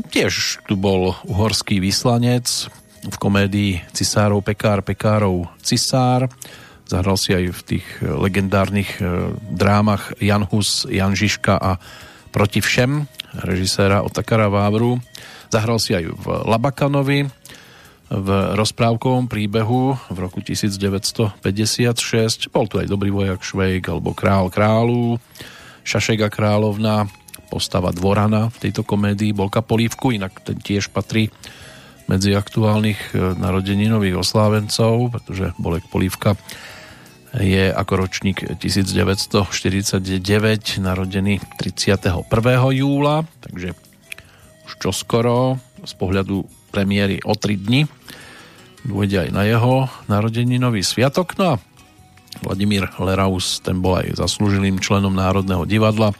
[0.10, 2.49] Tiež tu bol uhorský vyslanec,
[3.02, 6.30] v komédii Cisárov Pekár, Pekárov Cisár.
[6.86, 11.82] Zahral si aj v tých eh, legendárnych eh, drámach Jan Hus, Jan Žižka a
[12.32, 13.11] Proti všem,
[13.44, 15.03] režiséra Otakara Vávru.
[15.52, 17.28] Zahral si aj v Labakanovi,
[18.11, 22.52] v rozprávkovom príbehu v roku 1956.
[22.52, 25.19] Bol tu aj Dobrý vojak Švejk alebo Král králu,
[25.84, 27.07] Šašek a královna,
[27.52, 31.32] postava Dvorana v tejto komédii, Bolka Polívku, inak ten tiež patrí
[32.12, 36.36] medzi aktuálnych e, narodeninových oslávencov, pretože Bolek Polívka
[37.32, 40.12] je ako ročník 1949
[40.84, 42.28] narodený 31.
[42.76, 43.72] júla, takže
[44.68, 45.56] už čoskoro
[45.88, 46.44] z pohľadu
[46.76, 47.88] premiéry o 3 dni
[48.84, 51.40] dôjde aj na jeho narodeninový sviatok.
[51.40, 51.64] No a
[52.44, 56.12] Vladimír Leraus, ten bol aj zaslúžilým členom Národného divadla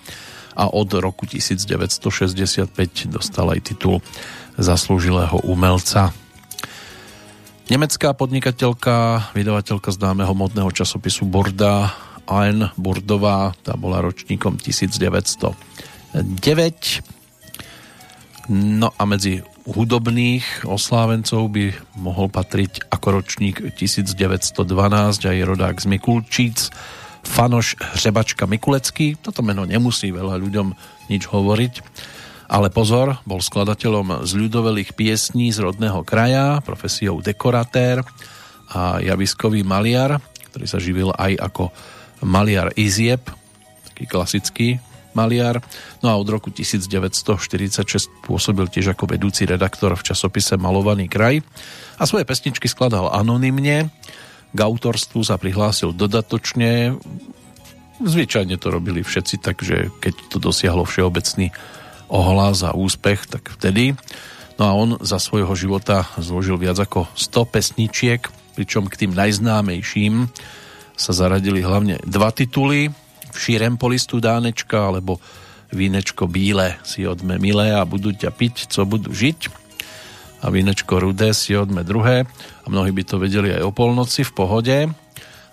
[0.56, 2.72] a od roku 1965
[3.12, 4.04] dostal aj titul
[4.60, 6.12] zaslúžilého umelca.
[7.72, 11.96] Nemecká podnikateľka, vydavateľka známeho modného časopisu Borda,
[12.28, 15.56] Anne Burdová, tá bola ročníkom 1909.
[18.52, 24.52] No a medzi hudobných oslávencov by mohol patriť ako ročník 1912
[25.24, 26.74] aj rodák z Mikulčíc,
[27.22, 29.16] Fanoš Hřebačka Mikulecký.
[29.22, 30.74] Toto meno nemusí veľa ľuďom
[31.08, 31.74] nič hovoriť
[32.52, 38.04] ale pozor, bol skladateľom z ľudovelých piesní z rodného kraja, profesiou dekoratér
[38.76, 40.20] a javiskový maliar,
[40.52, 41.72] ktorý sa živil aj ako
[42.28, 43.24] maliar Izieb,
[43.88, 44.68] taký klasický
[45.16, 45.64] maliar.
[46.04, 51.40] No a od roku 1946 pôsobil tiež ako vedúci redaktor v časopise Malovaný kraj
[51.96, 53.88] a svoje pesničky skladal anonymne.
[54.52, 57.00] K autorstvu sa prihlásil dodatočne.
[58.04, 61.56] Zvyčajne to robili všetci, takže keď to dosiahlo všeobecný
[62.12, 63.96] ohlas a úspech, tak vtedy.
[64.60, 68.22] No a on za svojho života zložil viac ako 100 pesničiek,
[68.54, 70.28] pričom k tým najznámejším
[71.00, 72.92] sa zaradili hlavne dva tituly
[73.32, 75.24] Všírem po listu dánečka alebo
[75.72, 79.40] Vínečko bíle si odme milé a budú ťa piť, co budú žiť
[80.44, 82.28] a Vínečko rudé si odme druhé
[82.62, 84.78] a mnohí by to vedeli aj o polnoci v pohode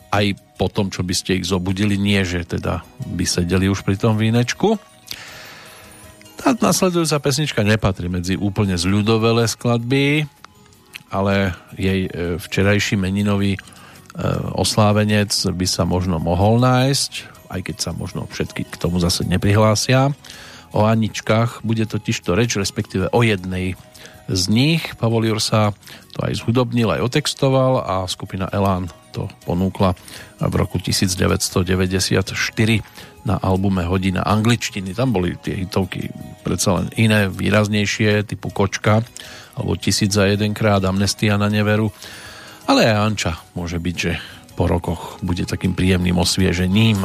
[0.08, 0.26] aj
[0.58, 2.82] po tom, čo by ste ich zobudili, nie že teda
[3.14, 4.80] by sedeli už pri tom vínečku.
[6.38, 10.30] Tá nasledujúca pesnička nepatrí medzi úplne zľudovelé skladby,
[11.10, 13.60] ale jej e, včerajší meninový e,
[14.54, 17.12] oslávenec by sa možno mohol nájsť,
[17.50, 20.14] aj keď sa možno všetky k tomu zase neprihlásia.
[20.70, 23.74] O Aničkách bude totiž to reč, respektíve o jednej
[24.28, 24.84] z nich.
[25.00, 25.72] Pavol Jursa
[26.12, 29.96] to aj zhudobnil, aj otextoval a skupina Elán to ponúkla
[30.38, 31.64] v roku 1994
[33.26, 34.94] na albume Hodina angličtiny.
[34.94, 36.12] Tam boli tie hitovky
[36.46, 39.02] predsa len iné, výraznejšie, typu Kočka
[39.58, 41.90] alebo Tisíc za jedenkrát, Amnestia na neveru.
[42.70, 44.12] Ale aj Anča môže byť, že
[44.54, 47.02] po rokoch bude takým príjemným osviežením.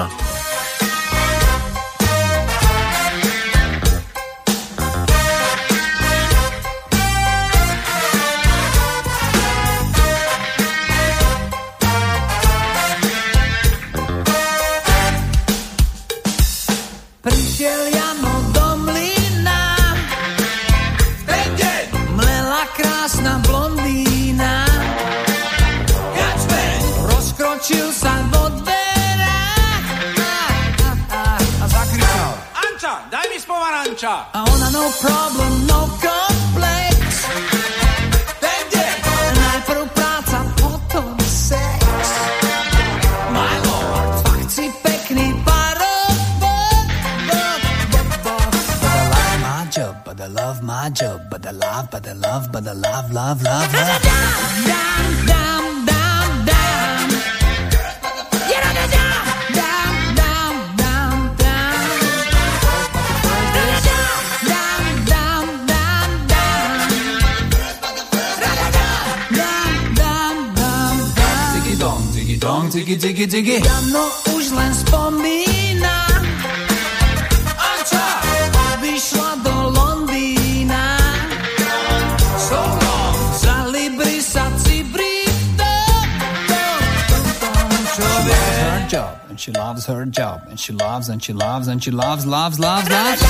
[91.03, 93.21] loves and she loves and she loves, loves, loves, loves.
[93.21, 93.30] Da,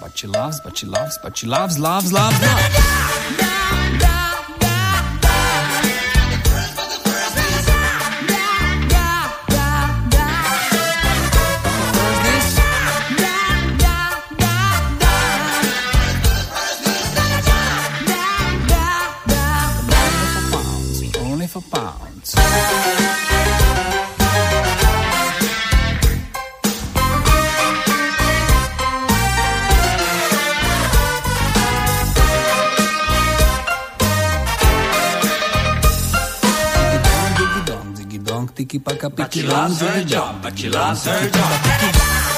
[0.00, 3.03] But she loves, but she loves, but she loves, loves, loves, loves.
[39.64, 42.33] loves her job, but she loves her job.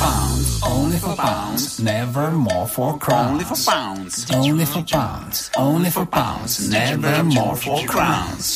[0.00, 0.62] Pounds.
[0.66, 1.80] Only for pounds.
[1.80, 3.30] Never more for crowns.
[3.30, 4.30] Only for pounds.
[4.32, 5.50] Only for pounds.
[5.56, 6.68] Only for pounds.
[6.68, 8.53] Never more for crowns.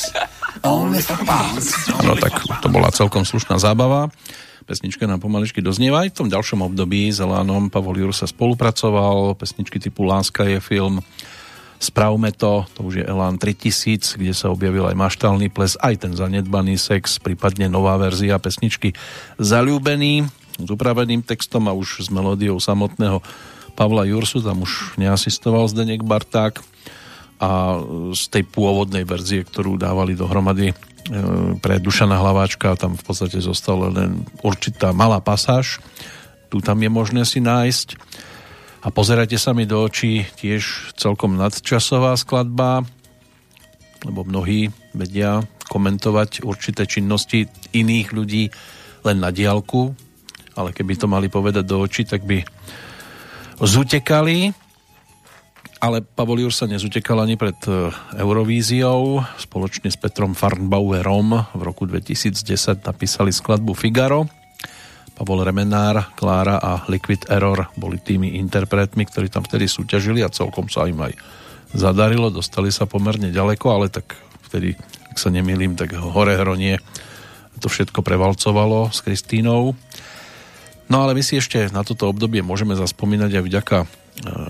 [2.05, 4.10] No tak to bola celkom slušná zábava.
[4.68, 6.05] Pesnička nám pomaličky doznieva.
[6.05, 9.32] Aj v tom ďalšom období s Elánom Pavol Jur sa spolupracoval.
[9.40, 11.01] Pesničky typu Láska je film
[11.78, 16.10] Spravme to, to už je Elán 3000, kde sa objavil aj maštálny ples, aj ten
[16.10, 18.98] zanedbaný sex, prípadne nová verzia pesničky
[19.39, 20.26] Zalúbený
[20.59, 23.22] s upraveným textom a už s melódiou samotného
[23.78, 26.59] Pavla Jursu, tam už neasistoval Zdeněk Barták
[27.39, 27.78] a
[28.15, 30.74] z tej pôvodnej verzie, ktorú dávali dohromady e,
[31.62, 35.78] pre Dušana Hlaváčka, tam v podstate zostala len určitá malá pasáž,
[36.51, 37.94] tu tam je možné si nájsť
[38.82, 42.82] a pozerajte sa mi do očí tiež celkom nadčasová skladba,
[44.06, 48.44] lebo mnohí vedia komentovať určité činnosti iných ľudí
[49.06, 49.94] len na diálku,
[50.59, 52.43] ale keby to mali povedať do očí, tak by
[53.62, 54.55] zutekali.
[55.79, 59.23] Ale Pavol Jur sa nezutekal ani pred e, Eurovíziou.
[59.39, 64.27] Spoločne s Petrom Farnbauerom v roku 2010 napísali skladbu Figaro.
[65.15, 70.67] Pavol Remenár, Klára a Liquid Error boli tými interpretmi, ktorí tam vtedy súťažili a celkom
[70.67, 71.15] sa im aj
[71.71, 72.35] zadarilo.
[72.35, 74.19] Dostali sa pomerne ďaleko, ale tak
[74.51, 74.75] vtedy,
[75.15, 76.83] ak sa nemýlim, tak hore hronie
[77.63, 79.79] to všetko prevalcovalo s Kristínou.
[80.91, 83.79] No ale my si ešte na toto obdobie môžeme zaspomínať aj vďaka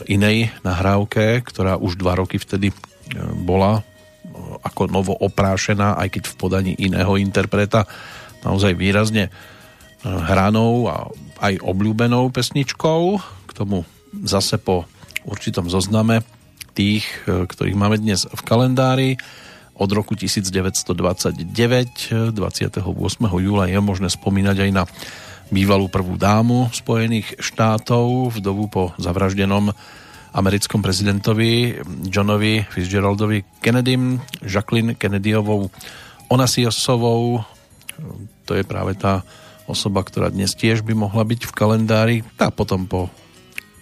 [0.09, 2.75] inej nahrávke, ktorá už dva roky vtedy e,
[3.45, 3.83] bola e,
[4.65, 7.85] ako novo oprášená, aj keď v podaní iného interpreta
[8.41, 9.35] naozaj výrazne
[10.07, 11.11] hranou a
[11.43, 13.19] aj obľúbenou pesničkou.
[13.19, 13.83] K tomu
[14.23, 14.87] zase po
[15.27, 16.23] určitom zozname
[16.79, 19.19] tých, ktorých máme dnes v kalendári
[19.79, 22.83] od roku 1929, 28.
[23.23, 24.83] júla je možné spomínať aj na
[25.49, 29.73] bývalú prvú dámu Spojených štátov v dobu po zavraždenom
[30.37, 35.73] americkom prezidentovi Johnovi Fitzgeraldovi Kennedym, Jacqueline Kennedyovou
[36.29, 37.41] Onasiosovou.
[38.45, 39.25] To je práve tá
[39.65, 42.17] osoba, ktorá dnes tiež by mohla byť v kalendári.
[42.41, 43.09] A potom po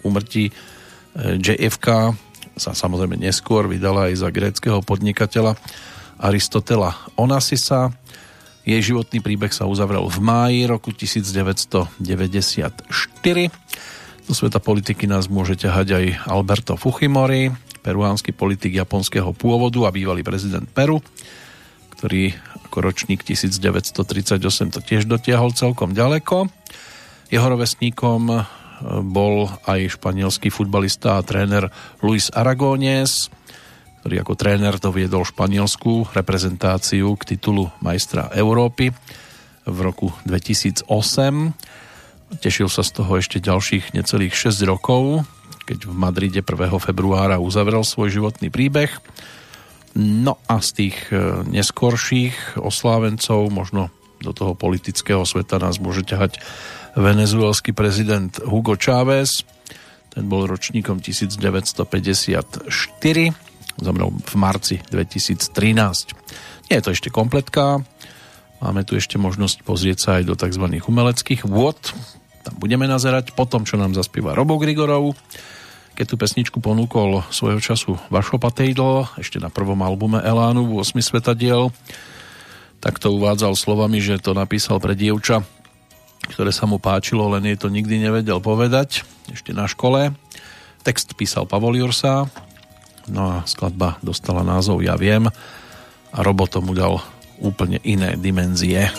[0.07, 2.15] úmrtí eh, JFK
[2.57, 5.59] sa samozrejme neskôr vydala aj za gréckého podnikateľa
[6.17, 7.93] Aristotela Onasisa.
[8.67, 12.03] Jej životný príbeh sa uzavrel v máji roku 1994.
[14.27, 17.47] Do sveta politiky nás môže ťahať aj Alberto Fujimori,
[17.79, 20.99] peruánsky politik japonského pôvodu a bývalý prezident Peru,
[21.95, 22.35] ktorý
[22.67, 24.35] ako ročník 1938
[24.75, 26.51] to tiež dotiahol celkom ďaleko.
[27.31, 28.37] Jeho rovesníkom e,
[28.99, 31.71] bol aj španielský futbalista a tréner
[32.03, 33.31] Luis Aragones,
[34.07, 38.95] ktorý ako tréner doviedol španielskú reprezentáciu k titulu majstra Európy
[39.67, 40.87] v roku 2008
[42.39, 45.27] Tešil sa z toho ešte ďalších necelých 6 rokov,
[45.67, 46.71] keď v Madride 1.
[46.79, 48.95] februára uzavrel svoj životný príbeh.
[49.95, 53.91] No a z tých e, neskorších oslávencov, možno
[54.23, 56.39] do toho politického sveta nás môže ťahať
[56.95, 59.43] venezuelský prezident Hugo Chávez.
[60.11, 63.46] Ten bol ročníkom 1954,
[63.81, 65.53] zomrel v marci 2013.
[66.67, 67.85] Nie je to ešte kompletka,
[68.57, 70.65] Máme tu ešte možnosť pozrieť sa aj do tzv.
[70.81, 71.77] umeleckých vôd.
[72.41, 75.13] Tam budeme nazerať po tom, čo nám zaspíva Robo Grigorov.
[75.93, 80.97] Keď tú pesničku ponúkol svojho času Vašo Patejdl, ešte na prvom albume Elánu v 8
[81.05, 81.69] svetadiel,
[82.81, 85.41] tak to uvádzal slovami, že to napísal pre dievča,
[86.29, 90.13] ktoré sa mu páčilo, len jej to nikdy nevedel povedať, ešte na škole.
[90.81, 92.29] Text písal Pavol Jursa,
[93.11, 95.27] no a skladba dostala názov Ja viem
[96.11, 96.99] a Robo tomu dal
[97.41, 98.89] úplne iné dimenzie.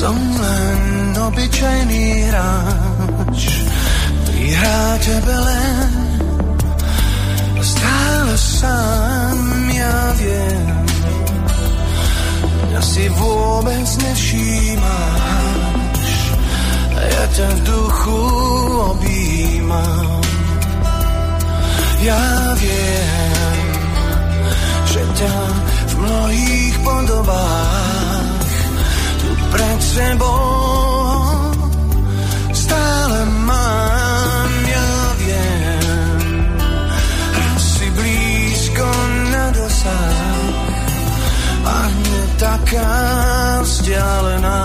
[0.00, 3.68] som len obyčajný hráč,
[4.24, 6.19] prihrá tebe len
[8.30, 10.70] stále sám ja viem
[12.80, 14.82] si vôbec nevšímáš
[16.96, 18.24] a ja ťa v duchu
[18.96, 20.20] objímam.
[22.00, 23.68] Ja viem,
[24.88, 25.36] že ťa
[25.86, 28.40] v mnohých podobách
[29.20, 30.89] tu pred sebou
[42.40, 42.96] taká
[43.60, 44.60] vzdialená.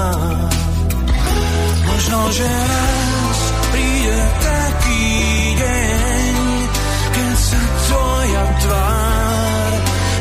[1.83, 3.39] Možno, že raz
[3.75, 5.07] príde taký
[5.59, 6.35] deň,
[7.11, 7.61] keď sa
[7.91, 9.71] tvoja tvár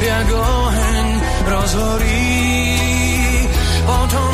[0.03, 1.07] jak oheň
[1.47, 2.35] rozhorí.
[3.87, 4.34] Potom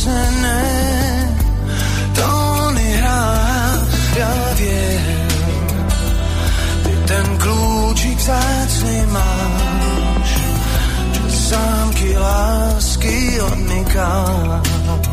[0.00, 0.62] zase ne
[2.16, 3.24] tóny hrá.
[4.16, 5.28] Ja viem,
[6.84, 10.30] ty ten kľúčik zácný máš,
[11.12, 15.09] čo zámky lásky odmykáš.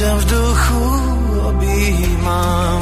[0.00, 0.84] Ťa v duchu
[1.44, 2.80] objímam.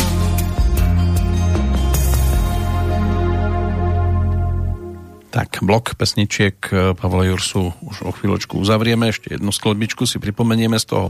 [5.34, 9.10] Tak, blok pesničiek eh, Pavla Jursu už o chvíľočku uzavrieme.
[9.10, 11.06] Ešte jednu skladbičku si pripomenieme z toho,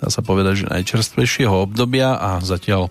[0.00, 2.88] dá sa povedať, že najčerstvejšieho obdobia a zatiaľ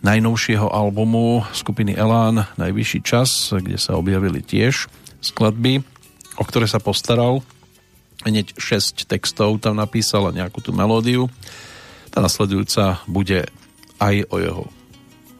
[0.00, 4.88] najnovšieho albumu skupiny Elán Najvyšší čas, kde sa objavili tiež
[5.20, 5.84] skladby,
[6.40, 7.44] o ktoré sa postaral.
[8.24, 11.28] Hneď 6 textov tam napísal a nejakú tú melódiu.
[12.12, 13.48] Tá nasledujúca bude
[13.96, 14.64] aj o jeho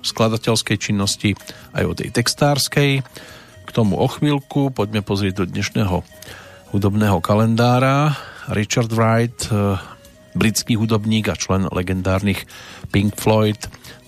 [0.02, 1.36] skladateľskej činnosti,
[1.76, 3.04] aj o tej textárskej
[3.72, 4.70] tomu o chvíľku.
[4.70, 6.04] Poďme pozrieť do dnešného
[6.76, 8.14] hudobného kalendára.
[8.52, 9.80] Richard Wright, eh,
[10.36, 12.44] britský hudobník a člen legendárnych
[12.92, 13.58] Pink Floyd,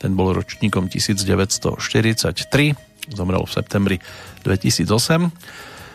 [0.01, 2.77] ten bol ročníkom 1943,
[3.09, 3.97] zomrel v septembri
[4.45, 5.33] 2008.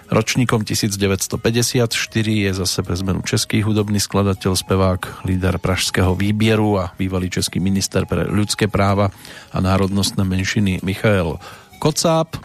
[0.09, 1.85] Ročníkom 1954
[2.25, 8.09] je zase pre zmenu český hudobný skladateľ, spevák, líder pražského výbieru a bývalý český minister
[8.09, 9.13] pre ľudské práva
[9.53, 11.37] a národnostné menšiny Michael
[11.77, 12.41] Kocáb.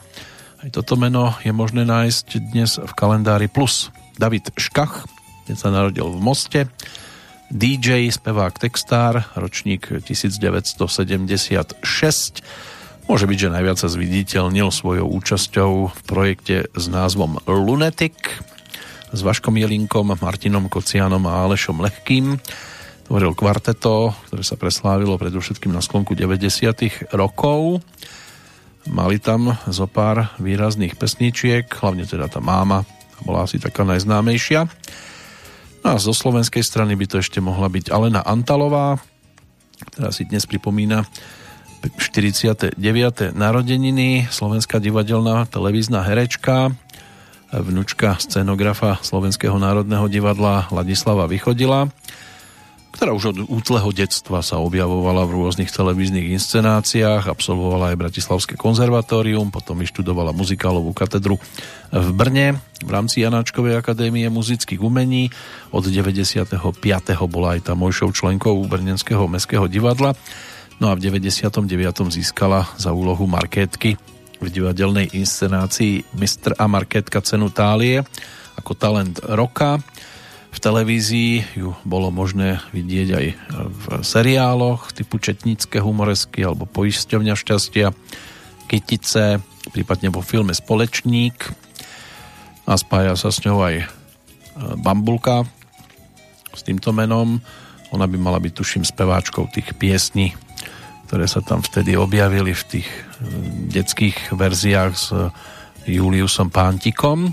[0.60, 3.88] Aj toto meno je možné nájsť dnes v kalendári plus
[4.20, 5.08] David Škach,
[5.48, 6.68] ten sa narodil v Moste,
[7.48, 11.80] DJ, spevák, textár, ročník 1976.
[13.04, 18.16] Môže byť, že najviac sa zviditeľnil svojou účasťou v projekte s názvom Lunatic
[19.14, 22.40] s Vaškom Jelinkom, Martinom Kocianom a Alešom Lehkým.
[23.04, 27.12] Tvoril kvarteto, ktoré sa preslávilo predovšetkým na sklonku 90.
[27.12, 27.84] rokov.
[28.88, 32.88] Mali tam zo pár výrazných pesničiek, hlavne teda tá máma,
[33.20, 34.66] bola asi taká najznámejšia.
[35.84, 38.96] No a zo slovenskej strany by to ešte mohla byť Alena Antalová,
[39.92, 41.04] ktorá si dnes pripomína
[41.92, 42.80] 49.
[43.36, 46.72] narodeniny, slovenská divadelná televízna herečka,
[47.52, 51.92] vnučka scenografa Slovenského národného divadla Ladislava Vychodila
[52.94, 59.50] ktorá už od útleho detstva sa objavovala v rôznych televíznych inscenáciách, absolvovala aj Bratislavské konzervatórium,
[59.50, 61.42] potom vyštudovala muzikálovú katedru
[61.90, 65.34] v Brne v rámci Janáčkovej akadémie muzických umení.
[65.74, 66.54] Od 95.
[67.26, 70.14] bola aj tá mojšou členkou Brnenského mestského divadla.
[70.82, 71.70] No a v 99.
[72.10, 73.94] získala za úlohu Markétky
[74.42, 78.02] v divadelnej inscenácii Mistr a Markétka cenu Tálie
[78.58, 79.82] ako talent roka
[80.54, 87.90] v televízii ju bolo možné vidieť aj v seriáloch typu Četnícke humoresky alebo Poisťovňa šťastia,
[88.70, 89.42] Kytice,
[89.74, 91.50] prípadne vo filme Společník
[92.70, 93.86] a spája sa s ňou aj e,
[94.78, 95.42] Bambulka
[96.54, 97.42] s týmto menom.
[97.90, 100.38] Ona by mala byť, tuším, speváčkou tých piesní,
[101.06, 103.00] ktoré sa tam vtedy objavili v tých e,
[103.70, 105.12] detských verziách s
[105.84, 107.32] Juliusom Pántikom.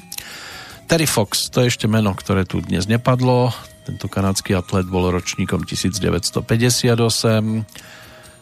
[0.87, 3.55] Terry Fox, to je ešte meno, ktoré tu dnes nepadlo.
[3.87, 7.63] Tento kanadský atlet bol ročníkom 1958, e,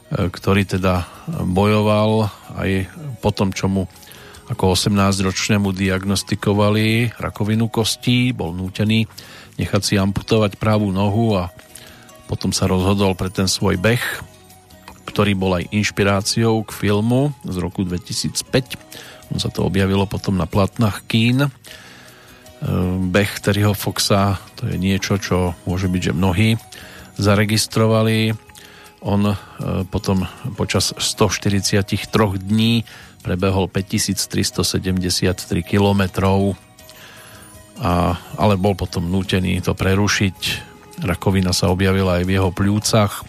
[0.09, 1.05] ktorý teda
[1.45, 2.89] bojoval aj
[3.21, 3.85] po tom, čo mu
[4.49, 9.05] ako 18-ročnému diagnostikovali rakovinu kostí, bol nútený
[9.61, 11.53] nechať si amputovať pravú nohu a
[12.25, 14.01] potom sa rozhodol pre ten svoj beh,
[15.09, 19.33] ktorý bol aj inšpiráciou k filmu z roku 2005.
[19.33, 21.49] On sa to objavilo potom na platnách kín
[22.59, 26.49] Ehm, beh Terryho Foxa, to je niečo, čo môže byť, že mnohí
[27.15, 28.35] zaregistrovali.
[28.99, 29.35] On e,
[29.87, 30.27] potom
[30.59, 31.87] počas 143
[32.35, 32.83] dní
[33.23, 36.59] prebehol 5373 kilometrov,
[37.79, 40.67] a, ale bol potom nútený to prerušiť.
[40.99, 43.23] Rakovina sa objavila aj v jeho pľúcach.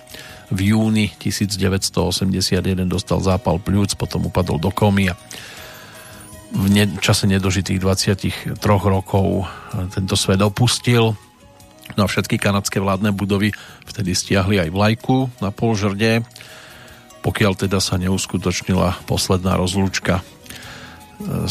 [0.51, 5.15] V júni 1981 dostal zápal pľúc, potom upadol do komy a
[6.51, 9.47] v ne, čase nedožitých 23 rokov
[9.95, 11.15] tento svet opustil.
[11.95, 13.55] No a všetky kanadské vládne budovy
[13.87, 16.27] vtedy stiahli aj vlajku na polžrde,
[17.23, 20.25] pokiaľ teda sa neuskutočnila posledná rozlúčka e,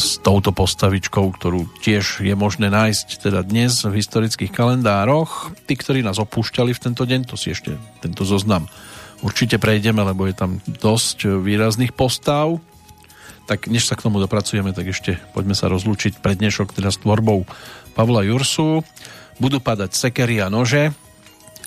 [0.00, 5.52] s touto postavičkou, ktorú tiež je možné nájsť teda dnes v historických kalendároch.
[5.68, 8.68] Tí, ktorí nás opúšťali v tento deň, to si ešte tento zoznam
[9.20, 12.60] určite prejdeme, lebo je tam dosť výrazných postav
[13.50, 17.02] tak než sa k tomu dopracujeme, tak ešte poďme sa rozlúčiť pred dnešok teda s
[17.02, 17.42] tvorbou
[17.98, 18.86] Pavla Jursu.
[19.42, 20.94] Budú padať sekery a nože,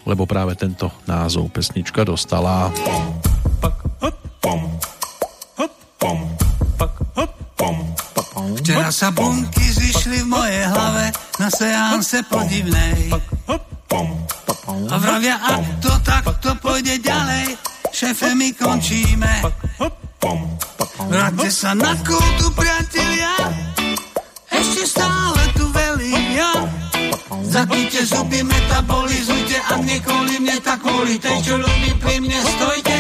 [0.07, 2.71] lebo práve tento názov pesnička dostala.
[8.63, 13.11] Včera sa bunky zišli v mojej hlave na seanse podivnej.
[14.89, 17.57] A vravia, ak to takto pôjde ďalej,
[17.91, 19.34] šefe my končíme.
[21.10, 23.34] Vráťte sa na kultu, priatelia,
[24.53, 25.43] ešte stále
[27.53, 32.97] Zapnite zuby, metabolizujte a nie kvôli mne, tak kvôli tej, čo ľubím pri mne, stojte.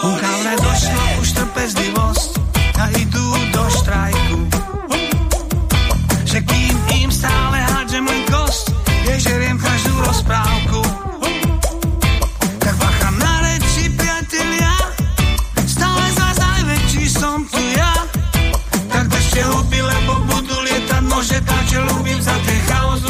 [0.00, 2.37] Kále došla už trpezlivosť
[10.04, 10.80] rozprávku.
[12.58, 14.74] Tak bacha na reči, priatelia,
[15.64, 17.92] stále za najväčší som tu ja.
[18.92, 23.07] Tak držte huby, lebo budú lietať nože, tak čo ľúbim za ten chaos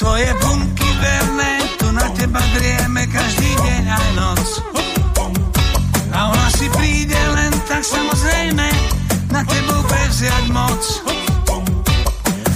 [0.00, 4.48] tvoje bunky verné, tu na teba drieme každý deň aj noc.
[6.08, 8.64] A ona si príde len tak samozrejme,
[9.28, 10.82] na tebou prevziať moc.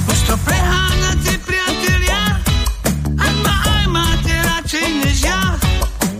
[0.08, 2.40] Už to preháňate, priatelia,
[3.12, 5.40] ak ma aj máte radšej než ja,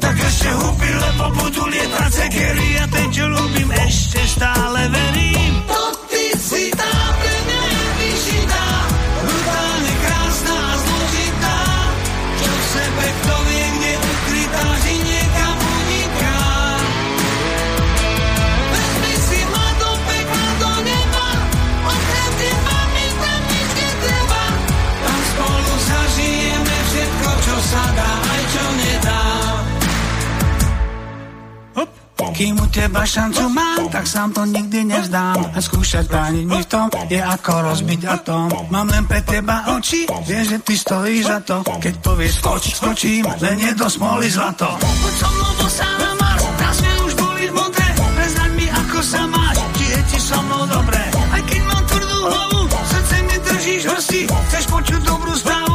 [0.04, 5.56] tak ešte huby, lebo budú lietať cekery a ten, čo ľúbim, ešte stále verím.
[32.74, 35.38] Teba šancu mám, tak sám to nikdy nevzdám.
[35.54, 38.50] A skúšať brániť mi v tom, je ako rozbiť atom.
[38.74, 41.56] Mám len pre teba oči, vieš, že ty stojíš za to.
[41.62, 44.66] Keď povieš skočiť, skočím, len je do smoly zlato.
[44.82, 45.66] Poď so mnou do
[46.18, 47.88] Mars, nás sme už boli v modre.
[47.94, 51.02] Preznaň mi, ako sa máš, či je ti so mnou dobré.
[51.30, 52.60] Aj keď mám tvrdú hlavu,
[52.90, 54.20] srdce mi držíš hrsti.
[54.50, 55.73] Chceš počuť dobrú správu,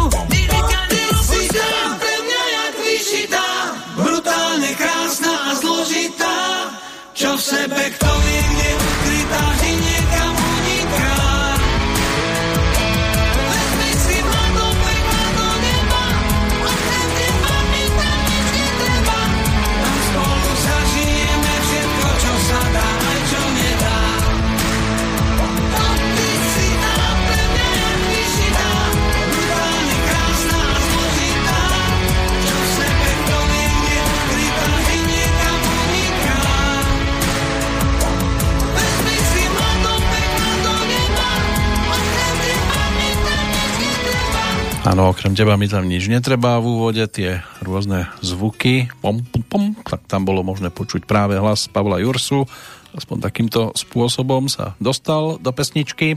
[44.87, 49.63] Áno, okrem teba mi tam nič netreba v úvode, tie rôzne zvuky, pom, pom, pom,
[49.83, 52.47] tak tam bolo možné počuť práve hlas Pavla Jursu,
[52.95, 56.15] aspoň takýmto spôsobom sa dostal do pesničky,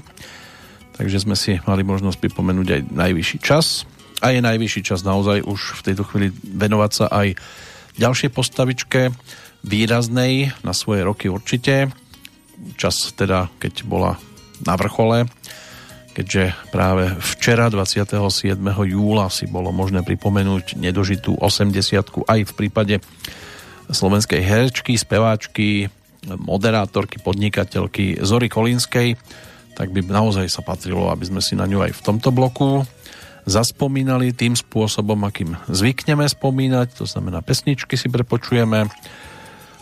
[0.94, 3.82] takže sme si mali možnosť pripomenúť aj najvyšší čas.
[4.22, 7.34] A je najvyšší čas naozaj už v tejto chvíli venovať sa aj
[7.98, 9.10] ďalšej postavičke
[9.66, 11.90] výraznej na svoje roky určite.
[12.78, 14.22] Čas teda, keď bola
[14.62, 15.26] na vrchole,
[16.12, 18.60] keďže práve včera 27.
[18.86, 23.00] júla si bolo možné pripomenúť nedožitú 80 aj v prípade
[23.88, 25.88] slovenskej herečky, speváčky,
[26.24, 29.18] moderátorky, podnikateľky Zory Kolínskej,
[29.74, 32.84] tak by naozaj sa patrilo, aby sme si na ňu aj v tomto bloku
[33.42, 38.86] zaspomínali tým spôsobom, akým zvykneme spomínať, to znamená pesničky si prepočujeme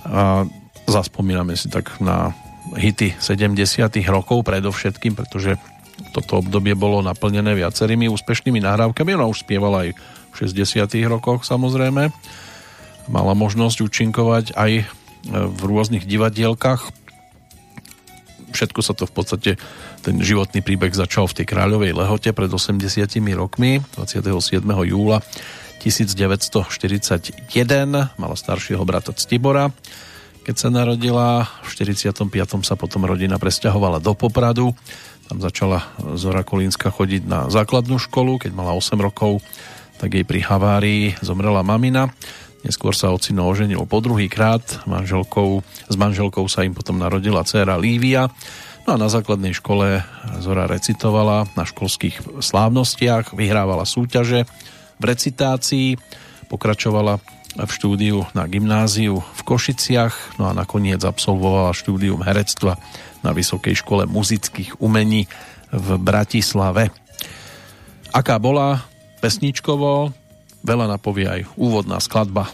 [0.08, 0.48] a
[0.88, 2.32] zaspomíname si tak na
[2.72, 3.60] hity 70
[4.08, 5.60] rokov predovšetkým, pretože
[6.10, 9.16] toto obdobie bolo naplnené viacerými úspešnými nahrávkami.
[9.16, 9.96] Ona už spievala aj
[10.30, 12.10] v 60 rokoch samozrejme.
[13.10, 14.86] Mala možnosť účinkovať aj
[15.30, 16.92] v rôznych divadielkach.
[18.50, 19.50] Všetko sa to v podstate,
[20.02, 22.82] ten životný príbeh začal v tej Kráľovej Lehote pred 80
[23.38, 24.66] rokmi, 27.
[24.66, 25.22] júla
[25.80, 27.46] 1941.
[28.18, 29.70] Mala staršieho brata Ctibora.
[30.40, 32.26] Keď sa narodila, v 45.
[32.66, 34.74] sa potom rodina presťahovala do Popradu.
[35.30, 35.86] Tam začala
[36.18, 38.42] Zora Kolínska chodiť na základnú školu.
[38.42, 39.38] Keď mala 8 rokov,
[40.02, 42.10] tak jej pri havárii zomrela mamina.
[42.66, 44.82] Neskôr sa ocino oženil po druhý krát.
[44.90, 48.26] Manželkou, s manželkou sa im potom narodila dcéra Lívia.
[48.90, 50.02] No a na základnej škole
[50.42, 54.50] Zora recitovala na školských slávnostiach, vyhrávala súťaže
[54.98, 55.94] v recitácii,
[56.50, 57.22] pokračovala
[57.54, 62.82] v štúdiu na gymnáziu v Košiciach, no a nakoniec absolvovala štúdium herectva
[63.20, 65.28] na Vysokej škole muzických umení
[65.70, 66.90] v Bratislave.
[68.10, 68.82] Aká bola
[69.22, 70.10] pesničkovo,
[70.66, 72.50] veľa napovie aj úvodná skladba.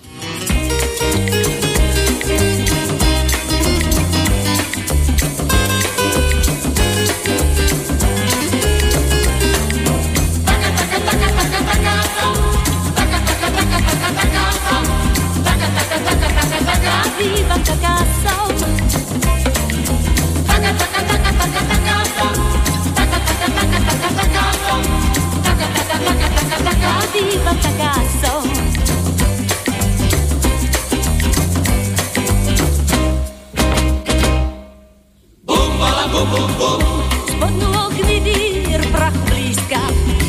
[36.08, 36.82] bum-bum-bum.
[37.30, 39.82] Spodnulo kvidír prach blízka,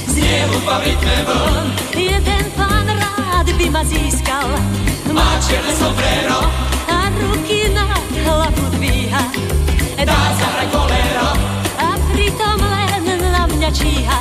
[0.08, 1.68] z niebu pamätme vln.
[1.96, 4.48] Jeden pán rád by ma získal,
[5.14, 6.40] má černé sombrero.
[6.90, 7.86] A ruky na
[8.26, 9.24] hlavu dvíha.
[9.98, 11.30] Dá zahraj bolero
[11.84, 14.20] a pritom len na mňa číha,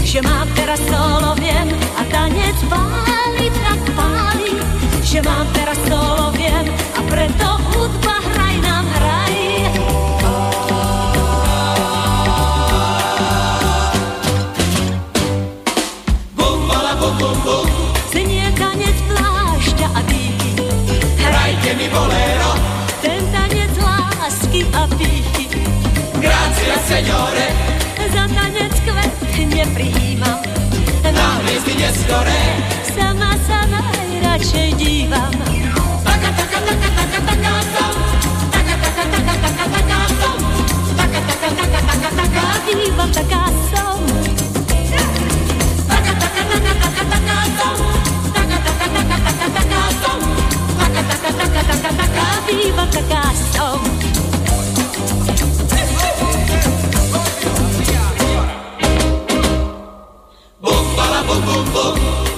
[0.00, 1.68] že mám teraz solo, viem,
[2.00, 4.56] a tanec páli, tak páli,
[5.04, 6.64] že mám teraz solo, viem,
[6.96, 8.17] a preto hudba
[26.88, 27.46] seniore.
[28.14, 29.12] Za tanec kvet
[29.54, 30.38] neprijímam.
[31.14, 32.40] Na hviezdy neskore.
[32.96, 35.32] Sama sa najradšej dívam.
[36.04, 37.94] Taka, taka, taka, taka, taká som.
[38.52, 40.38] Taka, taka, taka, taka, taká som.
[40.96, 43.42] Taka, taka, taka, taka, taká dívam, taká
[43.72, 43.98] som.
[45.88, 47.76] Taka, taka, taka, taka, taká som.
[48.36, 50.20] Taka, taka, taka, taka, taká som.
[50.78, 53.97] Taka, taka, taka, taka, taká dívam, taká som.
[61.24, 61.94] bomba, bom, bom, bom.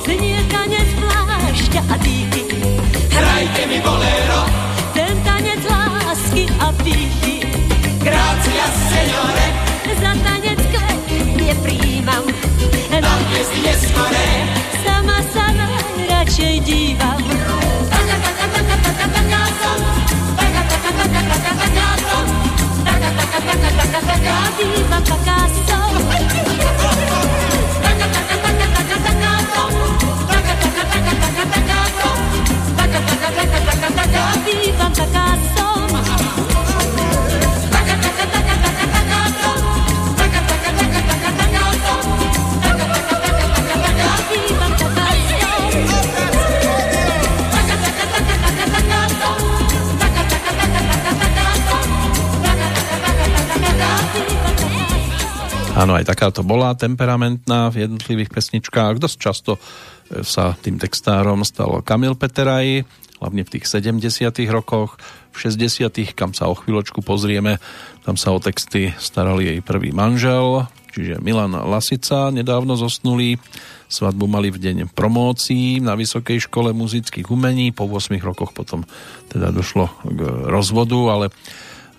[0.07, 2.43] Zenieka nezvlášťa a dýky.
[3.13, 4.41] Hrajte mi bolero.
[4.97, 7.45] Ten tanec lásky a pýchy.
[8.01, 9.47] Grácia, senore.
[10.01, 10.61] Za tanec
[11.41, 12.25] je príjmam.
[13.01, 14.29] Na hviezdy neskoré.
[14.85, 17.21] Sama sa najradšej dívam.
[17.91, 19.81] Taka, taka, taka, taka, taká som.
[20.37, 22.27] Taka, taka, taka, taka, taká som.
[22.85, 25.39] Taka, taka, taka, taka, taká dívam, taká
[56.07, 59.03] takáto bola temperamentná v jednotlivých pesničkách.
[59.03, 59.61] Dosť často e,
[60.23, 62.87] sa tým textárom stal Kamil Peteraj,
[63.21, 64.01] hlavne v tých 70
[64.49, 64.97] rokoch,
[65.31, 67.61] v 60 kam sa o chvíľočku pozrieme,
[68.03, 73.39] tam sa o texty starali jej prvý manžel, čiže Milan Lasica, nedávno zosnulý.
[73.91, 78.87] Svadbu mali v deň promócií na Vysokej škole muzických umení, po 8 rokoch potom
[79.27, 81.27] teda došlo k rozvodu, ale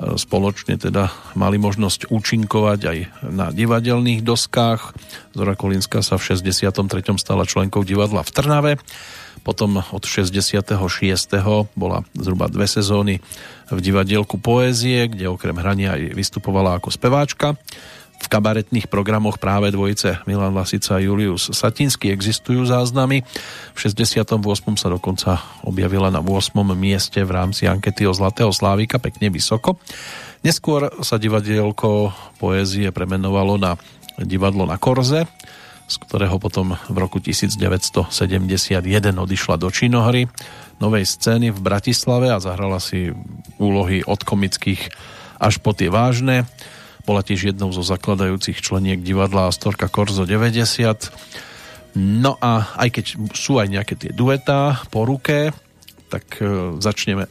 [0.02, 2.98] spoločne teda mali možnosť účinkovať aj
[3.30, 4.98] na divadelných doskách.
[5.38, 6.82] Zora Kolinská sa v 63.
[7.22, 8.74] stala členkou divadla v Trnave.
[9.42, 10.78] Potom od 66.
[11.74, 13.22] bola zhruba dve sezóny
[13.72, 17.58] v divadielku Poézie, kde okrem hrania aj vystupovala ako speváčka.
[18.22, 23.26] V kabaretných programoch práve dvojice Milan Lasica a Julius Satinsky existujú záznamy.
[23.74, 24.38] V 68.
[24.78, 26.54] sa dokonca objavila na 8.
[26.78, 29.82] mieste v rámci ankety o Zlatého Slávika pekne vysoko.
[30.46, 33.74] Neskôr sa divadielko poézie premenovalo na
[34.22, 35.26] divadlo na Korze,
[35.90, 38.06] z ktorého potom v roku 1971
[39.18, 40.30] odišla do činohry
[40.80, 43.12] novej scény v Bratislave a zahrala si
[43.62, 44.94] úlohy od komických
[45.42, 46.46] až po tie vážne.
[47.02, 51.10] Bola tiež jednou zo zakladajúcich členiek divadla Astorka Korzo 90.
[51.98, 53.06] No a aj keď
[53.36, 55.52] sú aj nejaké tie duetá po ruke,
[56.08, 57.28] tak e, začneme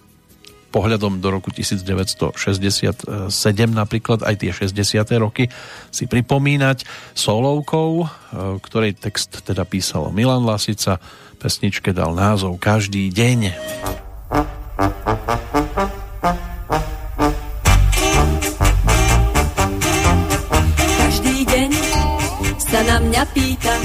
[0.70, 3.10] pohľadom do roku 1967
[3.74, 5.02] napríklad aj tie 60.
[5.18, 5.50] roky
[5.90, 8.06] si pripomínať solovkou, e,
[8.62, 11.02] ktorej text teda písal Milan Lasica,
[11.42, 13.38] pesničke dal názov Každý deň.
[23.20, 23.76] Mňa pýta,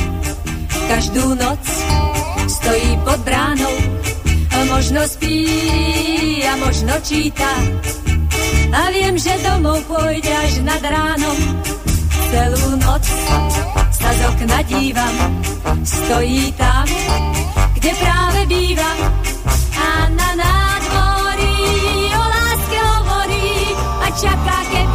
[0.88, 1.60] každú noc
[2.48, 3.76] stojí pod bránou,
[4.56, 7.52] a možno spí a možno číta.
[8.72, 11.36] A viem, že domov pôjde až nad ránom,
[12.32, 13.04] celú noc
[13.92, 15.16] sa z okna dívam,
[15.84, 16.88] stojí tam,
[17.76, 19.00] kde práve bývam.
[19.76, 21.60] A na nádvorí
[22.16, 23.52] o láske hovorí
[24.00, 24.95] a čaká, kedy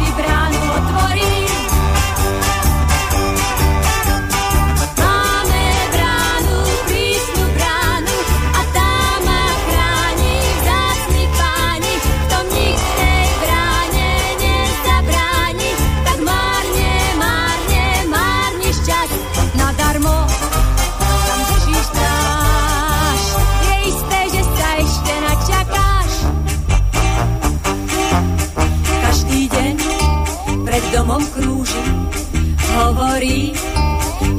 [32.81, 33.53] hovorí,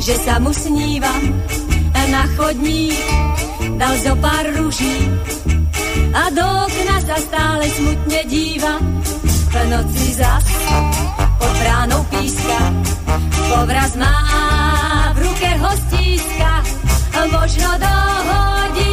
[0.02, 1.22] že sa mu snívam
[1.94, 2.98] a na chodník
[3.78, 5.06] dal zo pár ruží
[6.12, 8.74] a do okna sa stále smutne díva.
[9.52, 10.48] V noci zas
[11.36, 12.60] pod bránou píska,
[13.52, 14.16] povraz má
[15.12, 16.52] v ruke hostíska,
[17.28, 18.91] možno dohodí,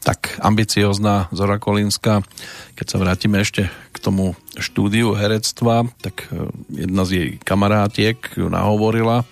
[0.00, 2.24] Tak ambiciozná Zora Kolínska.
[2.72, 6.48] Keď sa vrátime ešte k tomu štúdiu herectva, tak e,
[6.88, 9.28] jedna z jej kamarátiek ju nahovorila,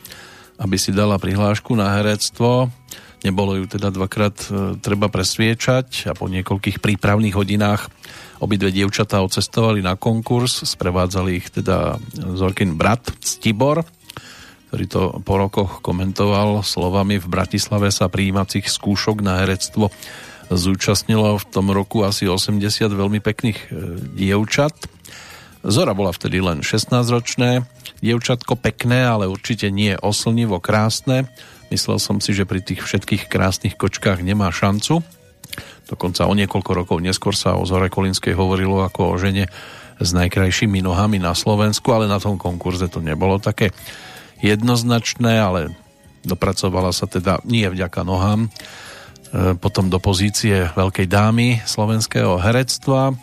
[0.60, 2.68] aby si dala prihlášku na herectvo.
[3.24, 7.88] Nebolo ju teda dvakrát e, treba presviečať a po niekoľkých prípravných hodinách
[8.40, 11.96] obidve dievčatá odcestovali na konkurs, sprevádzali ich teda
[12.36, 13.80] Zorkin brat Stibor,
[14.76, 19.88] ktorý to po rokoch komentoval slovami v Bratislave sa prijímacích skúšok na herectvo
[20.52, 22.60] zúčastnilo v tom roku asi 80
[22.92, 23.66] veľmi pekných e,
[24.20, 24.76] dievčat.
[25.64, 27.64] Zora bola vtedy len 16-ročné,
[28.04, 31.24] dievčatko pekné, ale určite nie oslnivo krásne.
[31.72, 35.00] Myslel som si, že pri tých všetkých krásnych kočkách nemá šancu.
[35.88, 39.48] Dokonca o niekoľko rokov neskôr sa o Zore Kolinskej hovorilo ako o žene
[39.96, 43.72] s najkrajšími nohami na Slovensku, ale na tom konkurze to nebolo také
[44.40, 45.60] jednoznačné, ale
[46.26, 48.48] dopracovala sa teda nie vďaka nohám, e,
[49.56, 53.14] potom do pozície veľkej dámy slovenského herectva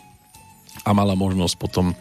[0.83, 1.95] a mala možnosť potom e,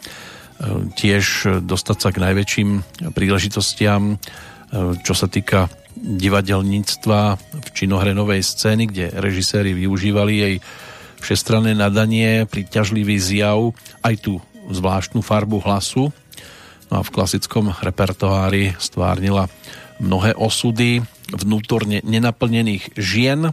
[0.94, 2.68] tiež dostať sa k najväčším
[3.12, 4.16] príležitostiam, e,
[5.02, 5.68] čo sa týka
[6.02, 10.54] divadelníctva v činohrenovej scény, kde režiséri využívali jej
[11.22, 14.42] všestranné nadanie, príťažlivý zjav, aj tú
[14.72, 16.10] zvláštnu farbu hlasu.
[16.92, 19.48] No a v klasickom repertoári stvárnila
[19.96, 21.00] mnohé osudy
[21.32, 23.48] vnútorne nenaplnených žien.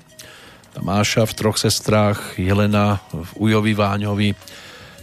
[0.75, 4.35] Máša v troch sestrách, Jelena v Ujovi Váňovi,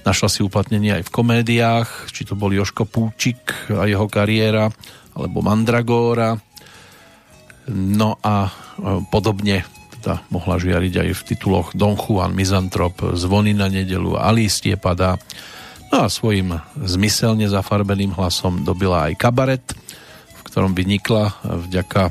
[0.05, 4.69] našla si uplatnenie aj v komédiách, či to bol Joško Púčik a jeho kariéra,
[5.17, 6.37] alebo Mandragóra.
[7.73, 8.53] No a
[9.09, 9.65] podobne
[9.97, 15.17] teda mohla žiariť aj v tituloch Don Juan Mizantrop, Zvony na nedelu, Alistie padá.
[15.93, 19.67] No a svojim zmyselne zafarbeným hlasom dobila aj kabaret,
[20.35, 22.11] v ktorom vynikla vďaka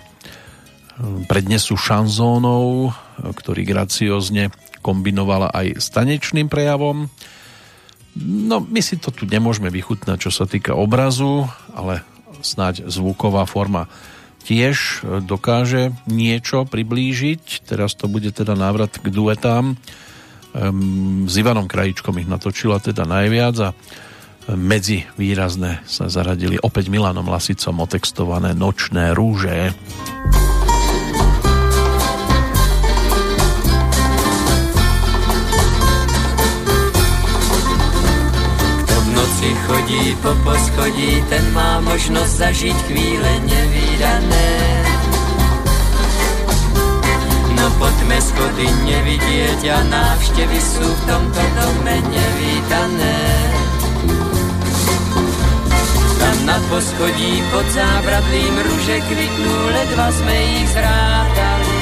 [1.28, 4.48] prednesu šanzónov, ktorý graciozne
[4.80, 7.12] kombinovala aj s tanečným prejavom.
[8.16, 12.00] No, my si to tu nemôžeme vychutnať, čo sa týka obrazu, ale
[12.40, 13.92] snáď zvuková forma
[14.48, 17.68] tiež dokáže niečo priblížiť.
[17.68, 19.76] Teraz to bude teda návrat k duetám.
[21.26, 23.70] S Ivanom Krajičkom ich natočila teda najviac a
[24.56, 29.74] medzi výrazné sa zaradili opäť Milanom Lasicom otextované Nočné rúže.
[39.16, 44.85] noci chodí po poschodí, ten má možnosť zažiť chvíle nevýdané.
[47.56, 53.18] No poďme schody nevidieť a návštevy sú v tomto dome nevítané.
[56.20, 61.74] Tam na poschodí pod zábradlím ruže kvitnú, ledva sme ich zrátali.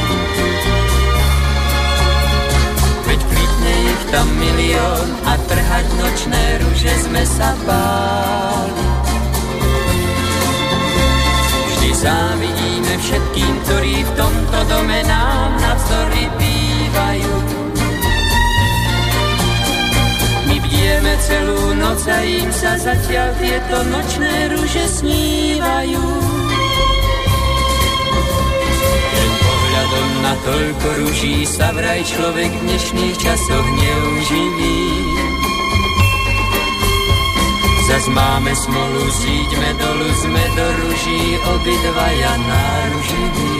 [3.09, 8.85] Veď kvitne ich tam milión a trhať nočné ruže sme sa báli.
[11.73, 12.72] Vždy závidíme
[13.03, 17.63] všetkým, ktorí v tomto dome nám navzdory bývajú
[20.83, 26.03] Žijeme celú noc a im sa zatiaľ tieto nočné rúže snívajú.
[29.15, 35.32] Len pohľadom na toľko rúží sa vraj človek v dnešných časoch neuživí.
[37.93, 43.53] Zas máme smolu, síďme dolu, sme do rúží, obidvaja náruživí.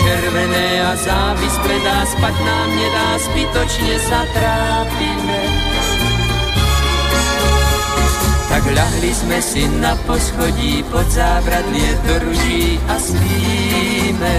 [0.00, 5.40] červené a závis predá, spať nám nedá, zbytočne sa trápime.
[8.48, 14.36] Tak ľahli sme si na poschodí pod zábradlie do ruží a spíme.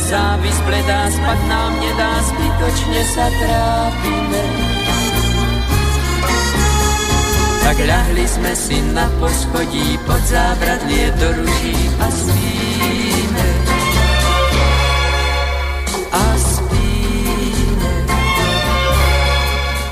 [0.00, 4.42] Červené a závis bledá, spať nám nedá, zbytočne sa trápime.
[7.60, 13.46] Tak ľahli sme si na poschodí pod zábradlie do ruží a spíme.
[16.10, 17.92] A spíme.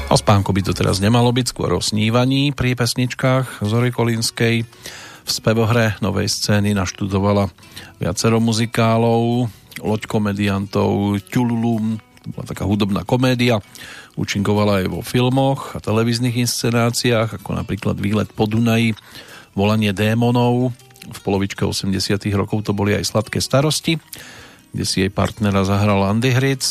[0.09, 4.65] O spánku by to teraz nemalo byť, skôr o snívaní pri pesničkách Zory Kolinskej.
[5.29, 7.53] V spevohre novej scény naštudovala
[8.01, 13.63] viacero muzikálov, loď komediantov, Ťululum, to bola taká hudobná komédia,
[14.19, 18.99] účinkovala aj vo filmoch a televíznych inscenáciách, ako napríklad Výlet po Dunaji,
[19.55, 20.71] Volanie démonov,
[21.09, 21.95] v polovičke 80
[22.37, 23.97] rokov to boli aj Sladké starosti,
[24.71, 26.63] kde si jej partnera zahral Andy Hric,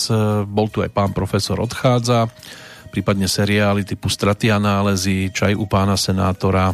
[0.46, 2.30] bol tu aj pán profesor odchádza,
[2.94, 6.72] prípadne seriály typu Straty a nálezy, Čaj u pána senátora,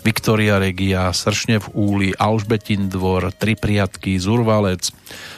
[0.00, 4.88] Viktoria Regia, Sršne v úli, Alžbetin dvor, Tri priatky, Zurvalec.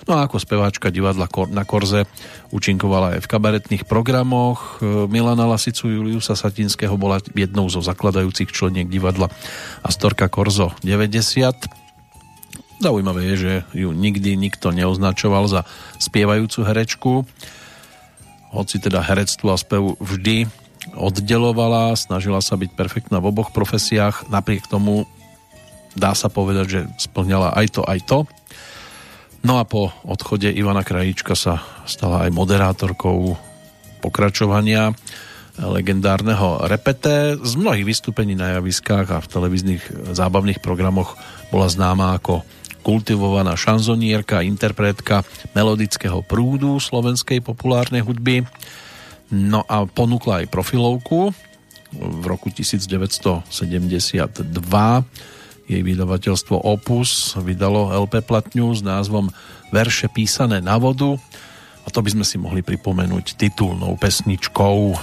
[0.06, 2.06] No a ako speváčka divadla na Korze
[2.54, 4.78] účinkovala aj v kabaretných programoch.
[5.10, 9.32] Milana Lasicu Juliusa Satinského bola jednou zo zakladajúcich členiek divadla
[9.82, 11.82] Astorka Korzo 90.
[12.82, 15.62] Zaujímavé je, že ju nikdy nikto neoznačoval za
[16.02, 17.12] spievajúcu herečku,
[18.50, 20.61] hoci teda herectvo a spev vždy
[20.96, 25.06] oddelovala, snažila sa byť perfektná v oboch profesiách, napriek tomu
[25.94, 28.18] dá sa povedať, že splňala aj to, aj to.
[29.42, 33.34] No a po odchode Ivana Krajíčka sa stala aj moderátorkou
[33.98, 34.94] pokračovania
[35.58, 37.36] legendárneho repete.
[37.36, 39.82] Z mnohých vystúpení na javiskách a v televíznych
[40.16, 41.18] zábavných programoch
[41.52, 42.46] bola známa ako
[42.82, 45.22] kultivovaná šanzonierka, interpretka
[45.54, 48.42] melodického prúdu slovenskej populárnej hudby.
[49.32, 51.32] No a ponúkla aj profilovku
[51.96, 53.48] v roku 1972
[55.72, 59.32] jej vydavateľstvo Opus vydalo LP platňu s názvom
[59.72, 61.16] Verše písané na vodu
[61.82, 64.94] a to by sme si mohli pripomenúť titulnou pesničkou.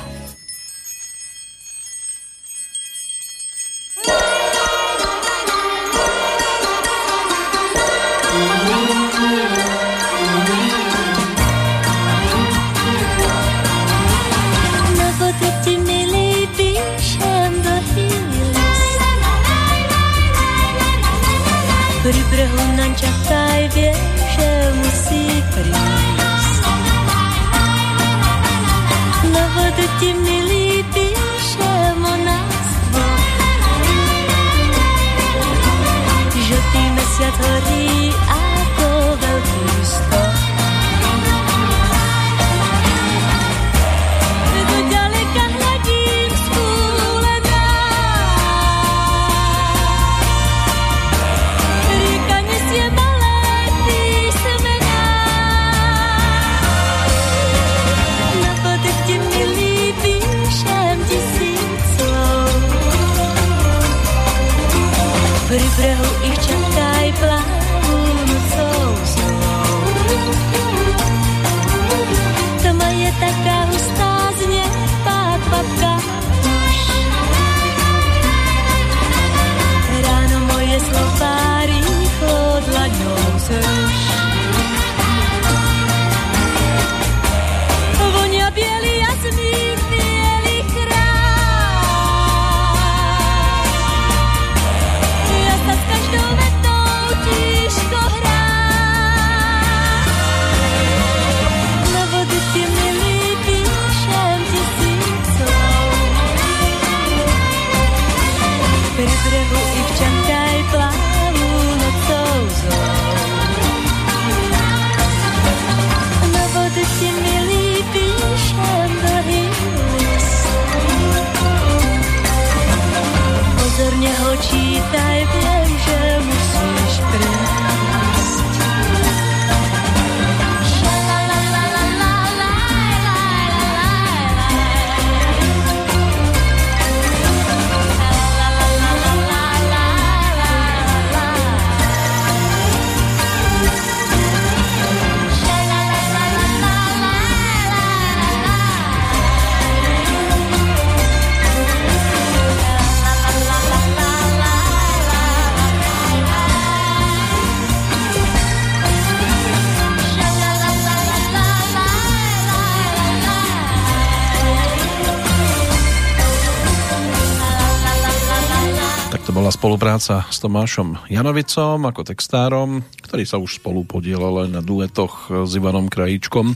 [169.99, 175.51] Spolupráca s Tomášom Janovicom ako textárom, ktorý sa už spolu podielal aj na duetoch s
[175.59, 176.55] Ivanom Krajíčkom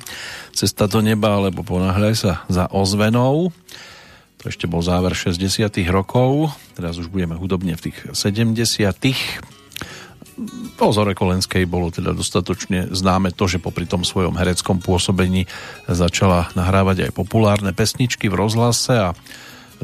[0.55, 3.51] Cesta do neba alebo Ponáhľaj sa za ozvenou.
[4.39, 5.43] To ešte bol záver 60
[5.91, 8.95] rokov, teraz už budeme hudobne v tých 70
[10.79, 15.45] po Zore Kolenskej bolo teda dostatočne známe to, že popri tom svojom hereckom pôsobení
[15.85, 19.09] začala nahrávať aj populárne pesničky v rozhlase a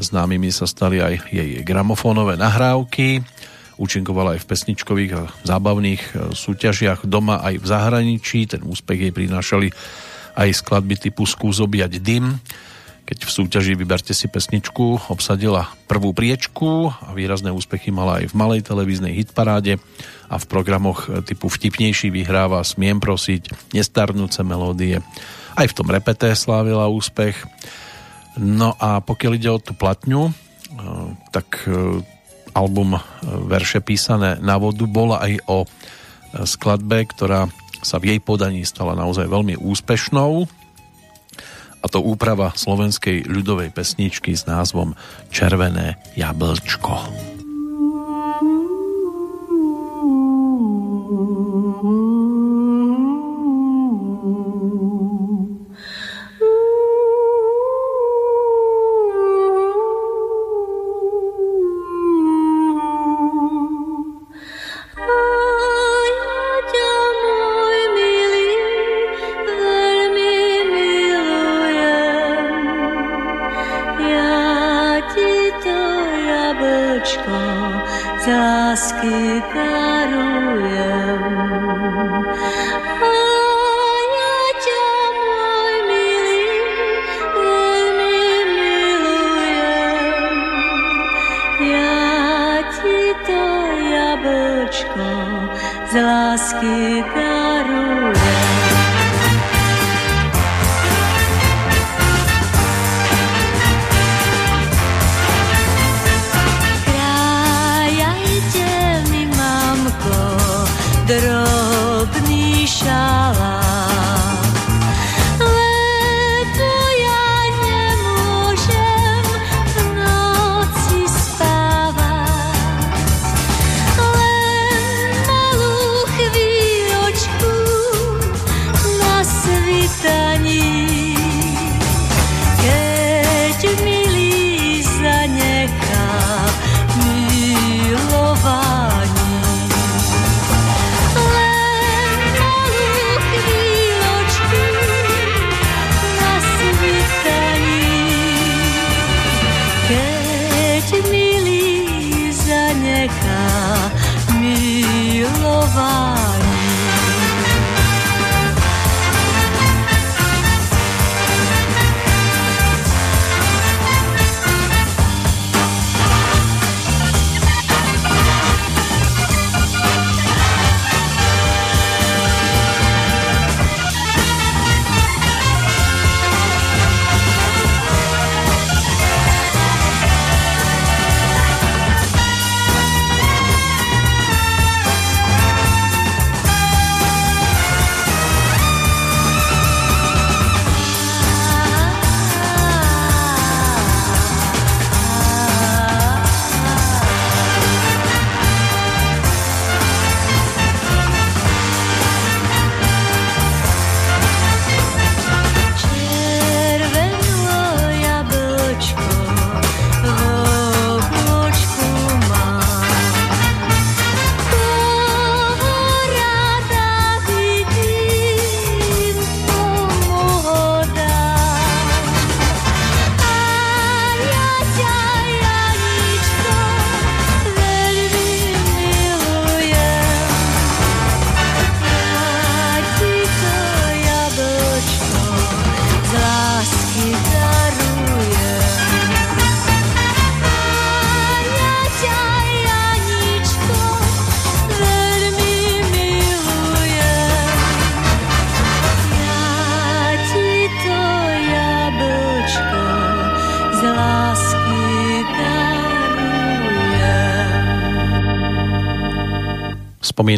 [0.00, 3.20] Známymi sa stali aj jej gramofónové nahrávky.
[3.80, 8.44] Účinkovala aj v pesničkových a zábavných e, súťažiach doma aj v zahraničí.
[8.44, 9.72] Ten úspech jej prinášali
[10.36, 12.36] aj skladby typu Skúzobiať dym,
[13.10, 18.38] keď v súťaži Vyberte si pesničku obsadila prvú priečku a výrazné úspechy mala aj v
[18.38, 19.82] malej televíznej hitparáde
[20.30, 25.02] a v programoch typu Vtipnejší vyhráva Smiem prosiť, Nestarnúce melódie.
[25.58, 27.34] Aj v tom repete slávila úspech.
[28.38, 30.32] No a pokiaľ ide o tú platňu, e,
[31.34, 32.06] tak e,
[32.52, 33.00] album e,
[33.48, 35.58] verše písané na vodu bola aj o
[36.46, 40.46] skladbe, ktorá sa v jej podaní stala naozaj veľmi úspešnou
[41.80, 44.92] a to úprava slovenskej ľudovej pesničky s názvom
[45.32, 47.39] Červené jablčko.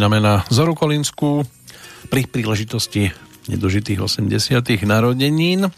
[0.03, 1.47] Spomíname na Zoru Kolinskú
[2.11, 3.15] pri príležitosti
[3.47, 4.59] nedožitých 80.
[4.83, 5.71] narodenín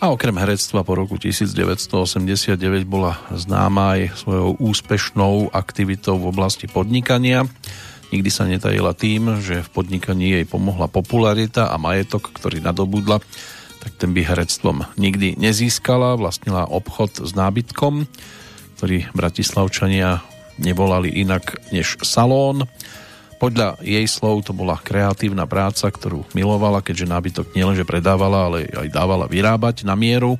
[0.00, 2.56] A okrem herectva po roku 1989
[2.88, 7.44] bola známa aj svojou úspešnou aktivitou v oblasti podnikania.
[8.08, 13.20] Nikdy sa netajila tým, že v podnikaní jej pomohla popularita a majetok, ktorý nadobudla,
[13.84, 16.16] tak ten by herectvom nikdy nezískala.
[16.16, 18.08] Vlastnila obchod s nábytkom,
[18.80, 20.24] ktorý bratislavčania
[20.56, 22.64] nevolali inak než salón.
[23.40, 28.92] Podľa jej slov to bola kreatívna práca, ktorú milovala, keďže nábytok nielenže predávala, ale aj
[28.92, 30.36] dávala vyrábať na mieru.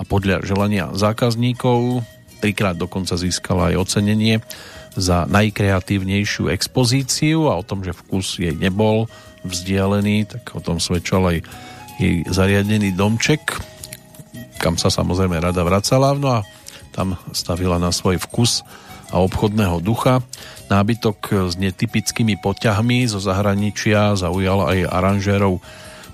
[0.00, 2.00] A podľa želania zákazníkov
[2.40, 4.40] trikrát dokonca získala aj ocenenie
[4.96, 9.04] za najkreatívnejšiu expozíciu a o tom, že vkus jej nebol
[9.44, 11.38] vzdialený, tak o tom svedčal aj
[12.00, 13.60] jej zariadený domček,
[14.56, 16.44] kam sa samozrejme rada vracala, no a
[16.96, 18.64] tam stavila na svoj vkus
[19.10, 20.22] a obchodného ducha.
[20.70, 25.58] Nábytok s netypickými poťahmi zo zahraničia zaujal aj aranžérov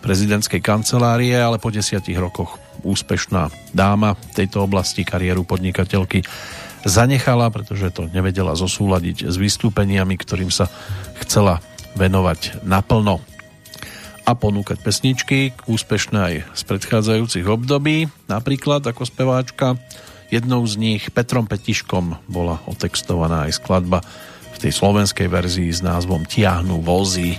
[0.01, 6.23] prezidentskej kancelárie, ale po desiatich rokoch úspešná dáma v tejto oblasti kariéru podnikateľky
[6.87, 10.71] zanechala, pretože to nevedela zosúľadiť s vystúpeniami, ktorým sa
[11.19, 11.59] chcela
[11.99, 13.19] venovať naplno
[14.27, 19.79] a ponúkať pesničky, úspešné aj z predchádzajúcich období, napríklad ako speváčka.
[20.27, 24.03] Jednou z nich Petrom Petiškom bola otextovaná aj skladba
[24.53, 27.39] v tej slovenskej verzii s názvom Tiahnu vozy.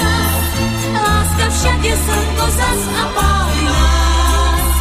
[1.51, 4.71] Je slnko zas a pálí nás.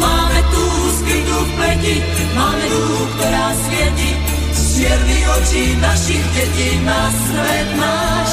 [0.00, 0.64] Máme tú
[0.98, 1.96] skrytú v pleti,
[2.34, 2.82] máme tú,
[3.14, 4.10] ktorá svieti.
[4.50, 8.30] Z čiernych očí našich detí na svet náš.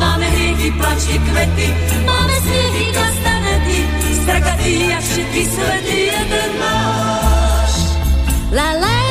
[0.00, 1.68] Máme hriechy, plačky, kvety,
[2.02, 3.78] máme smiechy, kastanety,
[4.26, 7.72] strakatý jak všetky svety jeden náš.
[8.50, 9.07] La la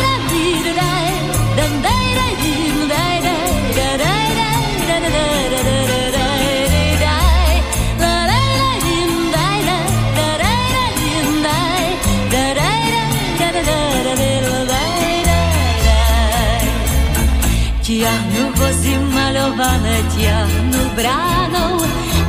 [17.97, 21.81] Tiahnu vozy malované, tiahnu bránou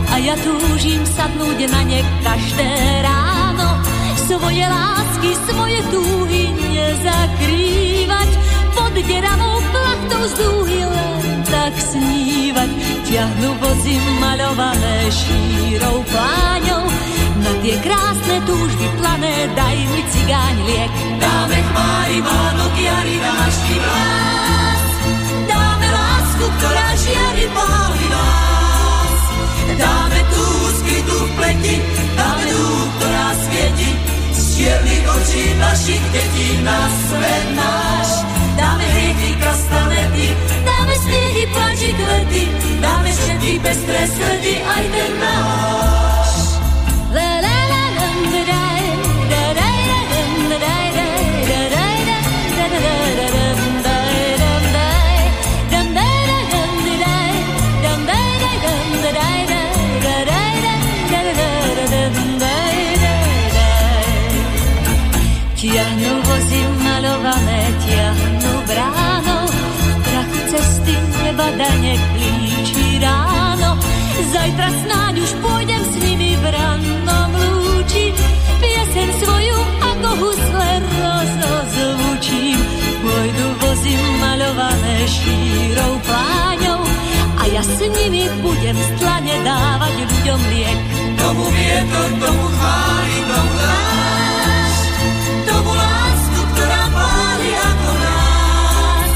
[0.08, 2.72] a ja túžim sadnúť na ne každé
[3.04, 3.76] ráno.
[4.16, 8.30] Svoje lásky, svoje túhy nezakrývať,
[8.72, 12.70] pod deravou plachtou z dúhy len tak snívať.
[13.04, 16.88] Ťahnu vozy malované šírou pláňou,
[17.44, 20.92] na tie krásne túžby plané daj mi cigáň liek.
[21.20, 24.47] Dáme chmári, Vánok, jari, náš Dáme
[26.58, 29.20] lásku, ktorá žiari páli nás.
[29.78, 30.44] Dáme tú
[30.82, 31.76] skrytú v pleti,
[32.18, 32.66] dáme tú,
[32.98, 33.90] ktorá svieti
[34.34, 38.10] z čiernych očí našich detí na svet náš.
[38.58, 40.28] Dáme hriechy, kastanety,
[40.66, 42.42] dáme smiechy, plači, kvety,
[42.82, 46.07] dáme všetky pestré sledy, aj ten náš.
[87.58, 90.78] Ja s nimi budem v tlane dávať ľuďom liek.
[91.18, 94.82] Tomu vietor, tomu chváli, tomu dášť,
[95.42, 99.10] tomu lásku, ktorá páli ako nás.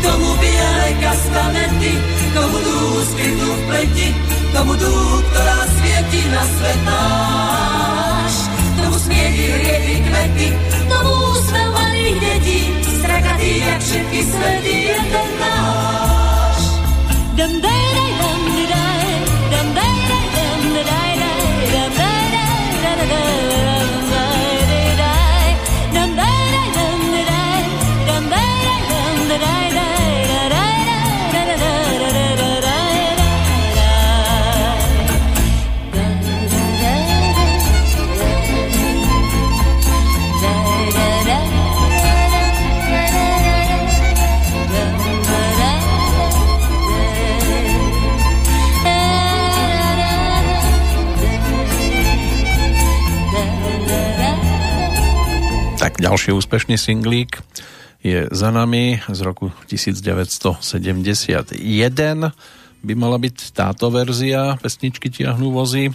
[0.00, 1.92] Tomu biele kastamenty,
[2.32, 4.08] tomu dú skrytú v pleti,
[4.56, 4.94] tomu dú,
[5.28, 8.34] ktorá svieti na svetáš.
[8.80, 10.48] Tomu smiedi riedy kvety,
[10.88, 12.60] tomu úsmev malých detí,
[12.96, 16.03] strakatý jak všetky svety je ten náš.
[17.36, 17.83] 等待
[56.04, 57.40] ďalší úspešný singlík
[58.04, 60.60] je za nami z roku 1971.
[62.84, 65.88] By mala byť táto verzia pesničky Tiahnu vozy.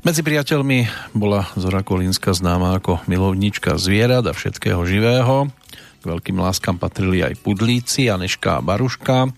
[0.00, 5.52] Medzi priateľmi bola Zora Kolínska známa ako milovníčka zvierat a všetkého živého.
[6.00, 9.28] K veľkým láskam patrili aj pudlíci, Aneška a Baruška.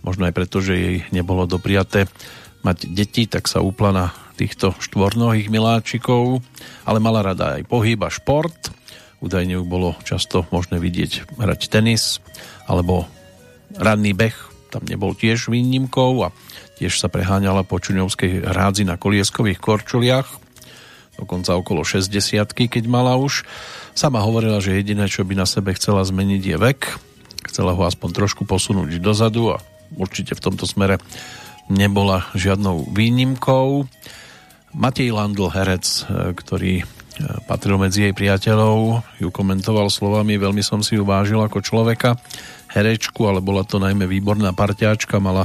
[0.00, 2.08] Možno aj preto, že jej nebolo dopriaté
[2.64, 4.06] mať deti, tak sa úpla na
[4.40, 6.40] týchto štvornohých miláčikov,
[6.88, 8.79] ale mala rada aj pohyb a šport.
[9.20, 12.24] Údajne ju bolo často možné vidieť hrať tenis
[12.64, 13.04] alebo
[13.76, 14.34] ranný beh,
[14.72, 16.32] tam nebol tiež výnimkou a
[16.80, 20.28] tiež sa preháňala po Čuňovskej hrádzi na kolieskových korčuliach,
[21.20, 22.08] dokonca okolo 60
[22.56, 23.44] keď mala už.
[23.92, 26.80] Sama hovorila, že jediné, čo by na sebe chcela zmeniť je vek.
[27.52, 29.60] Chcela ho aspoň trošku posunúť dozadu a
[30.00, 30.96] určite v tomto smere
[31.68, 33.84] nebola žiadnou výnimkou.
[34.70, 36.86] Matej Landl, herec, ktorý
[37.44, 42.16] patril medzi jej priateľov, ju komentoval slovami, veľmi som si ju vážil ako človeka,
[42.70, 45.44] herečku, ale bola to najmä výborná parťáčka, mala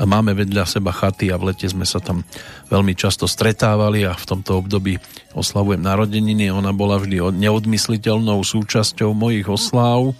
[0.00, 2.24] máme vedľa seba chaty a v lete sme sa tam
[2.72, 4.98] veľmi často stretávali a v tomto období
[5.36, 6.48] oslavujem narodeniny.
[6.50, 10.16] Ona bola vždy neodmysliteľnou súčasťou mojich osláv.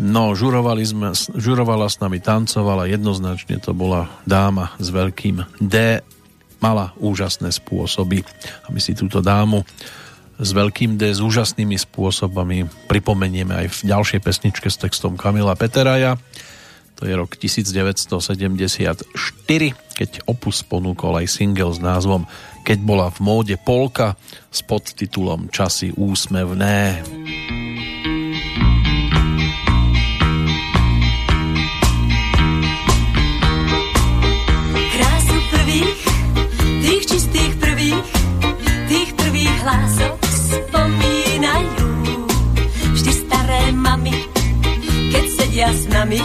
[0.00, 6.00] No, žurovali sme, žurovala s nami, tancovala, jednoznačne to bola dáma s veľkým D
[6.60, 8.22] mala úžasné spôsoby.
[8.64, 9.64] A my si túto dámu
[10.40, 16.16] s veľkým D, s úžasnými spôsobami pripomenieme aj v ďalšej pesničke s textom Kamila Peteraja.
[17.00, 19.08] To je rok 1974,
[19.96, 22.28] keď Opus ponúkol aj single s názvom
[22.60, 24.20] Keď bola v móde polka
[24.52, 27.00] s podtitulom Časy úsmevné.
[39.60, 41.88] Hlások spomínajú
[42.96, 44.16] vždy staré mamy,
[45.12, 46.20] keď sedia s nami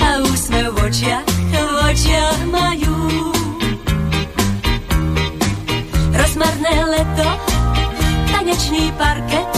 [0.00, 1.54] a úsmev v očiach, v
[1.92, 2.96] očiach majú.
[6.16, 7.28] Rozmarné leto,
[8.32, 9.48] tanečný parket,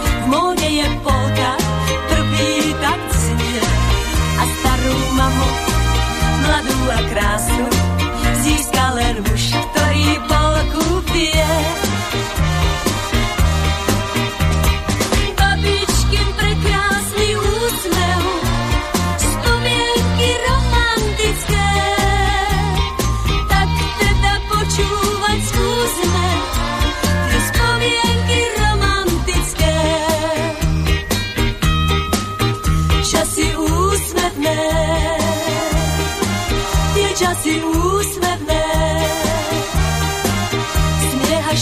[0.00, 1.59] v móde je polka,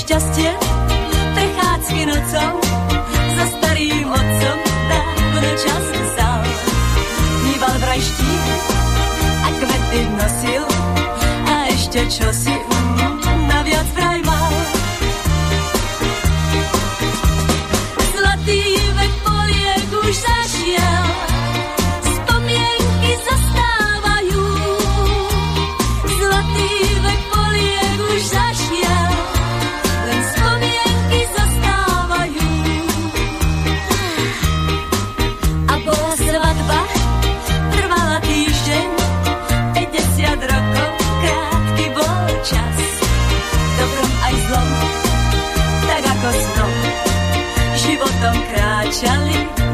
[0.08, 0.48] šťastie,
[1.36, 2.52] prechádzky nocou,
[3.36, 6.42] za starým otcom dávno čas vzal.
[7.44, 8.52] Mýval vraj štík
[9.44, 10.64] a kvety nosil
[11.44, 12.87] a ešte čo si um,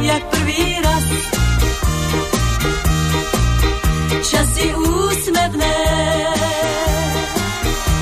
[0.04, 1.04] jak prvý raz.
[4.24, 5.76] Časy úsmevné,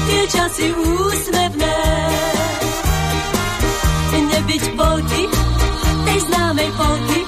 [0.07, 1.79] tie časy úsmevné,
[4.13, 5.23] nebyť polky,
[6.07, 7.19] tej známej polky,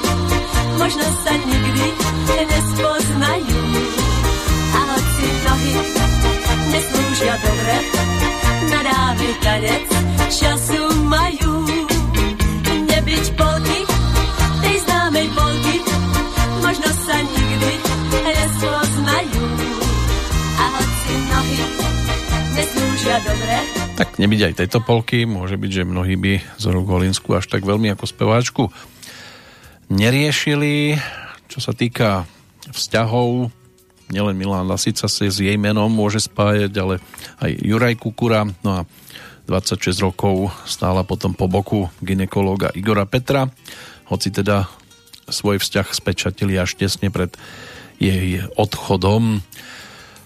[0.78, 1.86] možno sa nikdy
[2.34, 3.60] nespoznajú.
[4.74, 5.74] A hoci nohy
[6.70, 7.76] neslúžia dobre,
[8.70, 9.86] na dávny tanec
[10.34, 10.93] času
[23.94, 27.94] Tak nebyť aj tejto polky, môže byť, že mnohí by Zoru Golinsku až tak veľmi
[27.94, 28.62] ako speváčku
[29.86, 30.98] neriešili.
[31.46, 32.26] Čo sa týka
[32.74, 33.54] vzťahov,
[34.10, 36.98] nielen Milan Lasica sa s jej menom môže spájať, ale
[37.38, 38.50] aj Juraj Kukura.
[38.66, 38.88] No a
[39.46, 43.46] 26 rokov stála potom po boku ginekológa Igora Petra,
[44.08, 44.66] hoci teda
[45.30, 47.30] svoj vzťah spečatili až tesne pred
[48.00, 49.38] jej odchodom,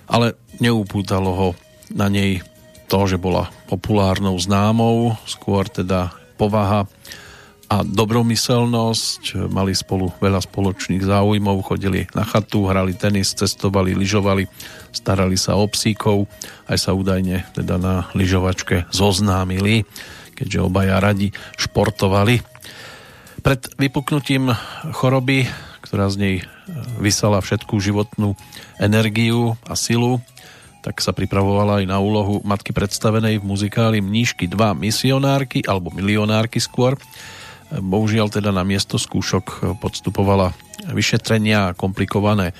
[0.09, 1.49] ale neupútalo ho
[1.93, 2.41] na nej
[2.89, 6.11] to, že bola populárnou známou, skôr teda
[6.41, 6.89] povaha
[7.69, 9.53] a dobromyselnosť.
[9.53, 14.49] Mali spolu veľa spoločných záujmov, chodili na chatu, hrali tenis, cestovali, lyžovali,
[14.89, 16.25] starali sa o psíkov,
[16.65, 19.85] aj sa údajne teda na lyžovačke zoznámili,
[20.33, 22.41] keďže obaja radi športovali.
[23.45, 24.51] Pred vypuknutím
[24.97, 25.45] choroby,
[25.85, 26.37] ktorá z nej
[26.97, 28.33] vysala všetkú životnú
[28.81, 30.25] energiu a silu,
[30.85, 36.63] tak sa pripravovala aj na úlohu matky predstavenej v muzikáli Mníšky 2 misionárky, alebo milionárky
[36.63, 36.95] skôr,
[37.69, 40.57] Bohužiaľ teda na miesto skúšok podstupovala
[40.89, 42.57] vyšetrenia a komplikované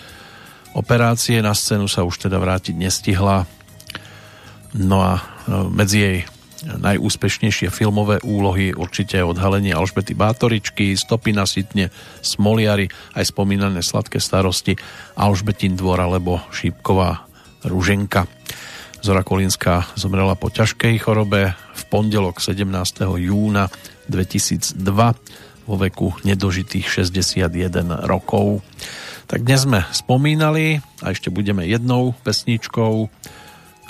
[0.77, 1.41] operácie.
[1.41, 3.49] Na scénu sa už teda vrátiť nestihla.
[4.77, 5.23] No a e,
[5.73, 6.19] medzi jej
[6.69, 11.89] najúspešnejšie filmové úlohy určite odhalenie Alžbety Bátoričky, Stopy na sitne,
[12.21, 14.77] Smoliary, aj spomínané Sladké starosti,
[15.17, 17.28] Alžbetin dvor alebo Šípková
[17.69, 18.25] Ruženka.
[18.99, 22.67] Zora Kolinská zomrela po ťažkej chorobe v pondelok 17.
[23.21, 23.71] júna
[24.11, 24.75] 2002
[25.69, 28.65] vo veku nedožitých 61 rokov.
[29.29, 33.13] Tak dnes sme spomínali a ešte budeme jednou pesničkou,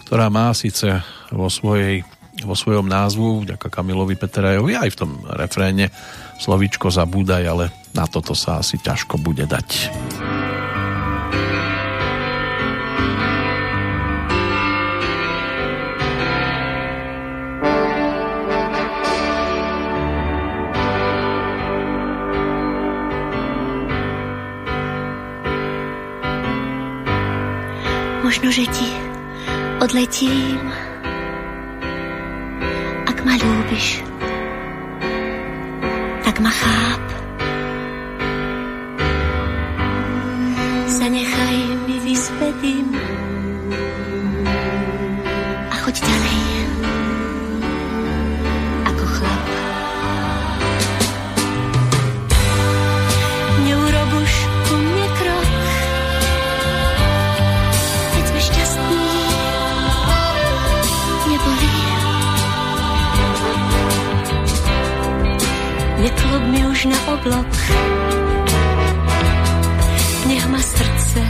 [0.02, 0.98] ktorá má síce
[1.30, 2.02] vo, svojej,
[2.42, 5.94] vo svojom názvu, vďaka Kamilovi Peterajovi, aj v tom refréne
[6.42, 9.94] slovičko zabúdaj, ale na toto sa asi ťažko bude dať.
[28.28, 28.84] Možno, že ti
[29.80, 30.60] odletím,
[33.08, 34.04] ak ma ľúbiš,
[36.28, 37.04] tak ma cháp.
[40.92, 41.67] Zanechaj
[66.78, 67.50] už na oblok,
[70.30, 71.20] nech ma srdce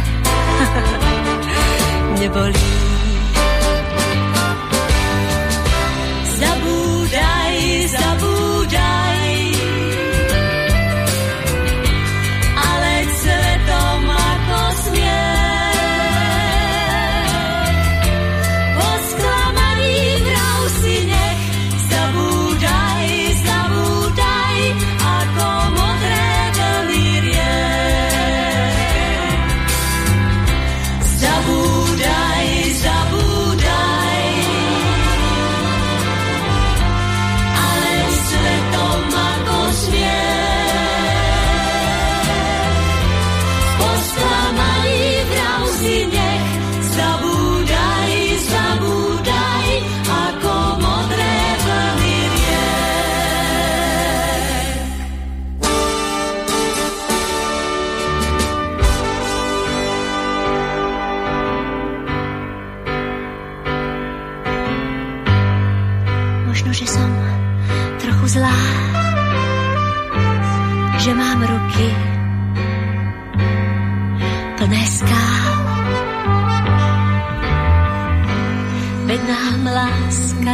[2.21, 2.88] nebolí.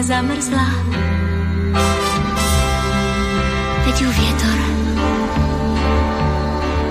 [0.05, 0.69] Zamrzla.
[3.85, 4.59] Teď ju vietor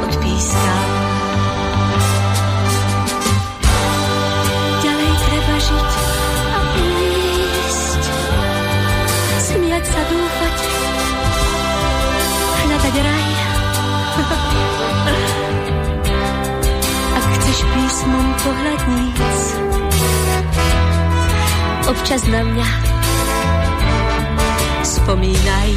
[0.01, 0.81] odpískal.
[4.81, 5.91] Ďalej treba žiť
[6.49, 8.03] a ísť,
[9.45, 10.57] smiať sa, dúfať,
[12.65, 13.29] hľadať raj.
[17.13, 19.37] Ak chceš písmom pohľadníc,
[21.93, 22.92] občas na mňa
[25.03, 25.69] spomínaj.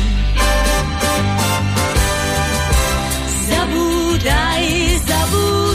[3.51, 4.65] Zabúdaj,
[5.03, 5.66] zabúdaj,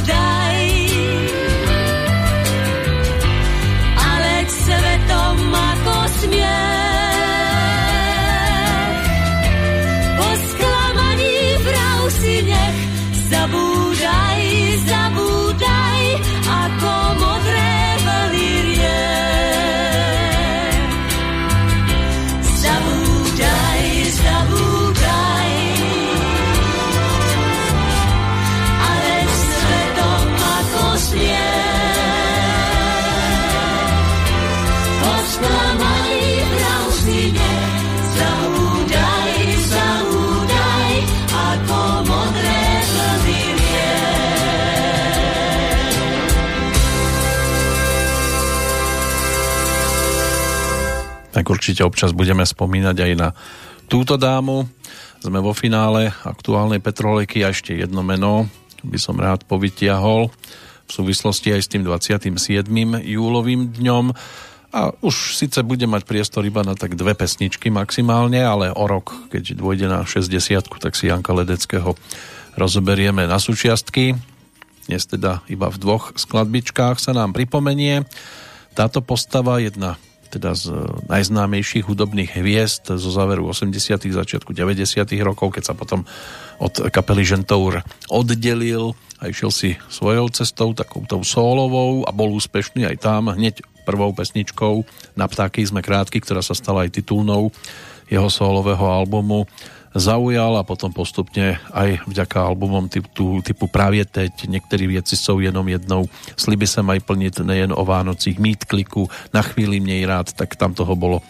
[51.42, 53.34] Tak určite občas budeme spomínať aj na
[53.90, 54.70] túto dámu.
[55.26, 58.46] Sme vo finále aktuálnej Petrolejky a ešte jedno meno
[58.86, 60.30] by som rád povytiahol
[60.86, 62.70] v súvislosti aj s tým 27.
[63.02, 64.14] júlovým dňom.
[64.70, 69.34] A už síce bude mať priestor iba na tak dve pesničky maximálne, ale o rok,
[69.34, 71.98] keď dôjde na 60 tak si Janka Ledeckého
[72.54, 74.14] rozoberieme na súčiastky.
[74.86, 78.06] Dnes teda iba v dvoch skladbičkách sa nám pripomenie.
[78.78, 79.98] Táto postava, jedna
[80.32, 80.72] teda z
[81.12, 84.88] najznámejších hudobných hviezd zo záveru 80 začiatku 90
[85.28, 86.08] rokov, keď sa potom
[86.64, 92.98] od kapely Žentour oddelil a išiel si svojou cestou, takoutou solovou a bol úspešný aj
[93.04, 94.86] tam hneď prvou pesničkou
[95.18, 97.52] Na ptáky sme krátky, ktorá sa stala aj titulnou
[98.08, 99.48] jeho solového albumu
[99.96, 105.68] zaujal a potom postupne aj vďaka albumom typu, typu Právě teď, některé věci jsou jenom
[105.68, 106.06] jednou,
[106.38, 110.74] sliby se mají plnit nejen o Vánocích, mít kliku, na chvíli měj rád, tak tam
[110.74, 111.22] toho bolo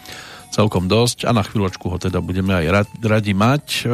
[0.52, 3.88] celkom dosť a na chvíľočku ho teda budeme aj radi mať.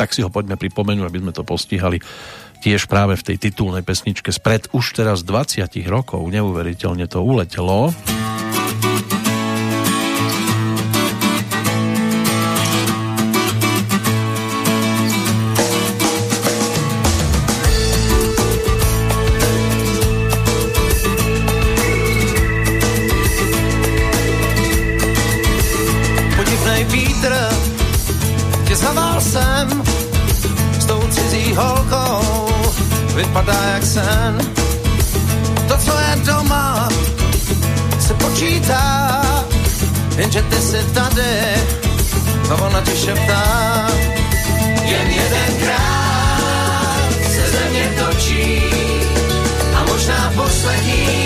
[0.00, 2.00] Tak si ho poďme pripomenúť, aby sme to postihali
[2.64, 6.24] tiež práve v tej titulnej pesničke spred už teraz 20 rokov.
[6.24, 7.92] Neuveriteľne to uletelo.
[33.36, 34.38] Vypadá jak sen.
[35.68, 36.88] To, co je doma,
[37.98, 39.22] se počítá,
[40.16, 41.54] jenže ty jsi tady
[42.50, 43.86] a ona ti šeptá.
[44.84, 46.30] Jen jedenkrát
[47.22, 48.62] se země točí
[49.74, 51.25] a možná poslední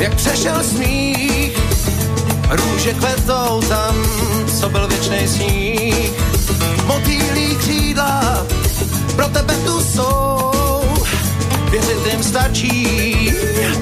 [0.00, 1.58] jak přešel smích,
[2.50, 3.94] růže kvetou tam,
[4.60, 6.12] co byl věčný sníh.
[6.86, 8.46] Motýlí křídla,
[9.16, 10.82] pro tebe tu jsou,
[11.70, 13.32] věřit jim stačí,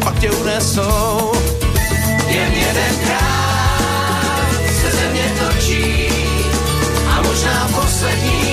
[0.05, 1.33] pak tě unesou.
[2.29, 3.55] Jen jedenkrát
[4.81, 6.09] se země točí
[7.09, 8.44] a možná poslední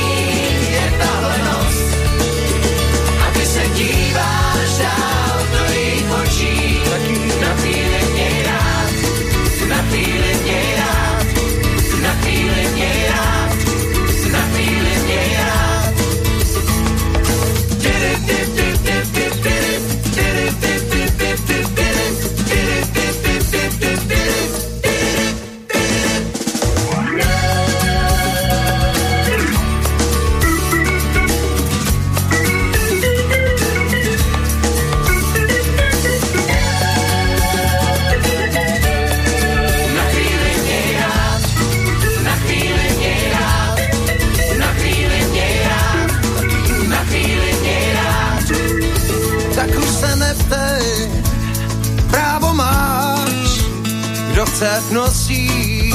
[54.61, 55.93] srdcech nosí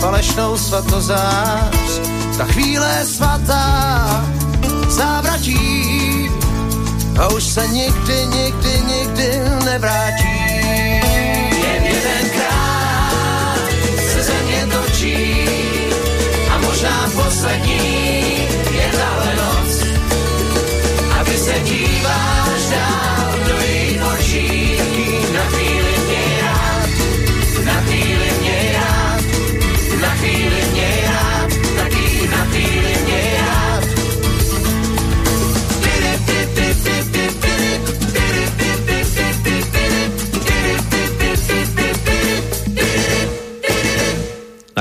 [0.00, 2.00] falešnou svatozář.
[2.38, 4.24] Ta chvíle svatá
[4.88, 6.30] závratí
[7.20, 9.28] a už se nikdy, nikdy, nikdy
[9.64, 10.36] nevrátí.
[11.64, 13.58] Jen jedenkrát
[14.12, 15.48] se země točí
[16.50, 17.81] a možná poslední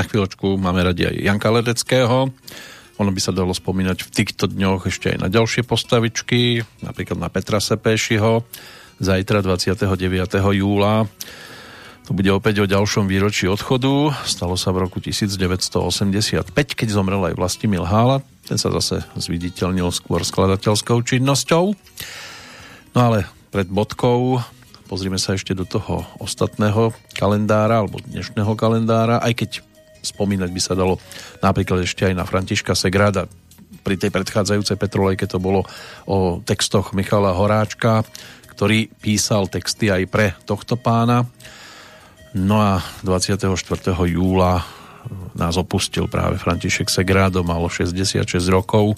[0.01, 2.33] Na chvíľočku máme radi aj Janka Ledeckého.
[2.97, 7.29] Ono by sa dalo spomínať v týchto dňoch ešte aj na ďalšie postavičky, napríklad na
[7.29, 8.41] Petra Sepéšiho,
[8.97, 9.77] zajtra 29.
[10.57, 11.05] júla.
[12.09, 14.09] To bude opäť o ďalšom výročí odchodu.
[14.25, 18.25] Stalo sa v roku 1985, keď zomrel aj Vlastimil Hála.
[18.49, 21.77] Ten sa zase zviditeľnil skôr skladateľskou činnosťou.
[22.97, 24.41] No ale pred bodkou
[24.89, 29.51] pozrime sa ešte do toho ostatného kalendára alebo dnešného kalendára, aj keď
[30.01, 30.97] spomínať by sa dalo
[31.39, 33.29] napríklad ešte aj na Františka Segrada.
[33.81, 35.65] Pri tej predchádzajúcej Petrolejke to bolo
[36.05, 38.05] o textoch Michala Horáčka,
[38.53, 41.25] ktorý písal texty aj pre tohto pána.
[42.37, 43.49] No a 24.
[44.05, 44.61] júla
[45.33, 48.93] nás opustil práve František Segrádo, malo 66 rokov.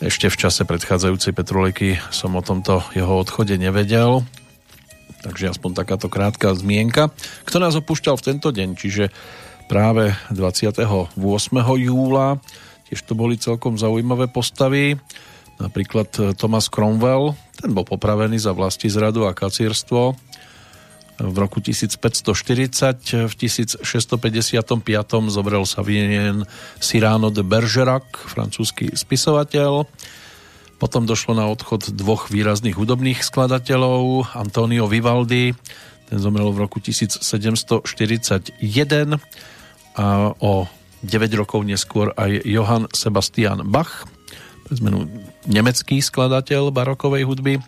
[0.00, 4.24] Ešte v čase predchádzajúcej Petrolejky som o tomto jeho odchode nevedel,
[5.20, 7.12] takže aspoň takáto krátka zmienka.
[7.44, 9.12] Kto nás opúšťal v tento deň, čiže
[9.70, 11.14] práve 28.
[11.78, 12.42] júla
[12.90, 14.98] Tiež to boli celkom zaujímavé postavy.
[15.62, 20.18] Napríklad e, Thomas Cromwell, ten bol popravený za vlasti zradu a kacírstvo
[21.22, 23.30] v roku 1540.
[23.30, 23.86] V 1655.
[25.30, 26.42] zobral sa vienien
[26.82, 29.86] Cyrano de Bergerac, francúzsky spisovateľ.
[30.82, 35.54] Potom došlo na odchod dvoch výrazných hudobných skladateľov, Antonio Vivaldi,
[36.10, 37.86] ten zomrel v roku 1741
[38.18, 39.59] a
[40.40, 40.64] o
[41.00, 44.04] 9 rokov neskôr aj Johann Sebastian Bach,
[44.70, 45.10] zmenu
[45.48, 47.58] nemecký skladateľ barokovej hudby,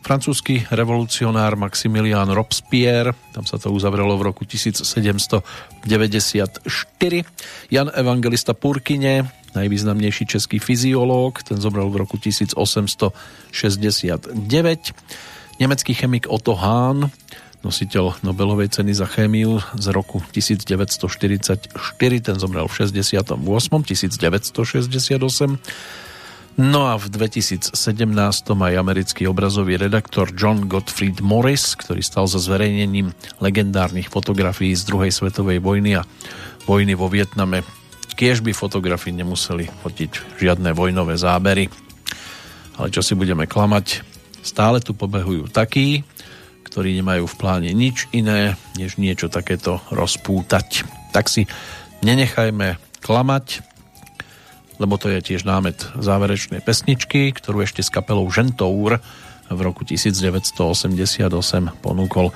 [0.00, 6.62] francúzsky revolucionár Maximilian Robespierre, tam sa to uzavrelo v roku 1794,
[7.68, 14.94] Jan Evangelista Purkine, najvýznamnejší český fyziológ, ten zomrel v roku 1869,
[15.58, 17.10] nemecký chemik Otto Hahn,
[17.66, 21.74] nositeľ Nobelovej ceny za chémiu z roku 1944,
[22.22, 23.34] ten zomrel v 68.
[23.34, 25.58] 1968.
[26.58, 27.70] No a v 2017
[28.50, 35.14] aj americký obrazový redaktor John Gottfried Morris, ktorý stal za zverejnením legendárnych fotografií z druhej
[35.14, 36.02] svetovej vojny a
[36.66, 37.62] vojny vo Vietname.
[38.18, 41.70] Kiež by fotografii nemuseli fotiť žiadne vojnové zábery.
[42.74, 44.02] Ale čo si budeme klamať,
[44.42, 46.02] stále tu pobehujú takí,
[46.68, 50.84] ktorí nemajú v pláne nič iné, než niečo takéto rozpútať.
[51.16, 51.48] Tak si
[52.04, 53.64] nenechajme klamať,
[54.78, 59.02] lebo to je tiež námet záverečnej pesničky, ktorú ešte s kapelou Žentour
[59.48, 61.32] v roku 1988
[61.80, 62.30] ponúkol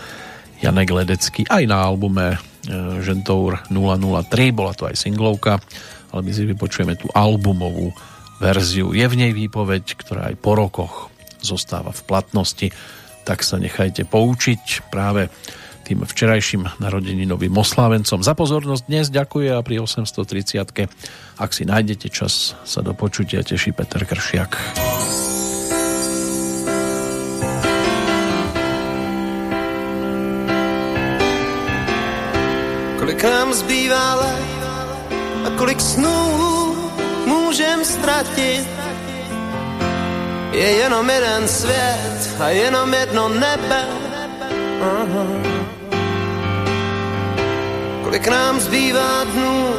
[0.64, 2.38] Janek Ledecký aj na albume e,
[3.02, 5.60] Žentour 003, bola to aj singlovka,
[6.14, 7.92] ale my si vypočujeme tú albumovú
[8.40, 8.96] verziu.
[8.96, 10.94] Je v nej výpoveď, ktorá aj po rokoch
[11.42, 12.66] zostáva v platnosti
[13.22, 15.30] tak sa nechajte poučiť práve
[15.82, 18.22] tým včerajším narodeninovým oslávencom.
[18.22, 20.62] Za pozornosť dnes ďakuje a pri 830
[21.42, 24.52] ak si nájdete čas sa do počutia teší Peter Kršiak.
[33.02, 34.08] Kolik nám zbývá
[35.42, 36.18] a kolik snů
[37.26, 38.81] můžem stratit
[40.52, 43.84] je jenom jeden svět a jenom jedno nebe.
[44.82, 45.26] Aha.
[48.04, 49.74] Kolik nám zbývá dnů,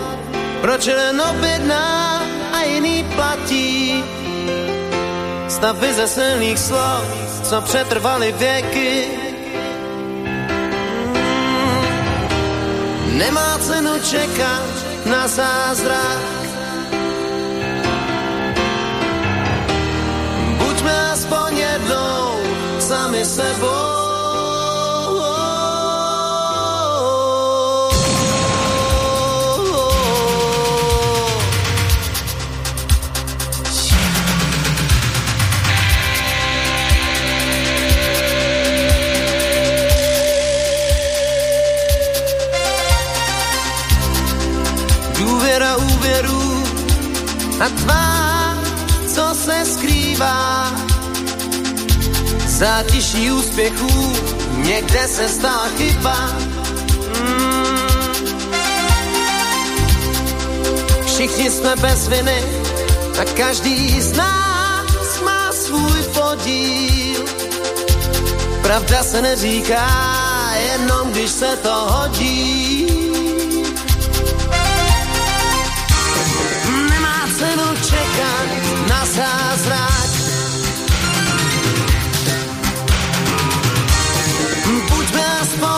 [0.61, 2.21] proč jeden objedná
[2.53, 4.03] a jiný platí.
[5.47, 7.05] Stavy ze silných slov,
[7.43, 9.07] co přetrvaly věky.
[13.13, 14.69] Nemá cenu čekat
[15.05, 16.42] na zázrak,
[20.89, 22.27] aspoň jednou
[22.79, 24.03] sami sebou.
[47.63, 48.12] A tvár,
[52.53, 54.13] zátiší úspěchů
[54.55, 56.15] někde se stala chyba.
[57.19, 57.53] Mm.
[61.05, 62.43] Všichni jsme bez viny
[63.21, 67.25] a každý z nás má svůj podíl.
[68.61, 69.87] Pravda se neříká
[70.71, 72.72] jenom, když se to hodí.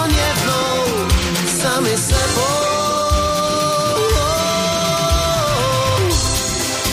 [0.10, 1.08] Jednou
[1.62, 2.76] sami sebou.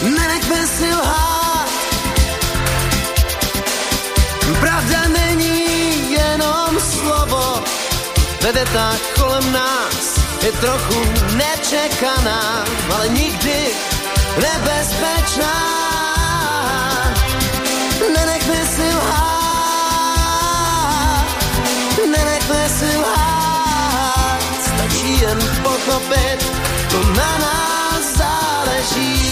[0.02, 0.90] Nenechme si
[4.62, 7.62] pravda není jenom slovo,
[8.42, 10.98] vede tak kolem nás, je trochu
[11.36, 12.64] nečekaná,
[12.94, 13.58] ale nikdy
[14.38, 15.82] nebezpečná.
[25.22, 26.52] Jen pochopit,
[26.90, 29.32] to na nás záleží.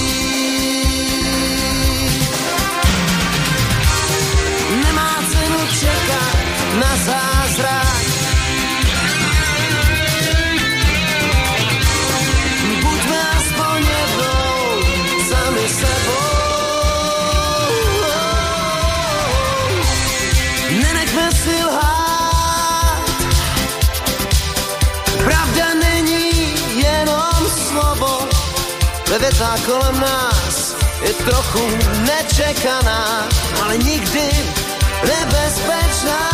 [29.10, 33.28] Ve větách kolem nás je trochu nečekaná,
[33.62, 34.30] ale nikdy
[35.06, 36.30] nebezpečná.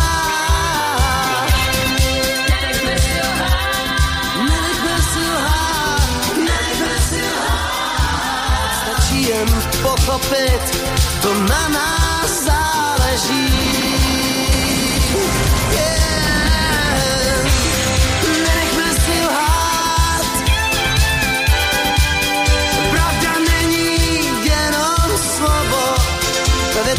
[8.81, 9.47] Stačí jen
[9.81, 10.61] pochopit,
[11.21, 13.66] to na nás záleží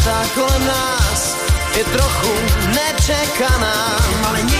[0.03, 1.37] planeta kolem nás
[1.77, 2.33] je trochu
[2.67, 3.97] nečekaná,
[4.27, 4.58] ale nie